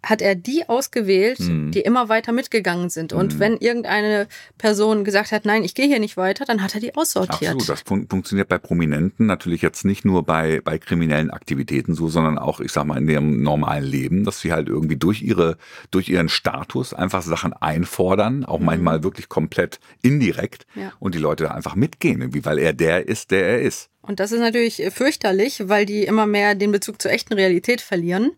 hat 0.03 0.21
er 0.21 0.35
die 0.35 0.69
ausgewählt, 0.69 1.39
Mhm. 1.39 1.71
die 1.71 1.81
immer 1.81 2.07
weiter 2.07 2.31
mitgegangen 2.31 2.89
sind. 2.89 3.13
Und 3.13 3.35
Mhm. 3.35 3.39
wenn 3.39 3.57
irgendeine 3.57 4.27
Person 4.57 5.03
gesagt 5.03 5.31
hat, 5.31 5.43
nein, 5.45 5.63
ich 5.63 5.73
gehe 5.75 5.87
hier 5.87 5.99
nicht 5.99 6.17
weiter, 6.17 6.45
dann 6.45 6.61
hat 6.63 6.75
er 6.75 6.81
die 6.81 6.95
aussortiert. 6.95 7.51
Absolut, 7.55 7.67
das 7.69 7.81
fun 7.81 8.07
funktioniert 8.09 8.47
bei 8.47 8.57
Prominenten 8.57 9.25
natürlich 9.25 9.61
jetzt 9.61 9.85
nicht 9.85 10.05
nur 10.05 10.23
bei, 10.23 10.61
bei 10.63 10.77
kriminellen 10.77 11.31
Aktivitäten 11.31 11.95
so, 11.95 12.07
sondern 12.09 12.37
auch, 12.37 12.59
ich 12.59 12.71
sag 12.71 12.85
mal, 12.85 12.97
in 12.97 13.09
ihrem 13.09 13.41
normalen 13.41 13.83
Leben, 13.83 14.23
dass 14.23 14.39
sie 14.41 14.53
halt 14.53 14.69
irgendwie 14.69 14.97
durch 14.97 15.21
ihre, 15.23 15.57
durch 15.91 16.09
ihren 16.09 16.29
Status 16.29 16.93
einfach 16.93 17.21
Sachen 17.23 17.53
einfordern, 17.53 18.45
auch 18.45 18.59
manchmal 18.59 19.03
wirklich 19.03 19.29
komplett 19.29 19.79
indirekt 20.03 20.67
Ja. 20.75 20.93
und 20.99 21.15
die 21.15 21.19
Leute 21.19 21.45
da 21.45 21.51
einfach 21.51 21.75
mitgehen, 21.75 22.21
irgendwie, 22.21 22.45
weil 22.45 22.59
er 22.59 22.73
der 22.73 23.07
ist, 23.07 23.31
der 23.31 23.45
er 23.47 23.61
ist. 23.61 23.89
Und 24.01 24.19
das 24.21 24.31
ist 24.31 24.39
natürlich 24.39 24.81
fürchterlich, 24.91 25.67
weil 25.67 25.85
die 25.85 26.03
immer 26.05 26.25
mehr 26.27 26.55
den 26.55 26.71
Bezug 26.71 27.01
zur 27.01 27.11
echten 27.11 27.33
Realität 27.33 27.81
verlieren. 27.81 28.31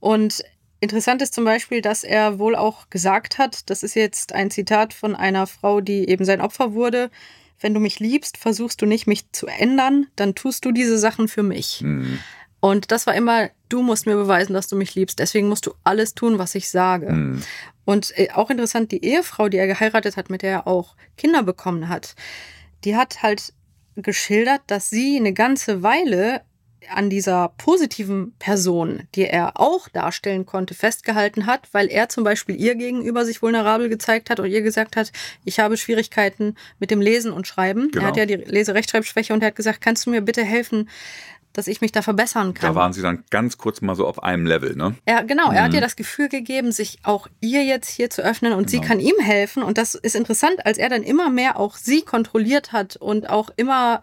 Und 0.00 0.42
interessant 0.84 1.20
ist 1.20 1.34
zum 1.34 1.44
Beispiel, 1.44 1.82
dass 1.82 2.04
er 2.04 2.38
wohl 2.38 2.54
auch 2.54 2.88
gesagt 2.90 3.38
hat, 3.38 3.68
das 3.68 3.82
ist 3.82 3.94
jetzt 3.94 4.32
ein 4.32 4.50
Zitat 4.50 4.94
von 4.94 5.16
einer 5.16 5.46
Frau, 5.46 5.80
die 5.80 6.08
eben 6.08 6.24
sein 6.24 6.40
Opfer 6.40 6.74
wurde, 6.74 7.10
wenn 7.60 7.74
du 7.74 7.80
mich 7.80 7.98
liebst, 7.98 8.36
versuchst 8.36 8.80
du 8.82 8.86
nicht, 8.86 9.06
mich 9.06 9.30
zu 9.32 9.46
ändern, 9.46 10.06
dann 10.16 10.34
tust 10.34 10.64
du 10.64 10.72
diese 10.72 10.98
Sachen 10.98 11.28
für 11.28 11.42
mich. 11.42 11.80
Mhm. 11.82 12.18
Und 12.60 12.92
das 12.92 13.06
war 13.06 13.14
immer, 13.14 13.50
du 13.68 13.82
musst 13.82 14.06
mir 14.06 14.16
beweisen, 14.16 14.54
dass 14.54 14.68
du 14.68 14.76
mich 14.76 14.94
liebst, 14.94 15.18
deswegen 15.18 15.48
musst 15.48 15.66
du 15.66 15.74
alles 15.82 16.14
tun, 16.14 16.38
was 16.38 16.54
ich 16.54 16.70
sage. 16.70 17.12
Mhm. 17.12 17.42
Und 17.84 18.16
äh, 18.18 18.30
auch 18.32 18.50
interessant, 18.50 18.92
die 18.92 19.04
Ehefrau, 19.04 19.48
die 19.48 19.58
er 19.58 19.66
geheiratet 19.66 20.16
hat, 20.16 20.30
mit 20.30 20.42
der 20.42 20.52
er 20.52 20.66
auch 20.66 20.96
Kinder 21.16 21.42
bekommen 21.42 21.88
hat, 21.88 22.14
die 22.84 22.96
hat 22.96 23.22
halt 23.22 23.52
geschildert, 23.96 24.62
dass 24.66 24.90
sie 24.90 25.16
eine 25.16 25.32
ganze 25.32 25.82
Weile 25.82 26.42
an 26.92 27.10
dieser 27.10 27.48
positiven 27.58 28.34
Person, 28.38 29.02
die 29.14 29.26
er 29.26 29.60
auch 29.60 29.88
darstellen 29.88 30.46
konnte, 30.46 30.74
festgehalten 30.74 31.46
hat, 31.46 31.68
weil 31.72 31.88
er 31.88 32.08
zum 32.08 32.24
Beispiel 32.24 32.56
ihr 32.60 32.74
gegenüber 32.74 33.24
sich 33.24 33.42
vulnerabel 33.42 33.88
gezeigt 33.88 34.30
hat 34.30 34.40
und 34.40 34.50
ihr 34.50 34.62
gesagt 34.62 34.96
hat, 34.96 35.12
ich 35.44 35.60
habe 35.60 35.76
Schwierigkeiten 35.76 36.56
mit 36.78 36.90
dem 36.90 37.00
Lesen 37.00 37.32
und 37.32 37.46
Schreiben. 37.46 37.90
Genau. 37.90 38.04
Er 38.04 38.08
hat 38.08 38.16
ja 38.16 38.26
die 38.26 38.36
Leserechtschreibschwäche 38.36 39.32
und 39.32 39.42
er 39.42 39.48
hat 39.48 39.56
gesagt, 39.56 39.80
kannst 39.80 40.06
du 40.06 40.10
mir 40.10 40.20
bitte 40.20 40.42
helfen, 40.44 40.88
dass 41.52 41.68
ich 41.68 41.80
mich 41.80 41.92
da 41.92 42.02
verbessern 42.02 42.52
kann? 42.52 42.70
Da 42.70 42.74
waren 42.74 42.92
sie 42.92 43.00
dann 43.00 43.22
ganz 43.30 43.58
kurz 43.58 43.80
mal 43.80 43.94
so 43.94 44.06
auf 44.08 44.22
einem 44.24 44.44
Level, 44.44 44.74
ne? 44.74 44.96
Er, 45.04 45.22
genau, 45.22 45.52
er 45.52 45.62
hat 45.62 45.68
Mhm. 45.70 45.76
ihr 45.76 45.80
das 45.82 45.94
Gefühl 45.94 46.28
gegeben, 46.28 46.72
sich 46.72 46.98
auch 47.04 47.28
ihr 47.40 47.64
jetzt 47.64 47.88
hier 47.88 48.10
zu 48.10 48.22
öffnen 48.22 48.52
und 48.54 48.68
sie 48.70 48.78
Genau. 48.78 48.88
kann 48.88 48.98
ihm 49.00 49.14
helfen. 49.20 49.62
Und 49.62 49.78
das 49.78 49.94
ist 49.94 50.16
interessant, 50.16 50.66
als 50.66 50.78
er 50.78 50.88
dann 50.88 51.04
immer 51.04 51.30
mehr 51.30 51.56
auch 51.60 51.76
sie 51.76 52.02
kontrolliert 52.02 52.72
hat 52.72 52.96
und 52.96 53.30
auch 53.30 53.50
immer 53.54 54.00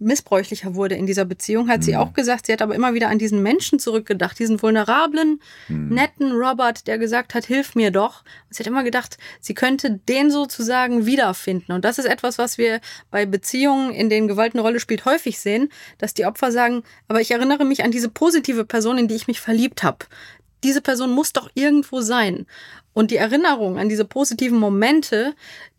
missbräuchlicher 0.00 0.74
wurde 0.74 0.94
in 0.96 1.06
dieser 1.06 1.24
Beziehung, 1.24 1.68
hat 1.68 1.84
sie 1.84 1.92
Mhm. 1.92 1.98
auch 1.98 2.12
gesagt, 2.14 2.46
sie 2.46 2.52
hat 2.52 2.62
aber 2.62 2.74
immer 2.74 2.94
wieder 2.94 3.08
an 3.08 3.18
diesen 3.18 3.42
Menschen 3.42 3.78
zurückgedacht, 3.78 4.38
diesen 4.38 4.60
vulnerablen, 4.60 5.40
Mhm. 5.68 5.88
netten 5.94 6.32
Robert, 6.32 6.86
der 6.86 6.98
gesagt 6.98 7.34
hat, 7.34 7.44
hilf 7.44 7.74
mir 7.74 7.90
doch. 7.90 8.24
Und 8.48 8.54
sie 8.54 8.60
hat 8.60 8.66
immer 8.66 8.82
gedacht, 8.82 9.18
sie 9.40 9.54
könnte 9.54 10.00
den 10.08 10.30
sozusagen 10.30 11.06
wiederfinden. 11.06 11.72
Und 11.72 11.84
das 11.84 11.98
ist 11.98 12.06
etwas, 12.06 12.38
was 12.38 12.58
wir 12.58 12.80
bei 13.10 13.26
Beziehungen, 13.26 13.92
in 13.92 14.08
denen 14.10 14.26
Gewalt 14.26 14.54
eine 14.54 14.62
Rolle 14.62 14.80
spielt, 14.80 15.04
häufig 15.04 15.38
sehen, 15.38 15.68
dass 15.98 16.14
die 16.14 16.24
Opfer 16.24 16.50
sagen, 16.50 16.82
aber 17.08 17.20
ich 17.20 17.30
erinnere 17.30 17.64
mich 17.64 17.84
an 17.84 17.90
diese 17.90 18.08
positive 18.08 18.64
Person, 18.64 18.98
in 18.98 19.06
die 19.06 19.14
ich 19.16 19.28
mich 19.28 19.40
verliebt 19.40 19.82
habe. 19.82 20.06
Diese 20.64 20.80
Person 20.80 21.10
muss 21.10 21.32
doch 21.32 21.50
irgendwo 21.54 22.00
sein. 22.00 22.46
Und 22.92 23.10
die 23.10 23.16
Erinnerung 23.16 23.78
an 23.78 23.88
diese 23.88 24.04
positiven 24.04 24.58
Momente, 24.58 25.34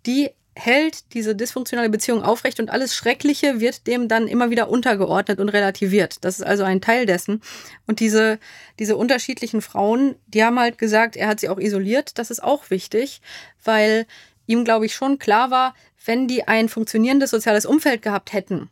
die 0.06 0.30
hält 0.64 1.14
diese 1.14 1.36
dysfunktionale 1.36 1.90
Beziehung 1.90 2.22
aufrecht 2.24 2.60
und 2.60 2.70
alles 2.70 2.96
Schreckliche 2.96 3.60
wird 3.60 3.88
dem 3.88 4.08
dann 4.08 4.28
immer 4.28 4.50
wieder 4.52 4.70
untergeordnet 4.70 5.40
und 5.40 5.50
relativiert. 5.50 6.24
Das 6.24 6.40
ist 6.40 6.46
also 6.46 6.64
ein 6.64 6.82
Teil 6.82 7.06
dessen. 7.06 7.42
Und 7.88 8.00
diese, 8.00 8.38
diese 8.78 8.96
unterschiedlichen 8.96 9.62
Frauen, 9.62 10.16
die 10.28 10.44
haben 10.44 10.60
halt 10.60 10.78
gesagt, 10.78 11.16
er 11.16 11.28
hat 11.28 11.40
sie 11.40 11.50
auch 11.50 11.60
isoliert. 11.60 12.18
Das 12.20 12.30
ist 12.30 12.44
auch 12.44 12.70
wichtig, 12.70 13.22
weil 13.64 14.06
ihm, 14.46 14.64
glaube 14.64 14.86
ich, 14.86 14.94
schon 14.94 15.18
klar 15.20 15.50
war, 15.52 15.74
wenn 16.06 16.28
die 16.28 16.48
ein 16.48 16.70
funktionierendes 16.70 17.32
soziales 17.32 17.66
Umfeld 17.66 18.02
gehabt 18.02 18.32
hätten, 18.34 18.70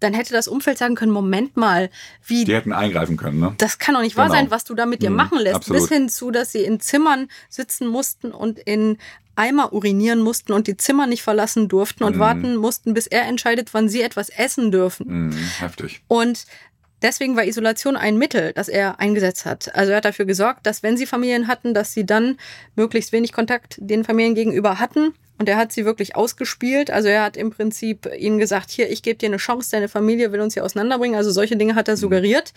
dann 0.00 0.14
hätte 0.14 0.32
das 0.32 0.48
Umfeld 0.48 0.78
sagen 0.78 0.94
können, 0.94 1.12
Moment 1.12 1.56
mal, 1.58 1.90
wie 2.26 2.44
Die 2.44 2.54
hätten 2.54 2.72
eingreifen 2.72 3.16
können, 3.18 3.38
ne? 3.38 3.54
das 3.58 3.78
kann 3.78 3.94
doch 3.94 4.00
nicht 4.00 4.16
wahr 4.16 4.26
Genau. 4.26 4.34
sein, 4.36 4.50
was 4.50 4.64
du 4.64 4.74
da 4.74 4.86
mit 4.86 5.02
dir 5.02 5.10
Mhm, 5.10 5.16
machen 5.16 5.38
lässt. 5.38 5.56
absolut. 5.56 5.82
Bis 5.82 5.90
hin 5.90 6.08
zu, 6.08 6.30
dass 6.30 6.52
sie 6.52 6.64
in 6.64 6.80
Zimmern 6.80 7.28
sitzen 7.50 7.86
mussten 7.86 8.32
und 8.32 8.58
in 8.58 8.96
Eimer 9.40 9.72
urinieren 9.72 10.20
mussten 10.20 10.52
und 10.52 10.66
die 10.66 10.76
Zimmer 10.76 11.06
nicht 11.06 11.22
verlassen 11.22 11.68
durften 11.68 12.04
und 12.04 12.16
Mhm. 12.16 12.20
warten 12.20 12.56
mussten, 12.56 12.92
bis 12.94 13.06
er 13.06 13.22
entscheidet, 13.26 13.72
wann 13.72 13.88
sie 13.88 14.02
etwas 14.02 14.28
essen 14.28 14.70
dürfen. 14.70 15.06
Mhm, 15.28 15.32
heftig. 15.60 16.02
Und 16.08 16.44
deswegen 17.02 17.36
war 17.36 17.44
Isolation 17.44 17.96
ein 17.96 18.16
Mittel, 18.16 18.52
das 18.52 18.68
er 18.68 19.00
eingesetzt 19.00 19.44
hat. 19.46 19.74
Also 19.74 19.92
er 19.92 19.98
hat 19.98 20.04
dafür 20.04 20.24
gesorgt, 20.24 20.66
dass 20.66 20.82
wenn 20.82 20.96
sie 20.96 21.06
Familien 21.06 21.48
hatten, 21.48 21.74
dass 21.74 21.92
sie 21.92 22.04
dann 22.06 22.38
möglichst 22.76 23.12
wenig 23.12 23.32
Kontakt 23.32 23.76
den 23.80 24.04
Familien 24.04 24.34
gegenüber 24.34 24.78
hatten. 24.78 25.14
Und 25.38 25.48
er 25.48 25.56
hat 25.56 25.72
sie 25.72 25.86
wirklich 25.86 26.16
ausgespielt. 26.16 26.90
Also 26.90 27.08
er 27.08 27.22
hat 27.22 27.38
im 27.38 27.48
Prinzip 27.50 28.06
ihnen 28.18 28.38
gesagt, 28.38 28.68
hier, 28.70 28.90
ich 28.90 29.02
gebe 29.02 29.18
dir 29.18 29.30
eine 29.30 29.38
Chance, 29.38 29.70
deine 29.70 29.88
Familie 29.88 30.32
will 30.32 30.40
uns 30.42 30.52
hier 30.52 30.62
auseinanderbringen. 30.66 31.16
Also 31.16 31.30
solche 31.30 31.56
Dinge 31.56 31.76
hat 31.76 31.88
er 31.88 31.96
suggeriert. 31.96 32.52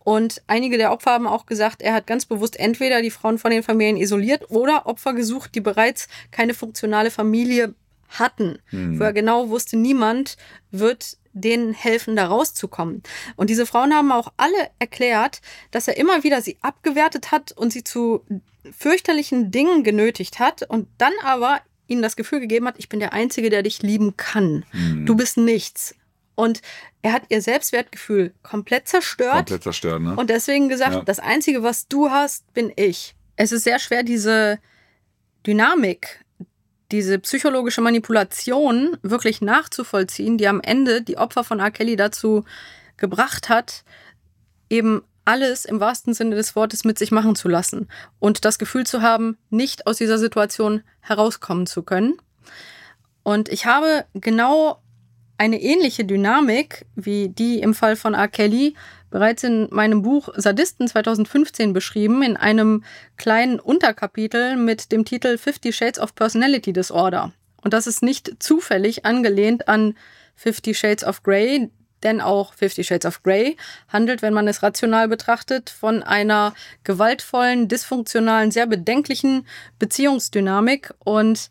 Und 0.00 0.42
einige 0.48 0.76
der 0.76 0.90
Opfer 0.90 1.12
haben 1.12 1.28
auch 1.28 1.46
gesagt, 1.46 1.80
er 1.80 1.94
hat 1.94 2.08
ganz 2.08 2.26
bewusst 2.26 2.58
entweder 2.58 3.02
die 3.02 3.12
Frauen 3.12 3.38
von 3.38 3.52
den 3.52 3.62
Familien 3.62 3.96
isoliert 3.96 4.50
oder 4.50 4.86
Opfer 4.86 5.12
gesucht, 5.14 5.54
die 5.54 5.60
bereits 5.60 6.08
keine 6.32 6.54
funktionale 6.54 7.12
Familie 7.12 7.72
hatten, 8.08 8.58
Mhm. 8.72 8.98
wo 8.98 9.04
er 9.04 9.12
genau 9.12 9.48
wusste, 9.48 9.76
niemand 9.76 10.36
wird 10.72 11.16
denen 11.34 11.74
helfen, 11.74 12.16
da 12.16 12.26
rauszukommen. 12.26 13.02
Und 13.36 13.50
diese 13.50 13.66
Frauen 13.66 13.92
haben 13.92 14.10
auch 14.12 14.32
alle 14.36 14.70
erklärt, 14.78 15.40
dass 15.70 15.88
er 15.88 15.96
immer 15.96 16.22
wieder 16.24 16.40
sie 16.40 16.56
abgewertet 16.62 17.30
hat 17.32 17.52
und 17.52 17.72
sie 17.72 17.84
zu 17.84 18.24
fürchterlichen 18.72 19.50
Dingen 19.50 19.84
genötigt 19.84 20.38
hat 20.38 20.62
und 20.62 20.88
dann 20.98 21.12
aber 21.22 21.60
ihnen 21.86 22.00
das 22.00 22.16
Gefühl 22.16 22.40
gegeben 22.40 22.66
hat, 22.66 22.76
ich 22.78 22.88
bin 22.88 22.98
der 23.00 23.12
Einzige, 23.12 23.50
der 23.50 23.62
dich 23.62 23.82
lieben 23.82 24.16
kann. 24.16 24.64
Mhm. 24.72 25.04
Du 25.04 25.14
bist 25.16 25.36
nichts. 25.36 25.94
Und 26.34 26.62
er 27.02 27.12
hat 27.12 27.24
ihr 27.28 27.42
Selbstwertgefühl 27.42 28.32
komplett 28.42 28.88
zerstört. 28.88 29.34
Komplett 29.34 29.62
zerstört, 29.62 30.00
ne? 30.02 30.16
Und 30.16 30.30
deswegen 30.30 30.68
gesagt, 30.68 30.94
Ja. 30.94 31.02
das 31.02 31.18
Einzige, 31.20 31.62
was 31.62 31.86
du 31.86 32.10
hast, 32.10 32.50
bin 32.54 32.72
ich. 32.74 33.14
Es 33.36 33.52
ist 33.52 33.64
sehr 33.64 33.78
schwer, 33.78 34.02
diese 34.02 34.58
Dynamik, 35.46 36.23
diese 36.94 37.18
psychologische 37.18 37.80
Manipulation 37.80 38.96
wirklich 39.02 39.40
nachzuvollziehen, 39.40 40.38
die 40.38 40.46
am 40.46 40.60
Ende 40.60 41.02
die 41.02 41.18
Opfer 41.18 41.42
von 41.42 41.58
R. 41.58 41.72
Kelly 41.72 41.96
dazu 41.96 42.44
gebracht 42.96 43.48
hat, 43.48 43.82
eben 44.70 45.02
alles 45.24 45.64
im 45.64 45.80
wahrsten 45.80 46.14
Sinne 46.14 46.36
des 46.36 46.54
Wortes 46.54 46.84
mit 46.84 46.96
sich 46.96 47.10
machen 47.10 47.34
zu 47.34 47.48
lassen 47.48 47.88
und 48.20 48.44
das 48.44 48.60
Gefühl 48.60 48.86
zu 48.86 49.02
haben, 49.02 49.38
nicht 49.50 49.88
aus 49.88 49.96
dieser 49.96 50.18
Situation 50.18 50.84
herauskommen 51.00 51.66
zu 51.66 51.82
können. 51.82 52.14
Und 53.24 53.48
ich 53.48 53.66
habe 53.66 54.04
genau 54.14 54.80
eine 55.36 55.60
ähnliche 55.60 56.04
Dynamik 56.04 56.86
wie 56.94 57.28
die 57.28 57.58
im 57.58 57.74
Fall 57.74 57.96
von 57.96 58.14
R. 58.14 58.28
Kelly 58.28 58.76
bereits 59.14 59.44
in 59.44 59.68
meinem 59.70 60.02
Buch 60.02 60.30
Sadisten 60.34 60.88
2015 60.88 61.72
beschrieben, 61.72 62.24
in 62.24 62.36
einem 62.36 62.82
kleinen 63.16 63.60
Unterkapitel 63.60 64.56
mit 64.56 64.90
dem 64.90 65.04
Titel 65.04 65.38
Fifty 65.38 65.72
Shades 65.72 66.00
of 66.00 66.16
Personality 66.16 66.72
Disorder. 66.72 67.32
Und 67.62 67.72
das 67.72 67.86
ist 67.86 68.02
nicht 68.02 68.42
zufällig 68.42 69.04
angelehnt 69.04 69.68
an 69.68 69.94
Fifty 70.34 70.74
Shades 70.74 71.04
of 71.04 71.22
Grey, 71.22 71.70
denn 72.02 72.20
auch 72.20 72.54
Fifty 72.54 72.82
Shades 72.82 73.06
of 73.06 73.22
Grey 73.22 73.56
handelt, 73.86 74.20
wenn 74.20 74.34
man 74.34 74.48
es 74.48 74.64
rational 74.64 75.06
betrachtet, 75.06 75.70
von 75.70 76.02
einer 76.02 76.52
gewaltvollen, 76.82 77.68
dysfunktionalen, 77.68 78.50
sehr 78.50 78.66
bedenklichen 78.66 79.46
Beziehungsdynamik 79.78 80.92
und 81.04 81.50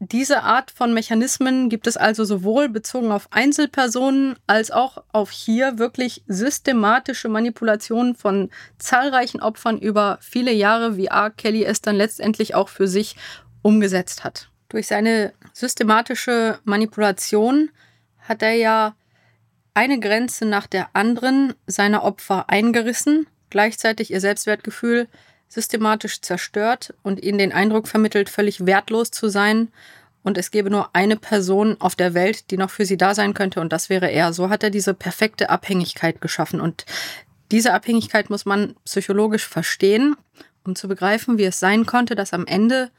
diese 0.00 0.44
Art 0.44 0.70
von 0.70 0.94
Mechanismen 0.94 1.68
gibt 1.68 1.88
es 1.88 1.96
also 1.96 2.24
sowohl 2.24 2.68
bezogen 2.68 3.10
auf 3.10 3.28
Einzelpersonen 3.32 4.36
als 4.46 4.70
auch 4.70 5.02
auf 5.12 5.30
hier 5.30 5.78
wirklich 5.78 6.22
systematische 6.28 7.28
Manipulationen 7.28 8.14
von 8.14 8.50
zahlreichen 8.78 9.40
Opfern 9.40 9.78
über 9.78 10.18
viele 10.20 10.52
Jahre, 10.52 10.96
wie 10.96 11.06
R. 11.06 11.30
Kelly 11.30 11.64
es 11.64 11.80
dann 11.80 11.96
letztendlich 11.96 12.54
auch 12.54 12.68
für 12.68 12.86
sich 12.86 13.16
umgesetzt 13.62 14.22
hat. 14.22 14.50
Durch 14.68 14.86
seine 14.86 15.32
systematische 15.52 16.60
Manipulation 16.64 17.70
hat 18.20 18.42
er 18.42 18.52
ja 18.52 18.94
eine 19.74 19.98
Grenze 19.98 20.44
nach 20.44 20.68
der 20.68 20.90
anderen 20.92 21.54
seiner 21.66 22.04
Opfer 22.04 22.48
eingerissen, 22.48 23.26
gleichzeitig 23.50 24.12
ihr 24.12 24.20
Selbstwertgefühl 24.20 25.08
systematisch 25.48 26.20
zerstört 26.20 26.94
und 27.02 27.22
ihnen 27.22 27.38
den 27.38 27.52
Eindruck 27.52 27.88
vermittelt, 27.88 28.28
völlig 28.28 28.66
wertlos 28.66 29.10
zu 29.10 29.28
sein. 29.28 29.68
Und 30.22 30.36
es 30.36 30.50
gäbe 30.50 30.70
nur 30.70 30.94
eine 30.94 31.16
Person 31.16 31.76
auf 31.80 31.96
der 31.96 32.12
Welt, 32.12 32.50
die 32.50 32.58
noch 32.58 32.70
für 32.70 32.84
sie 32.84 32.96
da 32.96 33.14
sein 33.14 33.34
könnte, 33.34 33.60
und 33.60 33.72
das 33.72 33.88
wäre 33.88 34.10
er. 34.10 34.32
So 34.32 34.50
hat 34.50 34.62
er 34.62 34.70
diese 34.70 34.92
perfekte 34.92 35.48
Abhängigkeit 35.48 36.20
geschaffen. 36.20 36.60
Und 36.60 36.84
diese 37.50 37.72
Abhängigkeit 37.72 38.28
muss 38.28 38.44
man 38.44 38.76
psychologisch 38.84 39.46
verstehen, 39.46 40.16
um 40.64 40.76
zu 40.76 40.86
begreifen, 40.86 41.38
wie 41.38 41.44
es 41.44 41.60
sein 41.60 41.86
konnte, 41.86 42.14
dass 42.14 42.34
am 42.34 42.46
Ende 42.46 42.90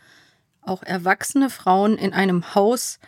auch 0.62 0.82
erwachsene 0.82 1.50
Frauen 1.50 1.97
in 1.97 2.14
einem 2.14 2.56
Haus 2.56 3.00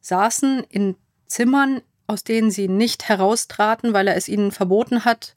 saßen, 0.00 0.64
in 0.68 0.96
Zimmern, 1.26 1.82
aus 2.06 2.24
denen 2.24 2.50
sie 2.50 2.68
nicht 2.68 3.08
heraustraten, 3.08 3.92
weil 3.92 4.08
er 4.08 4.16
es 4.16 4.28
ihnen 4.28 4.52
verboten 4.52 5.04
hat, 5.04 5.34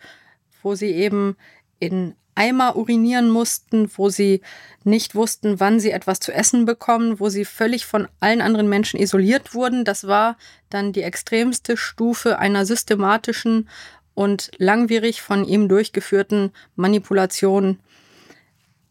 wo 0.62 0.76
sie 0.76 0.92
eben 0.92 1.36
in 1.80 2.16
Eimer 2.36 2.76
urinieren 2.76 3.30
mussten, 3.30 3.90
wo 3.96 4.10
sie 4.10 4.42
nicht 4.84 5.16
wussten, 5.16 5.60
wann 5.60 5.80
sie 5.80 5.92
etwas 5.92 6.20
zu 6.20 6.32
essen 6.32 6.66
bekommen, 6.66 7.20
wo 7.20 7.30
sie 7.30 7.46
völlig 7.46 7.86
von 7.86 8.08
allen 8.20 8.42
anderen 8.42 8.70
Menschen 8.70 9.00
isoliert 9.00 9.54
wurden. 9.54 9.86
Das 9.86 10.08
war 10.08 10.38
dann 10.70 10.94
die 10.94 11.04
extremste 11.04 11.78
Stufe 11.78 12.40
einer 12.40 12.66
systematischen 12.66 13.70
und 14.14 14.52
langwierig 14.58 15.22
von 15.22 15.46
ihm 15.46 15.68
durchgeführten 15.68 16.52
Manipulation, 16.76 17.80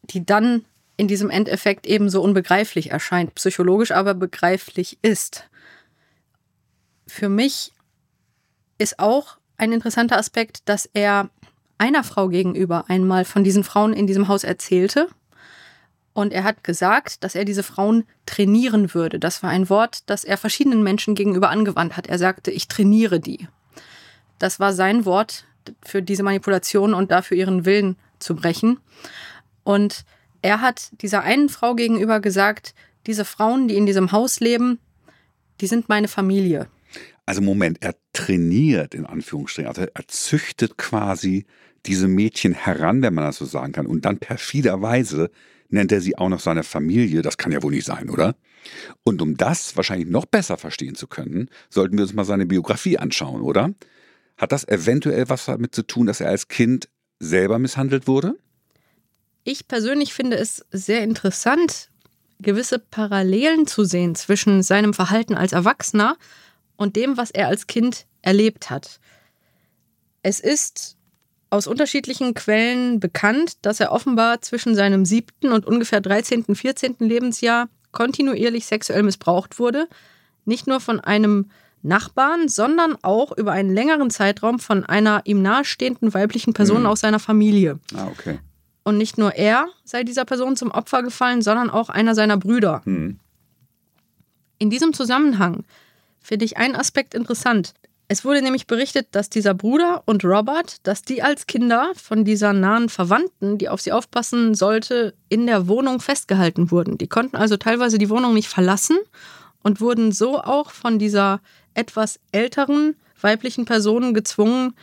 die 0.03 0.25
dann 0.25 0.65
in 0.97 1.09
diesem 1.09 1.31
Endeffekt 1.31 1.87
ebenso 1.87 2.23
unbegreiflich 2.23 2.91
erscheint, 2.91 3.35
psychologisch 3.35 3.91
aber 3.91 4.15
begreiflich 4.15 4.99
ist. 5.03 5.49
Für 7.07 7.29
mich 7.29 7.73
ist 8.79 8.99
auch 8.99 9.39
ein 9.57 9.73
interessanter 9.73 10.19
Aspekt, 10.19 10.69
dass 10.69 10.89
er 10.93 11.31
einer 11.81 12.05
Frau 12.05 12.29
gegenüber 12.29 12.85
einmal 12.89 13.25
von 13.25 13.43
diesen 13.43 13.65
Frauen 13.65 13.93
in 13.93 14.07
diesem 14.07 14.29
Haus 14.29 14.45
erzählte. 14.45 15.09
Und 16.13 16.33
er 16.33 16.45
hat 16.45 16.63
gesagt, 16.63 17.25
dass 17.25 17.35
er 17.35 17.45
diese 17.45 17.63
Frauen 17.63 18.05
trainieren 18.27 18.93
würde. 18.95 19.19
Das 19.19 19.43
war 19.43 19.51
ein 19.51 19.71
Wort, 19.71 20.03
das 20.07 20.25
er 20.25 20.37
verschiedenen 20.37 20.83
Menschen 20.83 21.15
gegenüber 21.15 21.51
angewandt 21.51 21.97
hat. 21.97 22.07
Er 22.07 22.19
sagte, 22.19 22.51
ich 22.51 22.69
trainiere 22.69 23.21
die. 23.21 23.49
Das 24.39 24.61
war 24.61 24.73
sein 24.73 25.05
Wort 25.05 25.47
für 25.83 26.03
diese 26.03 26.23
Manipulation 26.23 26.95
und 26.95 27.11
dafür 27.11 27.37
ihren 27.37 27.65
Willen 27.65 27.97
zu 28.19 28.35
brechen. 28.35 28.79
Und 29.65 30.05
er 30.43 30.61
hat 30.61 30.91
dieser 31.01 31.23
einen 31.23 31.49
Frau 31.49 31.75
gegenüber 31.75 32.21
gesagt, 32.21 32.75
diese 33.07 33.25
Frauen, 33.25 33.69
die 33.69 33.77
in 33.77 33.87
diesem 33.87 34.13
Haus 34.13 34.41
leben, 34.41 34.79
die 35.61 35.67
sind 35.67 35.89
meine 35.89 36.09
Familie. 36.09 36.69
Also 37.25 37.43
Moment, 37.43 37.79
er 37.81 37.95
trainiert 38.13 38.95
in 38.95 39.07
Anführungsstrichen, 39.07 39.69
also 39.69 39.83
er 39.83 40.09
züchtet 40.09 40.77
quasi 40.77 41.47
diese 41.87 42.09
Mädchen 42.09 42.53
heran, 42.53 43.03
wenn 43.03 43.15
man 43.15 43.25
das 43.25 43.37
so 43.37 43.45
sagen 43.45 43.73
kann. 43.73 43.87
Und 43.87 44.05
dann 44.05 44.19
perfiderweise 44.19 45.31
nennt 45.69 45.93
er 45.93 46.01
sie 46.01 46.19
auch 46.19 46.29
noch 46.29 46.41
seine 46.41 46.63
Familie. 46.63 47.23
Das 47.23 47.39
kann 47.39 47.53
ja 47.53 47.63
wohl 47.63 47.73
nicht 47.73 47.87
sein, 47.87 48.11
oder? 48.11 48.35
Und 49.05 49.23
um 49.23 49.37
das 49.37 49.77
wahrscheinlich 49.77 50.09
noch 50.09 50.27
besser 50.27 50.59
verstehen 50.59 50.95
zu 50.95 51.07
können, 51.07 51.49
sollten 51.71 51.97
wir 51.97 52.03
uns 52.03 52.13
mal 52.13 52.25
seine 52.25 52.47
Biografie 52.47 52.99
anschauen, 52.99 53.41
oder? 53.41 53.75
Hat 54.37 54.53
das 54.53 54.67
eventuell 54.69 55.29
was 55.29 55.47
damit 55.47 55.75
zu 55.75 55.83
tun, 55.83 56.07
dass 56.07 56.21
er 56.21 56.29
als 56.29 56.49
Kind 56.49 56.89
selber 57.19 57.59
misshandelt 57.59 58.07
wurde? 58.07 58.35
Ich 59.45 59.69
persönlich 59.69 60.13
finde 60.13 60.37
es 60.37 60.65
sehr 60.71 61.03
interessant, 61.03 61.89
gewisse 62.41 62.79
Parallelen 62.79 63.67
zu 63.67 63.85
sehen 63.85 64.15
zwischen 64.15 64.63
seinem 64.63 64.95
Verhalten 64.95 65.35
als 65.35 65.53
Erwachsener 65.53 66.17
und 66.77 66.97
dem, 66.97 67.17
was 67.17 67.31
er 67.31 67.49
als 67.49 67.67
Kind 67.67 68.07
erlebt 68.23 68.71
hat. 68.71 69.01
Es 70.23 70.41
ist 70.41 70.97
aus 71.51 71.67
unterschiedlichen 71.67 72.35
Quellen 72.35 73.01
bekannt, 73.01 73.59
dass 73.63 73.81
er 73.81 73.93
offenbar 73.93 74.41
zwischen 74.41 74.75
seinem 74.75 75.05
siebten 75.05 75.53
und 75.53 75.67
ungefähr 75.67 76.01
13., 76.01 76.55
14. 76.55 76.97
Lebensjahr 77.01 77.69
kontinuierlich 77.91 78.67
sexuell 78.67 79.03
missbraucht 79.03 79.59
wurde. 79.59 79.89
Nicht 80.45 80.69
nur 80.69 80.81
von 80.81 81.01
einem 81.01 81.51
Nachbarn, 81.83 82.49
sondern 82.49 82.97
auch 83.03 83.37
über 83.37 83.53
einen 83.53 83.75
längeren 83.75 84.11
Zeitraum 84.11 84.59
von 84.59 84.85
einer 84.85 85.23
ihm 85.25 85.43
nahestehenden 85.43 86.15
weiblichen 86.15 86.53
Person 86.53 86.81
mhm. 86.81 86.87
aus 86.87 87.01
seiner 87.01 87.19
Familie. 87.19 87.81
Ah, 87.97 88.07
okay. 88.07 88.39
Und 88.85 88.97
nicht 88.97 89.19
nur 89.19 89.35
er 89.35 89.69
sei 89.85 90.05
dieser 90.05 90.25
Person 90.25 90.57
zum 90.57 90.71
Opfer 90.71 91.03
gefallen, 91.03 91.43
sondern 91.43 91.71
auch 91.71 91.89
einer 91.89 92.15
seiner 92.15 92.37
Brüder. 92.37 92.83
Mhm. 92.85 93.19
In 94.59 94.71
diesem 94.71 94.93
Zusammenhang 94.93 95.65
finde 96.21 96.45
ich 96.45 96.59
einen 96.59 96.77
Aspekt 96.77 97.15
interessant. 97.15 97.75
Es 98.13 98.25
wurde 98.25 98.43
nämlich 98.43 98.67
berichtet, 98.67 99.07
dass 99.13 99.31
dieser 99.31 99.55
Bruder 99.55 100.03
und 100.05 100.25
Robert, 100.25 100.85
dass 100.85 101.03
die 101.03 101.23
als 101.23 101.47
Kinder 101.47 101.93
von 101.95 102.25
dieser 102.25 102.53
nahen 102.53 102.89
Verwandten, 102.89 103.57
die 103.57 103.69
auf 103.69 103.81
sie 103.81 103.93
aufpassen 103.93 104.57
sollte, 104.57 105.15
in 105.29 105.47
der 105.47 105.69
Wohnung 105.69 106.01
festgehalten 106.01 106.73
wurden. 106.73 106.99
Die 106.99 107.07
konnten 107.07 107.37
also 107.37 107.57
teilweise 107.57 107.99
die 107.99 108.11
Wohnung 108.11 108.35
nicht 108.35 108.49
verlassen 108.49 108.99
und 109.63 109.81
wurden 109.81 110.11
so 110.11 110.41
auch 110.41 110.73
von 110.73 110.99
dieser 110.99 111.41
etwas 111.75 112.19
älteren 112.33 112.97
weiblichen 113.21 113.65
Person 113.65 114.13
gezwungen, 114.13 114.75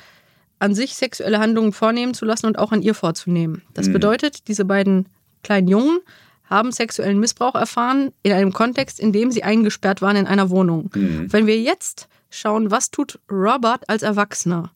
an 0.60 0.74
sich 0.74 0.96
sexuelle 0.96 1.40
Handlungen 1.40 1.74
vornehmen 1.74 2.14
zu 2.14 2.24
lassen 2.24 2.46
und 2.46 2.58
auch 2.58 2.72
an 2.72 2.82
ihr 2.82 2.94
vorzunehmen. 2.94 3.62
Das 3.74 3.90
mhm. 3.90 3.94
bedeutet, 3.94 4.48
diese 4.48 4.64
beiden 4.64 5.10
kleinen 5.44 5.68
Jungen 5.68 6.00
haben 6.46 6.72
sexuellen 6.72 7.20
Missbrauch 7.20 7.56
erfahren 7.56 8.14
in 8.24 8.32
einem 8.32 8.54
Kontext, 8.54 9.02
in 9.02 9.12
dem 9.12 9.32
sie 9.32 9.44
eingesperrt 9.44 10.02
waren 10.02 10.16
in 10.16 10.28
einer 10.28 10.50
Wohnung. 10.50 10.90
Mhm. 10.96 11.28
Wenn 11.34 11.46
wir 11.46 11.60
jetzt 11.60 12.08
schauen, 12.30 12.72
was 12.72 12.92
tut 12.92 13.20
Robert 13.32 13.90
als 13.90 14.04
Erwachsener? 14.04 14.72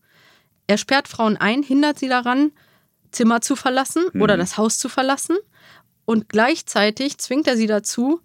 Er 0.68 0.78
sperrt 0.78 1.08
Frauen 1.08 1.38
ein, 1.38 1.64
hindert 1.64 2.00
sie 2.00 2.08
daran, 2.08 2.52
Zimmer 3.12 3.42
zu 3.42 3.56
verlassen 3.56 4.04
mhm. 4.14 4.22
oder 4.22 4.38
das 4.38 4.58
Haus 4.58 4.78
zu 4.78 4.90
verlassen 4.90 5.38
und 6.06 6.30
gleichzeitig 6.30 7.18
zwingt 7.18 7.48
er 7.48 7.58
sie 7.58 7.68
dazu, 7.68 8.22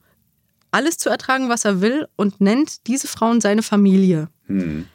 alles 0.70 0.98
zu 0.98 1.08
ertragen, 1.08 1.48
was 1.48 1.64
er 1.64 1.80
will 1.80 2.06
und 2.16 2.40
nennt 2.40 2.86
diese 2.86 3.08
Frauen 3.08 3.40
seine 3.40 3.62
Familie. 3.62 4.28
Mhm. 4.46 4.86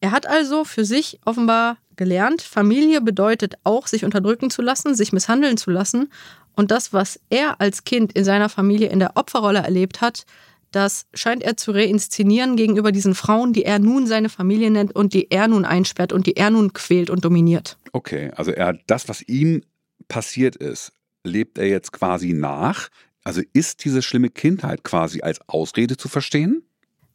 Er 0.00 0.10
hat 0.10 0.26
also 0.26 0.64
für 0.64 0.84
sich 0.84 1.20
offenbar 1.24 1.78
gelernt, 1.96 2.42
Familie 2.42 3.00
bedeutet 3.00 3.54
auch, 3.64 3.86
sich 3.86 4.04
unterdrücken 4.04 4.50
zu 4.50 4.62
lassen, 4.62 4.94
sich 4.94 5.12
misshandeln 5.12 5.56
zu 5.56 5.70
lassen. 5.70 6.10
Und 6.56 6.70
das, 6.70 6.92
was 6.92 7.20
er 7.30 7.60
als 7.60 7.84
Kind 7.84 8.12
in 8.12 8.24
seiner 8.24 8.48
Familie 8.48 8.88
in 8.88 8.98
der 8.98 9.16
Opferrolle 9.16 9.60
erlebt 9.60 10.00
hat, 10.00 10.26
das 10.74 11.06
scheint 11.14 11.42
er 11.42 11.56
zu 11.56 11.70
reinszenieren 11.70 12.56
gegenüber 12.56 12.92
diesen 12.92 13.14
Frauen, 13.14 13.52
die 13.52 13.64
er 13.64 13.78
nun 13.78 14.06
seine 14.06 14.28
Familie 14.28 14.70
nennt 14.70 14.94
und 14.94 15.14
die 15.14 15.30
er 15.30 15.48
nun 15.48 15.64
einsperrt 15.64 16.12
und 16.12 16.26
die 16.26 16.36
er 16.36 16.50
nun 16.50 16.72
quält 16.72 17.10
und 17.10 17.24
dominiert. 17.24 17.78
Okay, 17.92 18.30
also 18.34 18.50
er 18.50 18.66
hat 18.66 18.80
das, 18.86 19.08
was 19.08 19.22
ihm 19.22 19.62
passiert 20.08 20.56
ist, 20.56 20.92
lebt 21.22 21.58
er 21.58 21.68
jetzt 21.68 21.92
quasi 21.92 22.32
nach. 22.32 22.88
Also 23.22 23.40
ist 23.52 23.84
diese 23.84 24.02
schlimme 24.02 24.30
Kindheit 24.30 24.84
quasi 24.84 25.22
als 25.22 25.40
Ausrede 25.48 25.96
zu 25.96 26.08
verstehen? 26.08 26.62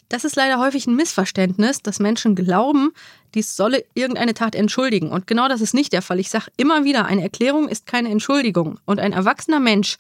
Das 0.08 0.24
ist 0.24 0.36
leider 0.36 0.60
häufig 0.60 0.88
ein 0.88 0.96
Missverständnis, 0.96 1.84
dass 1.84 2.00
Menschen 2.00 2.34
glauben, 2.34 2.92
dies 3.36 3.56
solle 3.56 3.84
irgendeine 3.94 4.34
Tat 4.34 4.56
entschuldigen. 4.56 5.10
Und 5.12 5.28
genau 5.28 5.48
das 5.48 5.62
ist 5.62 5.76
nicht 5.76 5.94
der 5.94 6.02
Fall. 6.02 6.20
Ich 6.20 6.32
sage 6.32 6.48
immer 6.58 6.84
wieder, 6.84 7.06
eine 7.06 7.22
Erklärung 7.22 7.70
ist 7.70 7.86
keine 7.86 8.10
Entschuldigung. 8.10 8.80
Und 8.86 9.00
ein 9.00 9.14
erwachsener 9.14 9.60
Mensch, 9.60 9.98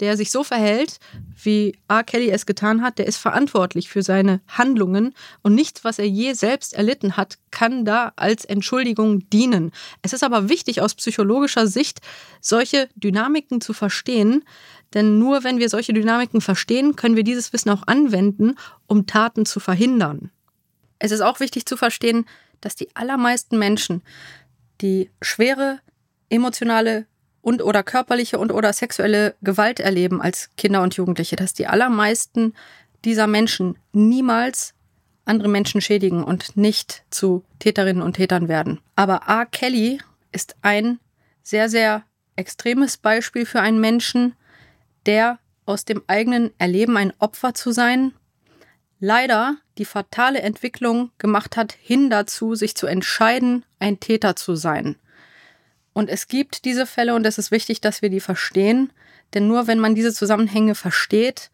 der 0.00 0.16
sich 0.16 0.30
so 0.30 0.44
verhält, 0.44 0.98
wie 1.42 1.78
R. 1.88 2.04
Kelly 2.04 2.30
es 2.30 2.46
getan 2.46 2.82
hat, 2.82 2.98
der 2.98 3.06
ist 3.06 3.16
verantwortlich 3.16 3.88
für 3.88 4.02
seine 4.02 4.40
Handlungen 4.48 5.14
und 5.42 5.54
nichts, 5.54 5.84
was 5.84 5.98
er 5.98 6.08
je 6.08 6.32
selbst 6.32 6.74
erlitten 6.74 7.16
hat, 7.16 7.38
kann 7.50 7.84
da 7.84 8.12
als 8.16 8.44
Entschuldigung 8.44 9.28
dienen. 9.30 9.72
Es 10.02 10.12
ist 10.12 10.24
aber 10.24 10.48
wichtig 10.48 10.80
aus 10.80 10.94
psychologischer 10.94 11.66
Sicht, 11.66 12.00
solche 12.40 12.88
Dynamiken 12.96 13.60
zu 13.60 13.72
verstehen, 13.72 14.44
denn 14.94 15.18
nur 15.18 15.44
wenn 15.44 15.58
wir 15.58 15.68
solche 15.68 15.92
Dynamiken 15.92 16.40
verstehen, 16.40 16.96
können 16.96 17.16
wir 17.16 17.24
dieses 17.24 17.52
Wissen 17.52 17.70
auch 17.70 17.86
anwenden, 17.86 18.56
um 18.86 19.06
Taten 19.06 19.44
zu 19.46 19.60
verhindern. 19.60 20.30
Es 20.98 21.10
ist 21.10 21.20
auch 21.20 21.40
wichtig 21.40 21.66
zu 21.66 21.76
verstehen, 21.76 22.24
dass 22.60 22.76
die 22.76 22.88
allermeisten 22.94 23.58
Menschen, 23.58 24.02
die 24.80 25.10
schwere 25.20 25.80
emotionale 26.28 27.06
und 27.46 27.62
oder 27.62 27.84
körperliche 27.84 28.40
und 28.40 28.50
oder 28.50 28.72
sexuelle 28.72 29.36
Gewalt 29.40 29.78
erleben 29.78 30.20
als 30.20 30.50
Kinder 30.56 30.82
und 30.82 30.96
Jugendliche, 30.96 31.36
dass 31.36 31.54
die 31.54 31.68
allermeisten 31.68 32.54
dieser 33.04 33.28
Menschen 33.28 33.78
niemals 33.92 34.74
andere 35.26 35.46
Menschen 35.46 35.80
schädigen 35.80 36.24
und 36.24 36.56
nicht 36.56 37.04
zu 37.08 37.44
Täterinnen 37.60 38.02
und 38.02 38.14
Tätern 38.14 38.48
werden. 38.48 38.80
Aber 38.96 39.20
R. 39.28 39.46
Kelly 39.46 40.00
ist 40.32 40.56
ein 40.62 40.98
sehr, 41.44 41.68
sehr 41.68 42.02
extremes 42.34 42.96
Beispiel 42.96 43.46
für 43.46 43.60
einen 43.60 43.80
Menschen, 43.80 44.34
der 45.06 45.38
aus 45.66 45.84
dem 45.84 46.02
eigenen 46.08 46.50
Erleben 46.58 46.96
ein 46.96 47.12
Opfer 47.20 47.54
zu 47.54 47.70
sein, 47.70 48.12
leider 48.98 49.56
die 49.78 49.84
fatale 49.84 50.40
Entwicklung 50.40 51.12
gemacht 51.18 51.56
hat, 51.56 51.76
hin 51.80 52.10
dazu, 52.10 52.56
sich 52.56 52.74
zu 52.74 52.88
entscheiden, 52.88 53.64
ein 53.78 54.00
Täter 54.00 54.34
zu 54.34 54.56
sein. 54.56 54.96
Und 55.96 56.10
es 56.10 56.28
gibt 56.28 56.66
diese 56.66 56.84
Fälle 56.84 57.14
und 57.14 57.24
es 57.24 57.38
ist 57.38 57.50
wichtig, 57.50 57.80
dass 57.80 58.02
wir 58.02 58.10
die 58.10 58.20
verstehen, 58.20 58.92
denn 59.32 59.48
nur 59.48 59.66
wenn 59.66 59.78
man 59.78 59.94
diese 59.94 60.12
Zusammenhänge 60.12 60.74
versteht, 60.74 61.50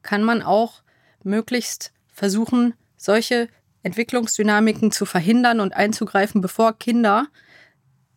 kann 0.00 0.22
man 0.22 0.40
auch 0.40 0.80
möglichst 1.24 1.92
versuchen, 2.10 2.72
solche 2.96 3.48
Entwicklungsdynamiken 3.82 4.92
zu 4.92 5.04
verhindern 5.04 5.60
und 5.60 5.76
einzugreifen, 5.76 6.40
bevor 6.40 6.72
Kinder, 6.78 7.26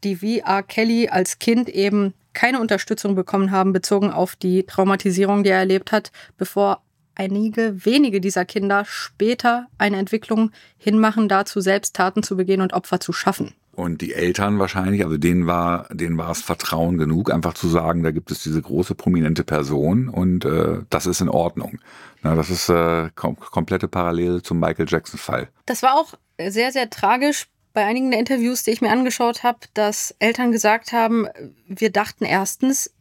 die 0.05 0.21
wie 0.21 0.39
R. 0.39 0.63
Kelly 0.63 1.09
als 1.09 1.39
Kind 1.39 1.67
eben 1.67 2.13
keine 2.31 2.61
Unterstützung 2.61 3.13
bekommen 3.13 3.51
haben, 3.51 3.73
bezogen 3.73 4.11
auf 4.11 4.37
die 4.37 4.63
Traumatisierung, 4.63 5.43
die 5.43 5.49
er 5.49 5.59
erlebt 5.59 5.91
hat, 5.91 6.13
bevor 6.37 6.83
einige 7.15 7.83
wenige 7.83 8.21
dieser 8.21 8.45
Kinder 8.45 8.85
später 8.85 9.67
eine 9.77 9.97
Entwicklung 9.97 10.51
hinmachen, 10.77 11.27
dazu 11.27 11.59
selbst 11.59 11.97
Taten 11.97 12.23
zu 12.23 12.37
begehen 12.37 12.61
und 12.61 12.71
Opfer 12.71 13.01
zu 13.01 13.11
schaffen. 13.11 13.53
Und 13.75 14.01
die 14.01 14.13
Eltern 14.13 14.57
wahrscheinlich, 14.57 15.03
also 15.03 15.17
denen 15.17 15.47
war, 15.47 15.87
denen 15.91 16.17
war 16.17 16.31
es 16.31 16.41
Vertrauen 16.41 16.97
genug, 16.97 17.31
einfach 17.31 17.53
zu 17.53 17.67
sagen, 17.67 18.03
da 18.03 18.11
gibt 18.11 18.31
es 18.31 18.41
diese 18.41 18.61
große 18.61 18.95
prominente 18.95 19.43
Person 19.43 20.07
und 20.07 20.45
äh, 20.45 20.79
das 20.89 21.05
ist 21.05 21.19
in 21.19 21.29
Ordnung. 21.29 21.79
Na, 22.21 22.35
das 22.35 22.49
ist 22.49 22.69
äh, 22.69 23.09
kom 23.15 23.37
komplette 23.37 23.87
Parallele 23.87 24.41
zum 24.41 24.59
Michael 24.59 24.85
Jackson-Fall. 24.87 25.49
Das 25.65 25.83
war 25.83 25.95
auch 25.95 26.13
sehr, 26.39 26.71
sehr 26.71 26.89
tragisch 26.89 27.47
bei 27.73 27.85
einigen 27.85 28.09
der 28.09 28.19
Interviews, 28.19 28.63
die 28.63 28.71
ich 28.71 28.81
mir 28.81 28.91
angeschaut 28.91 29.43
habe, 29.43 29.59
dass 29.73 30.15
Eltern 30.19 30.51
gesagt 30.51 30.93
haben, 30.93 31.27
wir 31.67 31.91
dachten 31.91 32.23
erstens, 32.23 32.91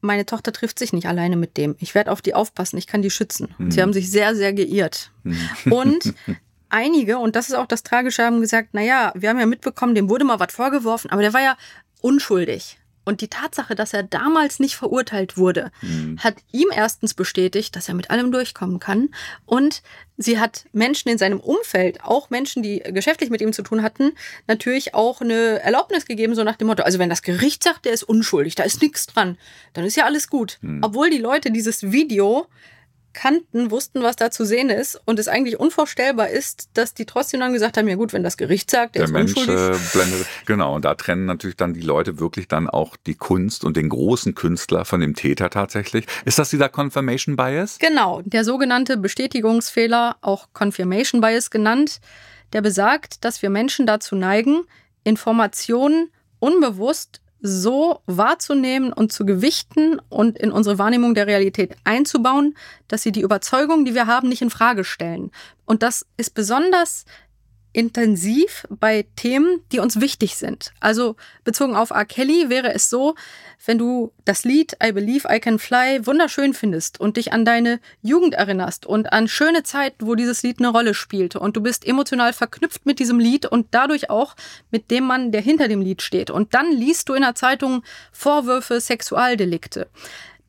meine 0.00 0.24
Tochter 0.24 0.52
trifft 0.52 0.78
sich 0.78 0.92
nicht 0.92 1.06
alleine 1.06 1.36
mit 1.36 1.56
dem. 1.56 1.76
Ich 1.78 1.94
werde 1.94 2.10
auf 2.10 2.22
die 2.22 2.34
aufpassen, 2.34 2.78
ich 2.78 2.86
kann 2.86 3.02
die 3.02 3.10
schützen. 3.10 3.54
Mhm. 3.58 3.70
Sie 3.70 3.82
haben 3.82 3.92
sich 3.92 4.10
sehr, 4.10 4.34
sehr 4.34 4.52
geirrt. 4.52 5.10
Mhm. 5.24 5.72
Und 5.72 6.14
einige, 6.70 7.18
und 7.18 7.36
das 7.36 7.48
ist 7.48 7.54
auch 7.54 7.66
das 7.66 7.82
Tragische, 7.82 8.24
haben 8.24 8.40
gesagt, 8.40 8.74
naja, 8.74 9.12
wir 9.14 9.28
haben 9.28 9.38
ja 9.38 9.46
mitbekommen, 9.46 9.94
dem 9.94 10.08
wurde 10.08 10.24
mal 10.24 10.40
was 10.40 10.52
vorgeworfen, 10.52 11.10
aber 11.10 11.22
der 11.22 11.32
war 11.32 11.42
ja 11.42 11.56
unschuldig. 12.00 12.78
Und 13.04 13.22
die 13.22 13.28
Tatsache, 13.28 13.74
dass 13.74 13.94
er 13.94 14.02
damals 14.02 14.60
nicht 14.60 14.76
verurteilt 14.76 15.36
wurde, 15.36 15.72
mhm. 15.80 16.18
hat 16.18 16.36
ihm 16.52 16.68
erstens 16.72 17.14
bestätigt, 17.14 17.74
dass 17.74 17.88
er 17.88 17.94
mit 17.94 18.10
allem 18.10 18.30
durchkommen 18.30 18.78
kann. 18.78 19.08
Und 19.46 19.82
sie 20.18 20.38
hat 20.38 20.66
Menschen 20.72 21.08
in 21.08 21.16
seinem 21.16 21.40
Umfeld, 21.40 22.04
auch 22.04 22.28
Menschen, 22.28 22.62
die 22.62 22.78
geschäftlich 22.78 23.30
mit 23.30 23.40
ihm 23.40 23.54
zu 23.54 23.62
tun 23.62 23.82
hatten, 23.82 24.12
natürlich 24.46 24.94
auch 24.94 25.22
eine 25.22 25.60
Erlaubnis 25.60 26.04
gegeben, 26.04 26.34
so 26.34 26.44
nach 26.44 26.56
dem 26.56 26.68
Motto, 26.68 26.82
also 26.82 26.98
wenn 26.98 27.10
das 27.10 27.22
Gericht 27.22 27.64
sagt, 27.64 27.86
der 27.86 27.94
ist 27.94 28.02
unschuldig, 28.02 28.54
da 28.54 28.64
ist 28.64 28.82
nichts 28.82 29.06
dran, 29.06 29.38
dann 29.72 29.84
ist 29.84 29.96
ja 29.96 30.04
alles 30.04 30.28
gut. 30.28 30.58
Mhm. 30.60 30.80
Obwohl 30.84 31.08
die 31.10 31.18
Leute 31.18 31.50
dieses 31.50 31.90
Video 31.90 32.46
kannten, 33.12 33.70
wussten, 33.70 34.02
was 34.02 34.16
da 34.16 34.30
zu 34.30 34.44
sehen 34.44 34.70
ist 34.70 35.00
und 35.04 35.18
es 35.18 35.28
eigentlich 35.28 35.58
unvorstellbar 35.58 36.28
ist, 36.28 36.70
dass 36.74 36.94
die 36.94 37.06
trotzdem 37.06 37.40
dann 37.40 37.52
gesagt 37.52 37.76
haben, 37.76 37.88
ja 37.88 37.96
gut, 37.96 38.12
wenn 38.12 38.22
das 38.22 38.36
Gericht 38.36 38.70
sagt, 38.70 38.94
der, 38.94 39.00
der 39.00 39.04
ist 39.06 39.12
Mensch, 39.12 39.36
unschuldig. 39.36 39.76
Äh, 39.76 39.92
blendet, 39.92 40.26
genau, 40.46 40.74
und 40.74 40.84
da 40.84 40.94
trennen 40.94 41.26
natürlich 41.26 41.56
dann 41.56 41.74
die 41.74 41.80
Leute 41.80 42.18
wirklich 42.18 42.48
dann 42.48 42.68
auch 42.68 42.96
die 42.96 43.14
Kunst 43.14 43.64
und 43.64 43.76
den 43.76 43.88
großen 43.88 44.34
Künstler 44.34 44.84
von 44.84 45.00
dem 45.00 45.14
Täter 45.14 45.50
tatsächlich. 45.50 46.06
Ist 46.24 46.38
das 46.38 46.50
dieser 46.50 46.68
Confirmation 46.68 47.36
Bias? 47.36 47.78
Genau, 47.78 48.22
der 48.24 48.44
sogenannte 48.44 48.96
Bestätigungsfehler, 48.96 50.16
auch 50.20 50.48
Confirmation 50.52 51.20
Bias 51.20 51.50
genannt, 51.50 52.00
der 52.52 52.62
besagt, 52.62 53.24
dass 53.24 53.42
wir 53.42 53.50
Menschen 53.50 53.86
dazu 53.86 54.16
neigen, 54.16 54.62
Informationen 55.04 56.10
unbewusst 56.38 57.20
so 57.42 58.00
wahrzunehmen 58.06 58.92
und 58.92 59.12
zu 59.12 59.24
gewichten 59.24 59.98
und 60.08 60.38
in 60.38 60.52
unsere 60.52 60.78
Wahrnehmung 60.78 61.14
der 61.14 61.26
Realität 61.26 61.76
einzubauen, 61.84 62.54
dass 62.88 63.02
sie 63.02 63.12
die 63.12 63.22
Überzeugung, 63.22 63.84
die 63.84 63.94
wir 63.94 64.06
haben, 64.06 64.28
nicht 64.28 64.42
in 64.42 64.50
Frage 64.50 64.84
stellen. 64.84 65.30
Und 65.64 65.82
das 65.82 66.06
ist 66.16 66.34
besonders 66.34 67.04
intensiv 67.72 68.66
bei 68.68 69.06
Themen, 69.16 69.60
die 69.72 69.78
uns 69.78 70.00
wichtig 70.00 70.36
sind. 70.36 70.72
Also 70.80 71.16
bezogen 71.44 71.76
auf 71.76 71.90
R. 71.90 72.04
Kelly 72.04 72.50
wäre 72.50 72.74
es 72.74 72.90
so, 72.90 73.14
wenn 73.64 73.78
du 73.78 74.12
das 74.24 74.44
Lied 74.44 74.76
I 74.82 74.92
Believe 74.92 75.28
I 75.30 75.38
Can 75.38 75.58
Fly 75.58 76.06
wunderschön 76.06 76.54
findest 76.54 76.98
und 76.98 77.16
dich 77.16 77.32
an 77.32 77.44
deine 77.44 77.80
Jugend 78.02 78.34
erinnerst 78.34 78.86
und 78.86 79.12
an 79.12 79.28
schöne 79.28 79.62
Zeiten, 79.62 80.06
wo 80.06 80.14
dieses 80.14 80.42
Lied 80.42 80.58
eine 80.58 80.68
Rolle 80.68 80.94
spielte 80.94 81.38
und 81.38 81.56
du 81.56 81.60
bist 81.60 81.86
emotional 81.86 82.32
verknüpft 82.32 82.86
mit 82.86 82.98
diesem 82.98 83.18
Lied 83.18 83.46
und 83.46 83.68
dadurch 83.70 84.10
auch 84.10 84.34
mit 84.70 84.90
dem 84.90 85.04
Mann, 85.04 85.30
der 85.30 85.42
hinter 85.42 85.68
dem 85.68 85.82
Lied 85.82 86.02
steht. 86.02 86.30
Und 86.30 86.54
dann 86.54 86.72
liest 86.72 87.08
du 87.08 87.14
in 87.14 87.22
der 87.22 87.34
Zeitung 87.34 87.82
Vorwürfe, 88.12 88.80
Sexualdelikte 88.80 89.88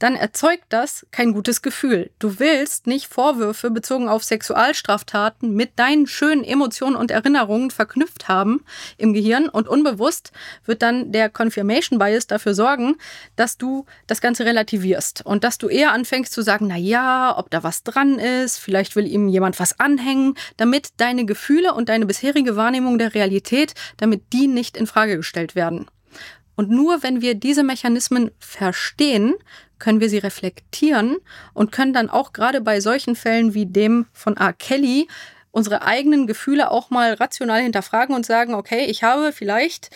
dann 0.01 0.15
erzeugt 0.15 0.65
das 0.69 1.05
kein 1.11 1.31
gutes 1.31 1.61
Gefühl. 1.61 2.09
Du 2.17 2.39
willst 2.39 2.87
nicht 2.87 3.05
Vorwürfe 3.05 3.69
bezogen 3.69 4.09
auf 4.09 4.23
Sexualstraftaten 4.23 5.53
mit 5.53 5.77
deinen 5.77 6.07
schönen 6.07 6.43
Emotionen 6.43 6.95
und 6.95 7.11
Erinnerungen 7.11 7.69
verknüpft 7.69 8.27
haben 8.27 8.65
im 8.97 9.13
Gehirn 9.13 9.47
und 9.47 9.67
unbewusst 9.67 10.31
wird 10.65 10.81
dann 10.81 11.11
der 11.11 11.29
Confirmation 11.29 11.99
Bias 11.99 12.25
dafür 12.25 12.55
sorgen, 12.55 12.95
dass 13.35 13.59
du 13.59 13.85
das 14.07 14.21
Ganze 14.21 14.43
relativierst 14.43 15.23
und 15.23 15.43
dass 15.43 15.59
du 15.59 15.67
eher 15.67 15.91
anfängst 15.91 16.33
zu 16.33 16.41
sagen, 16.41 16.65
na 16.67 16.77
ja, 16.77 17.37
ob 17.37 17.51
da 17.51 17.61
was 17.61 17.83
dran 17.83 18.17
ist, 18.17 18.57
vielleicht 18.57 18.95
will 18.95 19.05
ihm 19.05 19.27
jemand 19.27 19.59
was 19.59 19.79
anhängen, 19.79 20.33
damit 20.57 20.89
deine 20.97 21.25
Gefühle 21.25 21.75
und 21.75 21.89
deine 21.89 22.07
bisherige 22.07 22.55
Wahrnehmung 22.55 22.97
der 22.97 23.13
Realität, 23.13 23.75
damit 23.97 24.33
die 24.33 24.47
nicht 24.47 24.77
in 24.77 24.87
Frage 24.87 25.17
gestellt 25.17 25.53
werden. 25.53 25.85
Und 26.55 26.69
nur 26.69 27.01
wenn 27.01 27.21
wir 27.21 27.35
diese 27.35 27.63
Mechanismen 27.63 28.31
verstehen, 28.37 29.33
können 29.81 29.99
wir 29.99 30.09
sie 30.09 30.19
reflektieren 30.19 31.17
und 31.53 31.73
können 31.73 31.91
dann 31.91 32.09
auch 32.09 32.31
gerade 32.31 32.61
bei 32.61 32.79
solchen 32.79 33.17
Fällen 33.17 33.53
wie 33.53 33.65
dem 33.65 34.05
von 34.13 34.37
R. 34.37 34.53
Kelly 34.53 35.09
unsere 35.51 35.81
eigenen 35.81 36.27
Gefühle 36.27 36.71
auch 36.71 36.89
mal 36.89 37.13
rational 37.13 37.61
hinterfragen 37.61 38.15
und 38.15 38.25
sagen, 38.25 38.53
okay, 38.53 38.85
ich 38.85 39.03
habe 39.03 39.33
vielleicht 39.33 39.89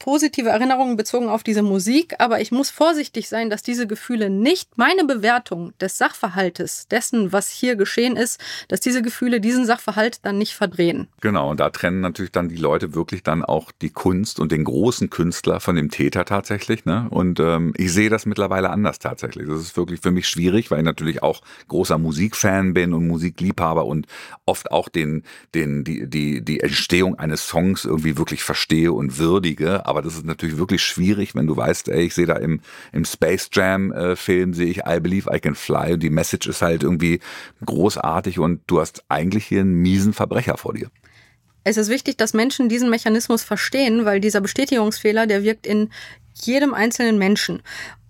positive 0.00 0.48
Erinnerungen 0.48 0.96
bezogen 0.96 1.28
auf 1.28 1.44
diese 1.44 1.62
Musik, 1.62 2.14
aber 2.18 2.40
ich 2.40 2.50
muss 2.50 2.70
vorsichtig 2.70 3.28
sein, 3.28 3.50
dass 3.50 3.62
diese 3.62 3.86
Gefühle 3.86 4.30
nicht 4.30 4.76
meine 4.76 5.04
Bewertung 5.04 5.72
des 5.78 5.98
Sachverhaltes, 5.98 6.88
dessen, 6.88 7.32
was 7.32 7.50
hier 7.50 7.76
geschehen 7.76 8.16
ist, 8.16 8.40
dass 8.68 8.80
diese 8.80 9.02
Gefühle 9.02 9.40
diesen 9.40 9.66
Sachverhalt 9.66 10.24
dann 10.24 10.38
nicht 10.38 10.54
verdrehen. 10.54 11.08
Genau, 11.20 11.50
und 11.50 11.60
da 11.60 11.70
trennen 11.70 12.00
natürlich 12.00 12.32
dann 12.32 12.48
die 12.48 12.56
Leute 12.56 12.94
wirklich 12.94 13.22
dann 13.22 13.44
auch 13.44 13.70
die 13.70 13.90
Kunst 13.90 14.40
und 14.40 14.50
den 14.50 14.64
großen 14.64 15.10
Künstler 15.10 15.60
von 15.60 15.76
dem 15.76 15.90
Täter 15.90 16.24
tatsächlich. 16.24 16.86
Ne? 16.86 17.06
Und 17.10 17.38
ähm, 17.38 17.74
ich 17.76 17.92
sehe 17.92 18.08
das 18.08 18.24
mittlerweile 18.24 18.70
anders 18.70 18.98
tatsächlich. 18.98 19.46
Das 19.48 19.60
ist 19.60 19.76
wirklich 19.76 20.00
für 20.00 20.10
mich 20.10 20.26
schwierig, 20.26 20.70
weil 20.70 20.78
ich 20.78 20.84
natürlich 20.84 21.22
auch 21.22 21.42
großer 21.68 21.98
Musikfan 21.98 22.72
bin 22.72 22.94
und 22.94 23.06
Musikliebhaber 23.06 23.84
und 23.84 24.06
oft 24.46 24.72
auch 24.72 24.88
den, 24.88 25.24
den, 25.54 25.84
die, 25.84 26.08
die, 26.08 26.42
die 26.42 26.60
Entstehung 26.60 27.18
eines 27.18 27.46
Songs 27.46 27.84
irgendwie 27.84 28.16
wirklich 28.16 28.42
verstehe 28.42 28.92
und 28.92 29.18
würdige 29.18 29.84
aber 29.90 30.02
das 30.02 30.14
ist 30.14 30.24
natürlich 30.24 30.56
wirklich 30.56 30.82
schwierig, 30.82 31.34
wenn 31.34 31.46
du 31.46 31.56
weißt, 31.56 31.88
ey, 31.88 32.06
ich 32.06 32.14
sehe 32.14 32.26
da 32.26 32.36
im, 32.36 32.60
im 32.92 33.04
Space 33.04 33.50
Jam 33.52 33.92
äh, 33.92 34.16
Film, 34.16 34.54
sehe 34.54 34.68
ich 34.68 34.78
I 34.86 35.00
Believe 35.00 35.30
I 35.34 35.40
Can 35.40 35.54
Fly 35.54 35.92
und 35.94 36.02
die 36.02 36.10
Message 36.10 36.48
ist 36.48 36.62
halt 36.62 36.82
irgendwie 36.82 37.20
großartig 37.64 38.38
und 38.38 38.62
du 38.66 38.80
hast 38.80 39.04
eigentlich 39.08 39.46
hier 39.46 39.60
einen 39.60 39.74
miesen 39.74 40.12
Verbrecher 40.12 40.56
vor 40.56 40.74
dir. 40.74 40.90
Es 41.64 41.76
ist 41.76 41.90
wichtig, 41.90 42.16
dass 42.16 42.32
Menschen 42.32 42.68
diesen 42.68 42.88
Mechanismus 42.88 43.42
verstehen, 43.42 44.04
weil 44.04 44.20
dieser 44.20 44.40
Bestätigungsfehler, 44.40 45.26
der 45.26 45.42
wirkt 45.42 45.66
in 45.66 45.90
jedem 46.34 46.72
einzelnen 46.72 47.18
Menschen. 47.18 47.62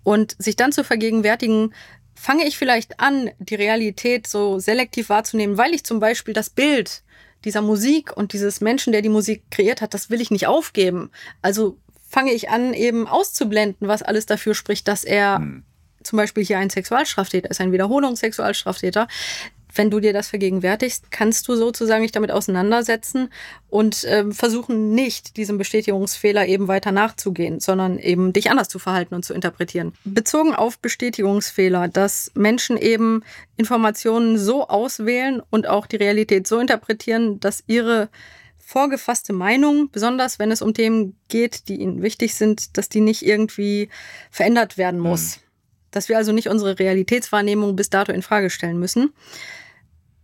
Und 0.03 0.35
sich 0.39 0.55
dann 0.55 0.71
zu 0.71 0.83
vergegenwärtigen, 0.83 1.73
fange 2.15 2.47
ich 2.47 2.57
vielleicht 2.57 2.99
an, 2.99 3.29
die 3.39 3.55
Realität 3.55 4.27
so 4.27 4.59
selektiv 4.59 5.09
wahrzunehmen, 5.09 5.57
weil 5.57 5.73
ich 5.73 5.83
zum 5.83 5.99
Beispiel 5.99 6.33
das 6.33 6.49
Bild 6.49 7.03
dieser 7.45 7.61
Musik 7.61 8.15
und 8.15 8.33
dieses 8.33 8.61
Menschen, 8.61 8.91
der 8.91 9.01
die 9.01 9.09
Musik 9.09 9.43
kreiert 9.51 9.81
hat, 9.81 9.93
das 9.93 10.09
will 10.09 10.21
ich 10.21 10.31
nicht 10.31 10.47
aufgeben. 10.47 11.11
Also 11.41 11.77
fange 12.07 12.33
ich 12.33 12.49
an, 12.49 12.73
eben 12.73 13.07
auszublenden, 13.07 13.87
was 13.87 14.03
alles 14.03 14.25
dafür 14.25 14.53
spricht, 14.53 14.87
dass 14.87 15.03
er 15.03 15.37
hm. 15.37 15.63
zum 16.03 16.17
Beispiel 16.17 16.43
hier 16.43 16.59
ein 16.59 16.69
Sexualstraftäter 16.69 17.49
ist, 17.49 17.61
ein 17.61 17.71
Wiederholungssexualstraftäter, 17.71 19.07
wenn 19.73 19.89
du 19.89 19.99
dir 19.99 20.13
das 20.13 20.29
vergegenwärtigst, 20.29 21.11
kannst 21.11 21.47
du 21.47 21.55
sozusagen 21.55 22.03
dich 22.03 22.11
damit 22.11 22.31
auseinandersetzen 22.31 23.29
und 23.69 24.03
äh, 24.03 24.31
versuchen 24.31 24.93
nicht, 24.93 25.37
diesem 25.37 25.57
Bestätigungsfehler 25.57 26.45
eben 26.47 26.67
weiter 26.67 26.91
nachzugehen, 26.91 27.59
sondern 27.59 27.99
eben 27.99 28.33
dich 28.33 28.51
anders 28.51 28.69
zu 28.69 28.79
verhalten 28.79 29.15
und 29.15 29.23
zu 29.23 29.33
interpretieren. 29.33 29.93
Bezogen 30.03 30.53
auf 30.53 30.79
Bestätigungsfehler, 30.79 31.87
dass 31.87 32.31
Menschen 32.35 32.77
eben 32.77 33.23
Informationen 33.57 34.37
so 34.37 34.67
auswählen 34.67 35.41
und 35.49 35.67
auch 35.67 35.87
die 35.87 35.97
Realität 35.97 36.47
so 36.47 36.59
interpretieren, 36.59 37.39
dass 37.39 37.63
ihre 37.67 38.09
vorgefasste 38.71 39.33
Meinung, 39.33 39.89
besonders 39.91 40.39
wenn 40.39 40.49
es 40.49 40.61
um 40.61 40.73
Themen 40.73 41.17
geht, 41.27 41.67
die 41.67 41.81
ihnen 41.81 42.01
wichtig 42.01 42.35
sind, 42.35 42.77
dass 42.77 42.87
die 42.87 43.01
nicht 43.01 43.25
irgendwie 43.25 43.89
verändert 44.29 44.77
werden 44.77 44.99
muss. 44.99 45.37
Mhm. 45.37 45.41
Dass 45.91 46.07
wir 46.07 46.17
also 46.17 46.31
nicht 46.31 46.47
unsere 46.47 46.79
Realitätswahrnehmung 46.79 47.75
bis 47.75 47.89
dato 47.89 48.13
in 48.13 48.21
Frage 48.21 48.49
stellen 48.49 48.79
müssen. 48.79 49.11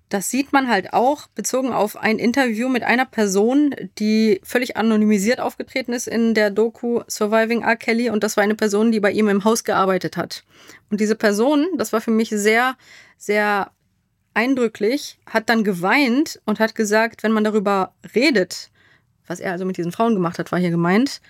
Das 0.10 0.30
sieht 0.30 0.54
man 0.54 0.70
halt 0.70 0.94
auch 0.94 1.28
bezogen 1.28 1.74
auf 1.74 1.98
ein 1.98 2.18
Interview 2.18 2.70
mit 2.70 2.84
einer 2.84 3.06
Person, 3.06 3.76
die 4.00 4.40
völlig 4.42 4.78
anonymisiert 4.78 5.42
aufgetreten 5.42 5.92
ist 5.92 6.08
in 6.08 6.34
der 6.34 6.50
Doku 6.50 7.02
Surviving 7.10 7.64
R. 7.64 7.76
Kelly. 7.76 8.10
Und 8.10 8.24
das 8.24 8.38
war 8.38 8.44
eine 8.44 8.56
Person, 8.56 8.94
die 8.94 9.02
bei 9.02 9.12
ihm 9.12 9.28
im 9.28 9.44
Haus 9.44 9.66
gearbeitet 9.66 10.16
hat. 10.16 10.44
Und 10.90 11.02
diese 11.02 11.16
Person, 11.16 11.68
das 11.78 11.92
war 11.92 12.00
für 12.00 12.12
mich 12.12 12.30
sehr, 12.30 12.78
sehr 13.18 13.72
eindrücklich, 14.34 15.20
hat 15.26 15.50
dann 15.50 15.66
geweint 15.66 16.40
und 16.46 16.60
hat 16.60 16.76
gesagt, 16.76 17.24
wenn 17.24 17.34
man 17.34 17.44
darüber 17.44 17.94
redet, 18.16 18.70
was 19.26 19.42
er 19.42 19.52
also 19.52 19.66
mit 19.66 19.78
diesen 19.78 19.92
Frauen 19.92 20.14
gemacht 20.14 20.40
hat, 20.40 20.52
war 20.52 20.60
hier 20.60 20.70
gemeint, 20.70 21.22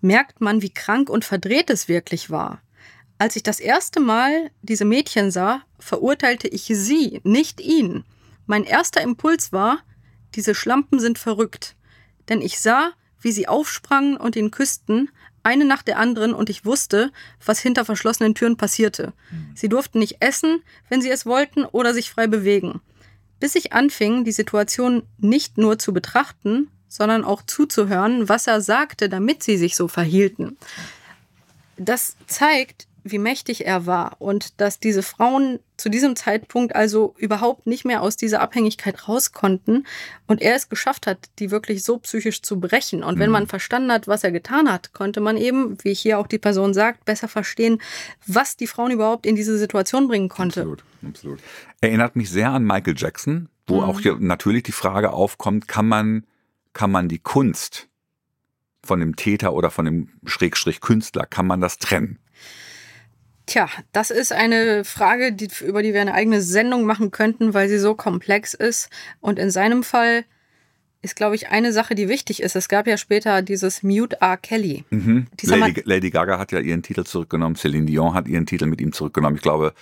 merkt 0.00 0.40
man, 0.40 0.62
wie 0.62 0.70
krank 0.70 1.10
und 1.10 1.24
verdreht 1.24 1.68
es 1.68 1.88
wirklich 1.88 2.30
war. 2.30 2.62
Als 3.18 3.36
ich 3.36 3.42
das 3.42 3.60
erste 3.60 4.00
Mal 4.00 4.50
diese 4.62 4.84
Mädchen 4.84 5.30
sah, 5.30 5.62
verurteilte 5.78 6.48
ich 6.48 6.64
sie, 6.64 7.20
nicht 7.24 7.60
ihn. 7.60 8.04
Mein 8.46 8.64
erster 8.64 9.00
Impuls 9.00 9.52
war, 9.52 9.78
diese 10.34 10.54
Schlampen 10.54 10.98
sind 11.00 11.18
verrückt. 11.18 11.76
Denn 12.28 12.40
ich 12.40 12.60
sah, 12.60 12.92
wie 13.20 13.32
sie 13.32 13.48
aufsprangen 13.48 14.16
und 14.16 14.36
ihn 14.36 14.50
küssten, 14.50 15.10
eine 15.42 15.64
nach 15.64 15.82
der 15.82 15.98
anderen, 15.98 16.34
und 16.34 16.50
ich 16.50 16.64
wusste, 16.64 17.10
was 17.44 17.58
hinter 17.58 17.84
verschlossenen 17.84 18.34
Türen 18.34 18.56
passierte. 18.56 19.12
Mhm. 19.30 19.52
Sie 19.56 19.68
durften 19.68 19.98
nicht 19.98 20.18
essen, 20.20 20.62
wenn 20.88 21.02
sie 21.02 21.10
es 21.10 21.26
wollten, 21.26 21.64
oder 21.64 21.94
sich 21.94 22.10
frei 22.10 22.26
bewegen. 22.26 22.80
Bis 23.40 23.56
ich 23.56 23.72
anfing, 23.72 24.24
die 24.24 24.32
Situation 24.32 25.02
nicht 25.18 25.58
nur 25.58 25.78
zu 25.78 25.92
betrachten, 25.92 26.70
sondern 26.88 27.24
auch 27.24 27.42
zuzuhören, 27.42 28.28
was 28.28 28.46
er 28.46 28.60
sagte, 28.60 29.08
damit 29.08 29.42
sie 29.42 29.56
sich 29.56 29.74
so 29.74 29.88
verhielten. 29.88 30.56
Das 31.76 32.16
zeigt, 32.26 32.86
wie 33.04 33.18
mächtig 33.18 33.66
er 33.66 33.86
war 33.86 34.16
und 34.20 34.60
dass 34.60 34.78
diese 34.78 35.02
Frauen 35.02 35.58
zu 35.76 35.88
diesem 35.88 36.14
Zeitpunkt 36.14 36.76
also 36.76 37.14
überhaupt 37.18 37.66
nicht 37.66 37.84
mehr 37.84 38.02
aus 38.02 38.16
dieser 38.16 38.40
Abhängigkeit 38.40 39.08
raus 39.08 39.32
konnten 39.32 39.84
und 40.26 40.40
er 40.40 40.54
es 40.54 40.68
geschafft 40.68 41.06
hat, 41.06 41.18
die 41.38 41.50
wirklich 41.50 41.82
so 41.82 41.98
psychisch 41.98 42.42
zu 42.42 42.60
brechen. 42.60 43.02
Und 43.02 43.18
wenn 43.18 43.30
mhm. 43.30 43.32
man 43.32 43.46
verstanden 43.48 43.90
hat, 43.90 44.06
was 44.06 44.22
er 44.22 44.30
getan 44.30 44.70
hat, 44.70 44.92
konnte 44.92 45.20
man 45.20 45.36
eben, 45.36 45.76
wie 45.82 45.94
hier 45.94 46.18
auch 46.18 46.28
die 46.28 46.38
Person 46.38 46.74
sagt, 46.74 47.04
besser 47.04 47.26
verstehen, 47.26 47.80
was 48.26 48.56
die 48.56 48.68
Frauen 48.68 48.92
überhaupt 48.92 49.26
in 49.26 49.34
diese 49.34 49.58
Situation 49.58 50.06
bringen 50.06 50.28
konnte. 50.28 50.60
Absolut, 50.60 50.84
absolut. 51.06 51.40
Erinnert 51.80 52.14
mich 52.14 52.30
sehr 52.30 52.50
an 52.50 52.64
Michael 52.64 52.94
Jackson, 52.96 53.48
wo 53.66 53.80
mhm. 53.80 53.84
auch 53.84 54.00
hier 54.00 54.16
natürlich 54.20 54.62
die 54.62 54.72
Frage 54.72 55.12
aufkommt, 55.12 55.66
kann 55.66 55.88
man, 55.88 56.24
kann 56.72 56.92
man 56.92 57.08
die 57.08 57.18
Kunst 57.18 57.88
von 58.84 59.00
dem 59.00 59.16
Täter 59.16 59.52
oder 59.52 59.70
von 59.70 59.84
dem 59.84 60.08
Schrägstrich 60.24 60.80
Künstler, 60.80 61.26
kann 61.26 61.46
man 61.46 61.60
das 61.60 61.78
trennen? 61.78 62.18
Tja, 63.52 63.68
das 63.92 64.10
ist 64.10 64.32
eine 64.32 64.82
Frage, 64.82 65.30
die, 65.30 65.50
über 65.60 65.82
die 65.82 65.92
wir 65.92 66.00
eine 66.00 66.14
eigene 66.14 66.40
Sendung 66.40 66.86
machen 66.86 67.10
könnten, 67.10 67.52
weil 67.52 67.68
sie 67.68 67.76
so 67.76 67.94
komplex 67.94 68.54
ist. 68.54 68.88
Und 69.20 69.38
in 69.38 69.50
seinem 69.50 69.82
Fall 69.82 70.24
ist, 71.02 71.16
glaube 71.16 71.34
ich, 71.34 71.48
eine 71.48 71.70
Sache, 71.70 71.94
die 71.94 72.08
wichtig 72.08 72.42
ist. 72.42 72.56
Es 72.56 72.70
gab 72.70 72.86
ja 72.86 72.96
später 72.96 73.42
dieses 73.42 73.82
Mute 73.82 74.18
R. 74.22 74.38
Kelly. 74.38 74.86
Mhm. 74.88 75.26
Lady, 75.42 75.82
Lady, 75.84 76.08
Gaga 76.08 76.38
hat 76.38 76.50
ja 76.50 76.60
ihren 76.60 76.82
Titel 76.82 77.04
zurückgenommen, 77.04 77.54
Celine 77.56 77.84
Dion 77.84 78.14
hat 78.14 78.26
ihren 78.26 78.46
Titel 78.46 78.64
mit 78.64 78.80
ihm 78.80 78.94
zurückgenommen. 78.94 79.36
Ich 79.36 79.42
glaube, 79.42 79.74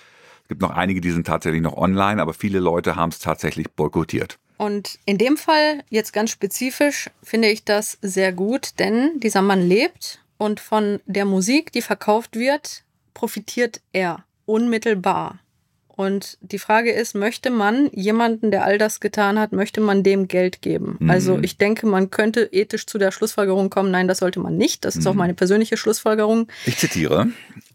es 0.42 0.48
gibt 0.48 0.62
noch 0.62 0.70
einige, 0.70 1.00
die 1.00 1.12
sind 1.12 1.28
tatsächlich 1.28 1.62
noch 1.62 1.76
online, 1.76 2.20
aber 2.20 2.34
viele 2.34 2.58
Leute 2.58 2.96
haben 2.96 3.10
es 3.10 3.20
tatsächlich 3.20 3.70
boykottiert. 3.70 4.40
Und 4.56 4.98
in 5.04 5.16
dem 5.16 5.36
Fall, 5.36 5.84
jetzt 5.90 6.12
ganz 6.12 6.32
spezifisch, 6.32 7.08
finde 7.22 7.46
ich 7.46 7.64
das 7.64 7.98
sehr 8.02 8.32
gut, 8.32 8.80
denn 8.80 9.20
dieser 9.20 9.42
Mann 9.42 9.60
lebt 9.60 10.24
und 10.38 10.58
von 10.58 10.98
der 11.06 11.24
Musik, 11.24 11.70
die 11.70 11.82
verkauft 11.82 12.34
wird, 12.34 12.82
profitiert 13.20 13.82
er 13.92 14.24
unmittelbar. 14.46 15.40
Und 15.88 16.38
die 16.40 16.58
Frage 16.58 16.90
ist, 16.90 17.14
möchte 17.14 17.50
man 17.50 17.90
jemanden, 17.92 18.50
der 18.50 18.64
all 18.64 18.78
das 18.78 18.98
getan 18.98 19.38
hat, 19.38 19.52
möchte 19.52 19.82
man 19.82 20.02
dem 20.02 20.26
Geld 20.26 20.62
geben? 20.62 20.96
Mhm. 20.98 21.10
Also 21.10 21.38
ich 21.42 21.58
denke, 21.58 21.86
man 21.86 22.08
könnte 22.08 22.48
ethisch 22.50 22.86
zu 22.86 22.96
der 22.96 23.10
Schlussfolgerung 23.10 23.68
kommen, 23.68 23.90
nein, 23.90 24.08
das 24.08 24.20
sollte 24.20 24.40
man 24.40 24.56
nicht. 24.56 24.86
Das 24.86 24.96
ist 24.96 25.04
mhm. 25.04 25.10
auch 25.10 25.14
meine 25.14 25.34
persönliche 25.34 25.76
Schlussfolgerung. 25.76 26.48
Ich 26.64 26.78
zitiere, 26.78 27.28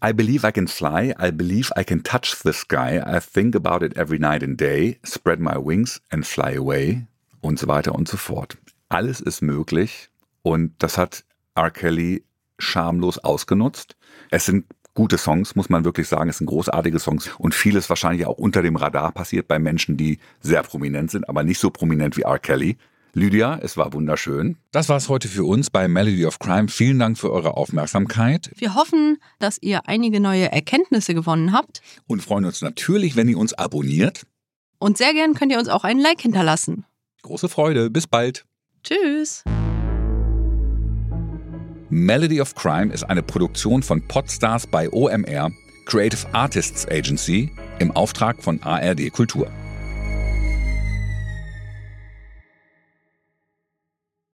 I 0.04 0.12
believe 0.12 0.44
I 0.44 0.50
can 0.50 0.66
fly, 0.66 1.14
I 1.22 1.30
believe 1.30 1.72
I 1.78 1.84
can 1.84 2.02
touch 2.02 2.34
the 2.42 2.52
sky, 2.52 2.98
I 2.98 3.20
think 3.20 3.54
about 3.54 3.84
it 3.86 3.96
every 3.96 4.18
night 4.18 4.42
and 4.42 4.60
day, 4.60 4.98
spread 5.04 5.38
my 5.38 5.54
wings 5.54 6.02
and 6.10 6.26
fly 6.26 6.56
away 6.56 7.06
und 7.40 7.60
so 7.60 7.68
weiter 7.68 7.94
und 7.94 8.08
so 8.08 8.16
fort. 8.16 8.58
Alles 8.88 9.20
ist 9.20 9.42
möglich 9.42 10.08
und 10.42 10.72
das 10.80 10.98
hat 10.98 11.22
R. 11.54 11.70
Kelly 11.70 12.24
schamlos 12.58 13.18
ausgenutzt. 13.18 13.94
Es 14.32 14.46
sind 14.46 14.64
gute 14.96 15.18
Songs, 15.18 15.54
muss 15.54 15.68
man 15.68 15.84
wirklich 15.84 16.08
sagen. 16.08 16.28
Es 16.28 16.38
sind 16.38 16.48
großartige 16.48 16.98
Songs 16.98 17.30
und 17.38 17.54
vieles 17.54 17.88
wahrscheinlich 17.88 18.26
auch 18.26 18.38
unter 18.38 18.62
dem 18.62 18.74
Radar 18.74 19.12
passiert 19.12 19.46
bei 19.46 19.60
Menschen, 19.60 19.96
die 19.96 20.18
sehr 20.40 20.64
prominent 20.64 21.12
sind, 21.12 21.28
aber 21.28 21.44
nicht 21.44 21.60
so 21.60 21.70
prominent 21.70 22.16
wie 22.16 22.22
R. 22.22 22.40
Kelly. 22.40 22.76
Lydia, 23.12 23.58
es 23.62 23.78
war 23.78 23.94
wunderschön. 23.94 24.56
Das 24.72 24.90
war's 24.90 25.08
heute 25.08 25.28
für 25.28 25.44
uns 25.44 25.70
bei 25.70 25.88
Melody 25.88 26.26
of 26.26 26.38
Crime. 26.38 26.68
Vielen 26.68 26.98
Dank 26.98 27.16
für 27.16 27.32
eure 27.32 27.56
Aufmerksamkeit. 27.56 28.50
Wir 28.56 28.74
hoffen, 28.74 29.16
dass 29.38 29.56
ihr 29.62 29.88
einige 29.88 30.20
neue 30.20 30.52
Erkenntnisse 30.52 31.14
gewonnen 31.14 31.52
habt. 31.52 31.80
Und 32.06 32.22
freuen 32.22 32.44
uns 32.44 32.60
natürlich, 32.60 33.16
wenn 33.16 33.28
ihr 33.28 33.38
uns 33.38 33.54
abonniert. 33.54 34.26
Und 34.78 34.98
sehr 34.98 35.14
gern 35.14 35.32
könnt 35.32 35.50
ihr 35.50 35.58
uns 35.58 35.68
auch 35.68 35.84
einen 35.84 36.00
Like 36.00 36.20
hinterlassen. 36.20 36.84
Große 37.22 37.48
Freude. 37.48 37.88
Bis 37.88 38.06
bald. 38.06 38.44
Tschüss. 38.82 39.44
Melody 41.88 42.40
of 42.40 42.54
Crime 42.56 42.92
ist 42.92 43.04
eine 43.04 43.22
Produktion 43.22 43.82
von 43.82 44.02
Podstars 44.02 44.66
bei 44.66 44.90
OMR, 44.90 45.52
Creative 45.84 46.26
Artists 46.32 46.86
Agency, 46.88 47.52
im 47.78 47.92
Auftrag 47.92 48.42
von 48.42 48.60
ARD 48.62 49.12
Kultur. 49.12 49.48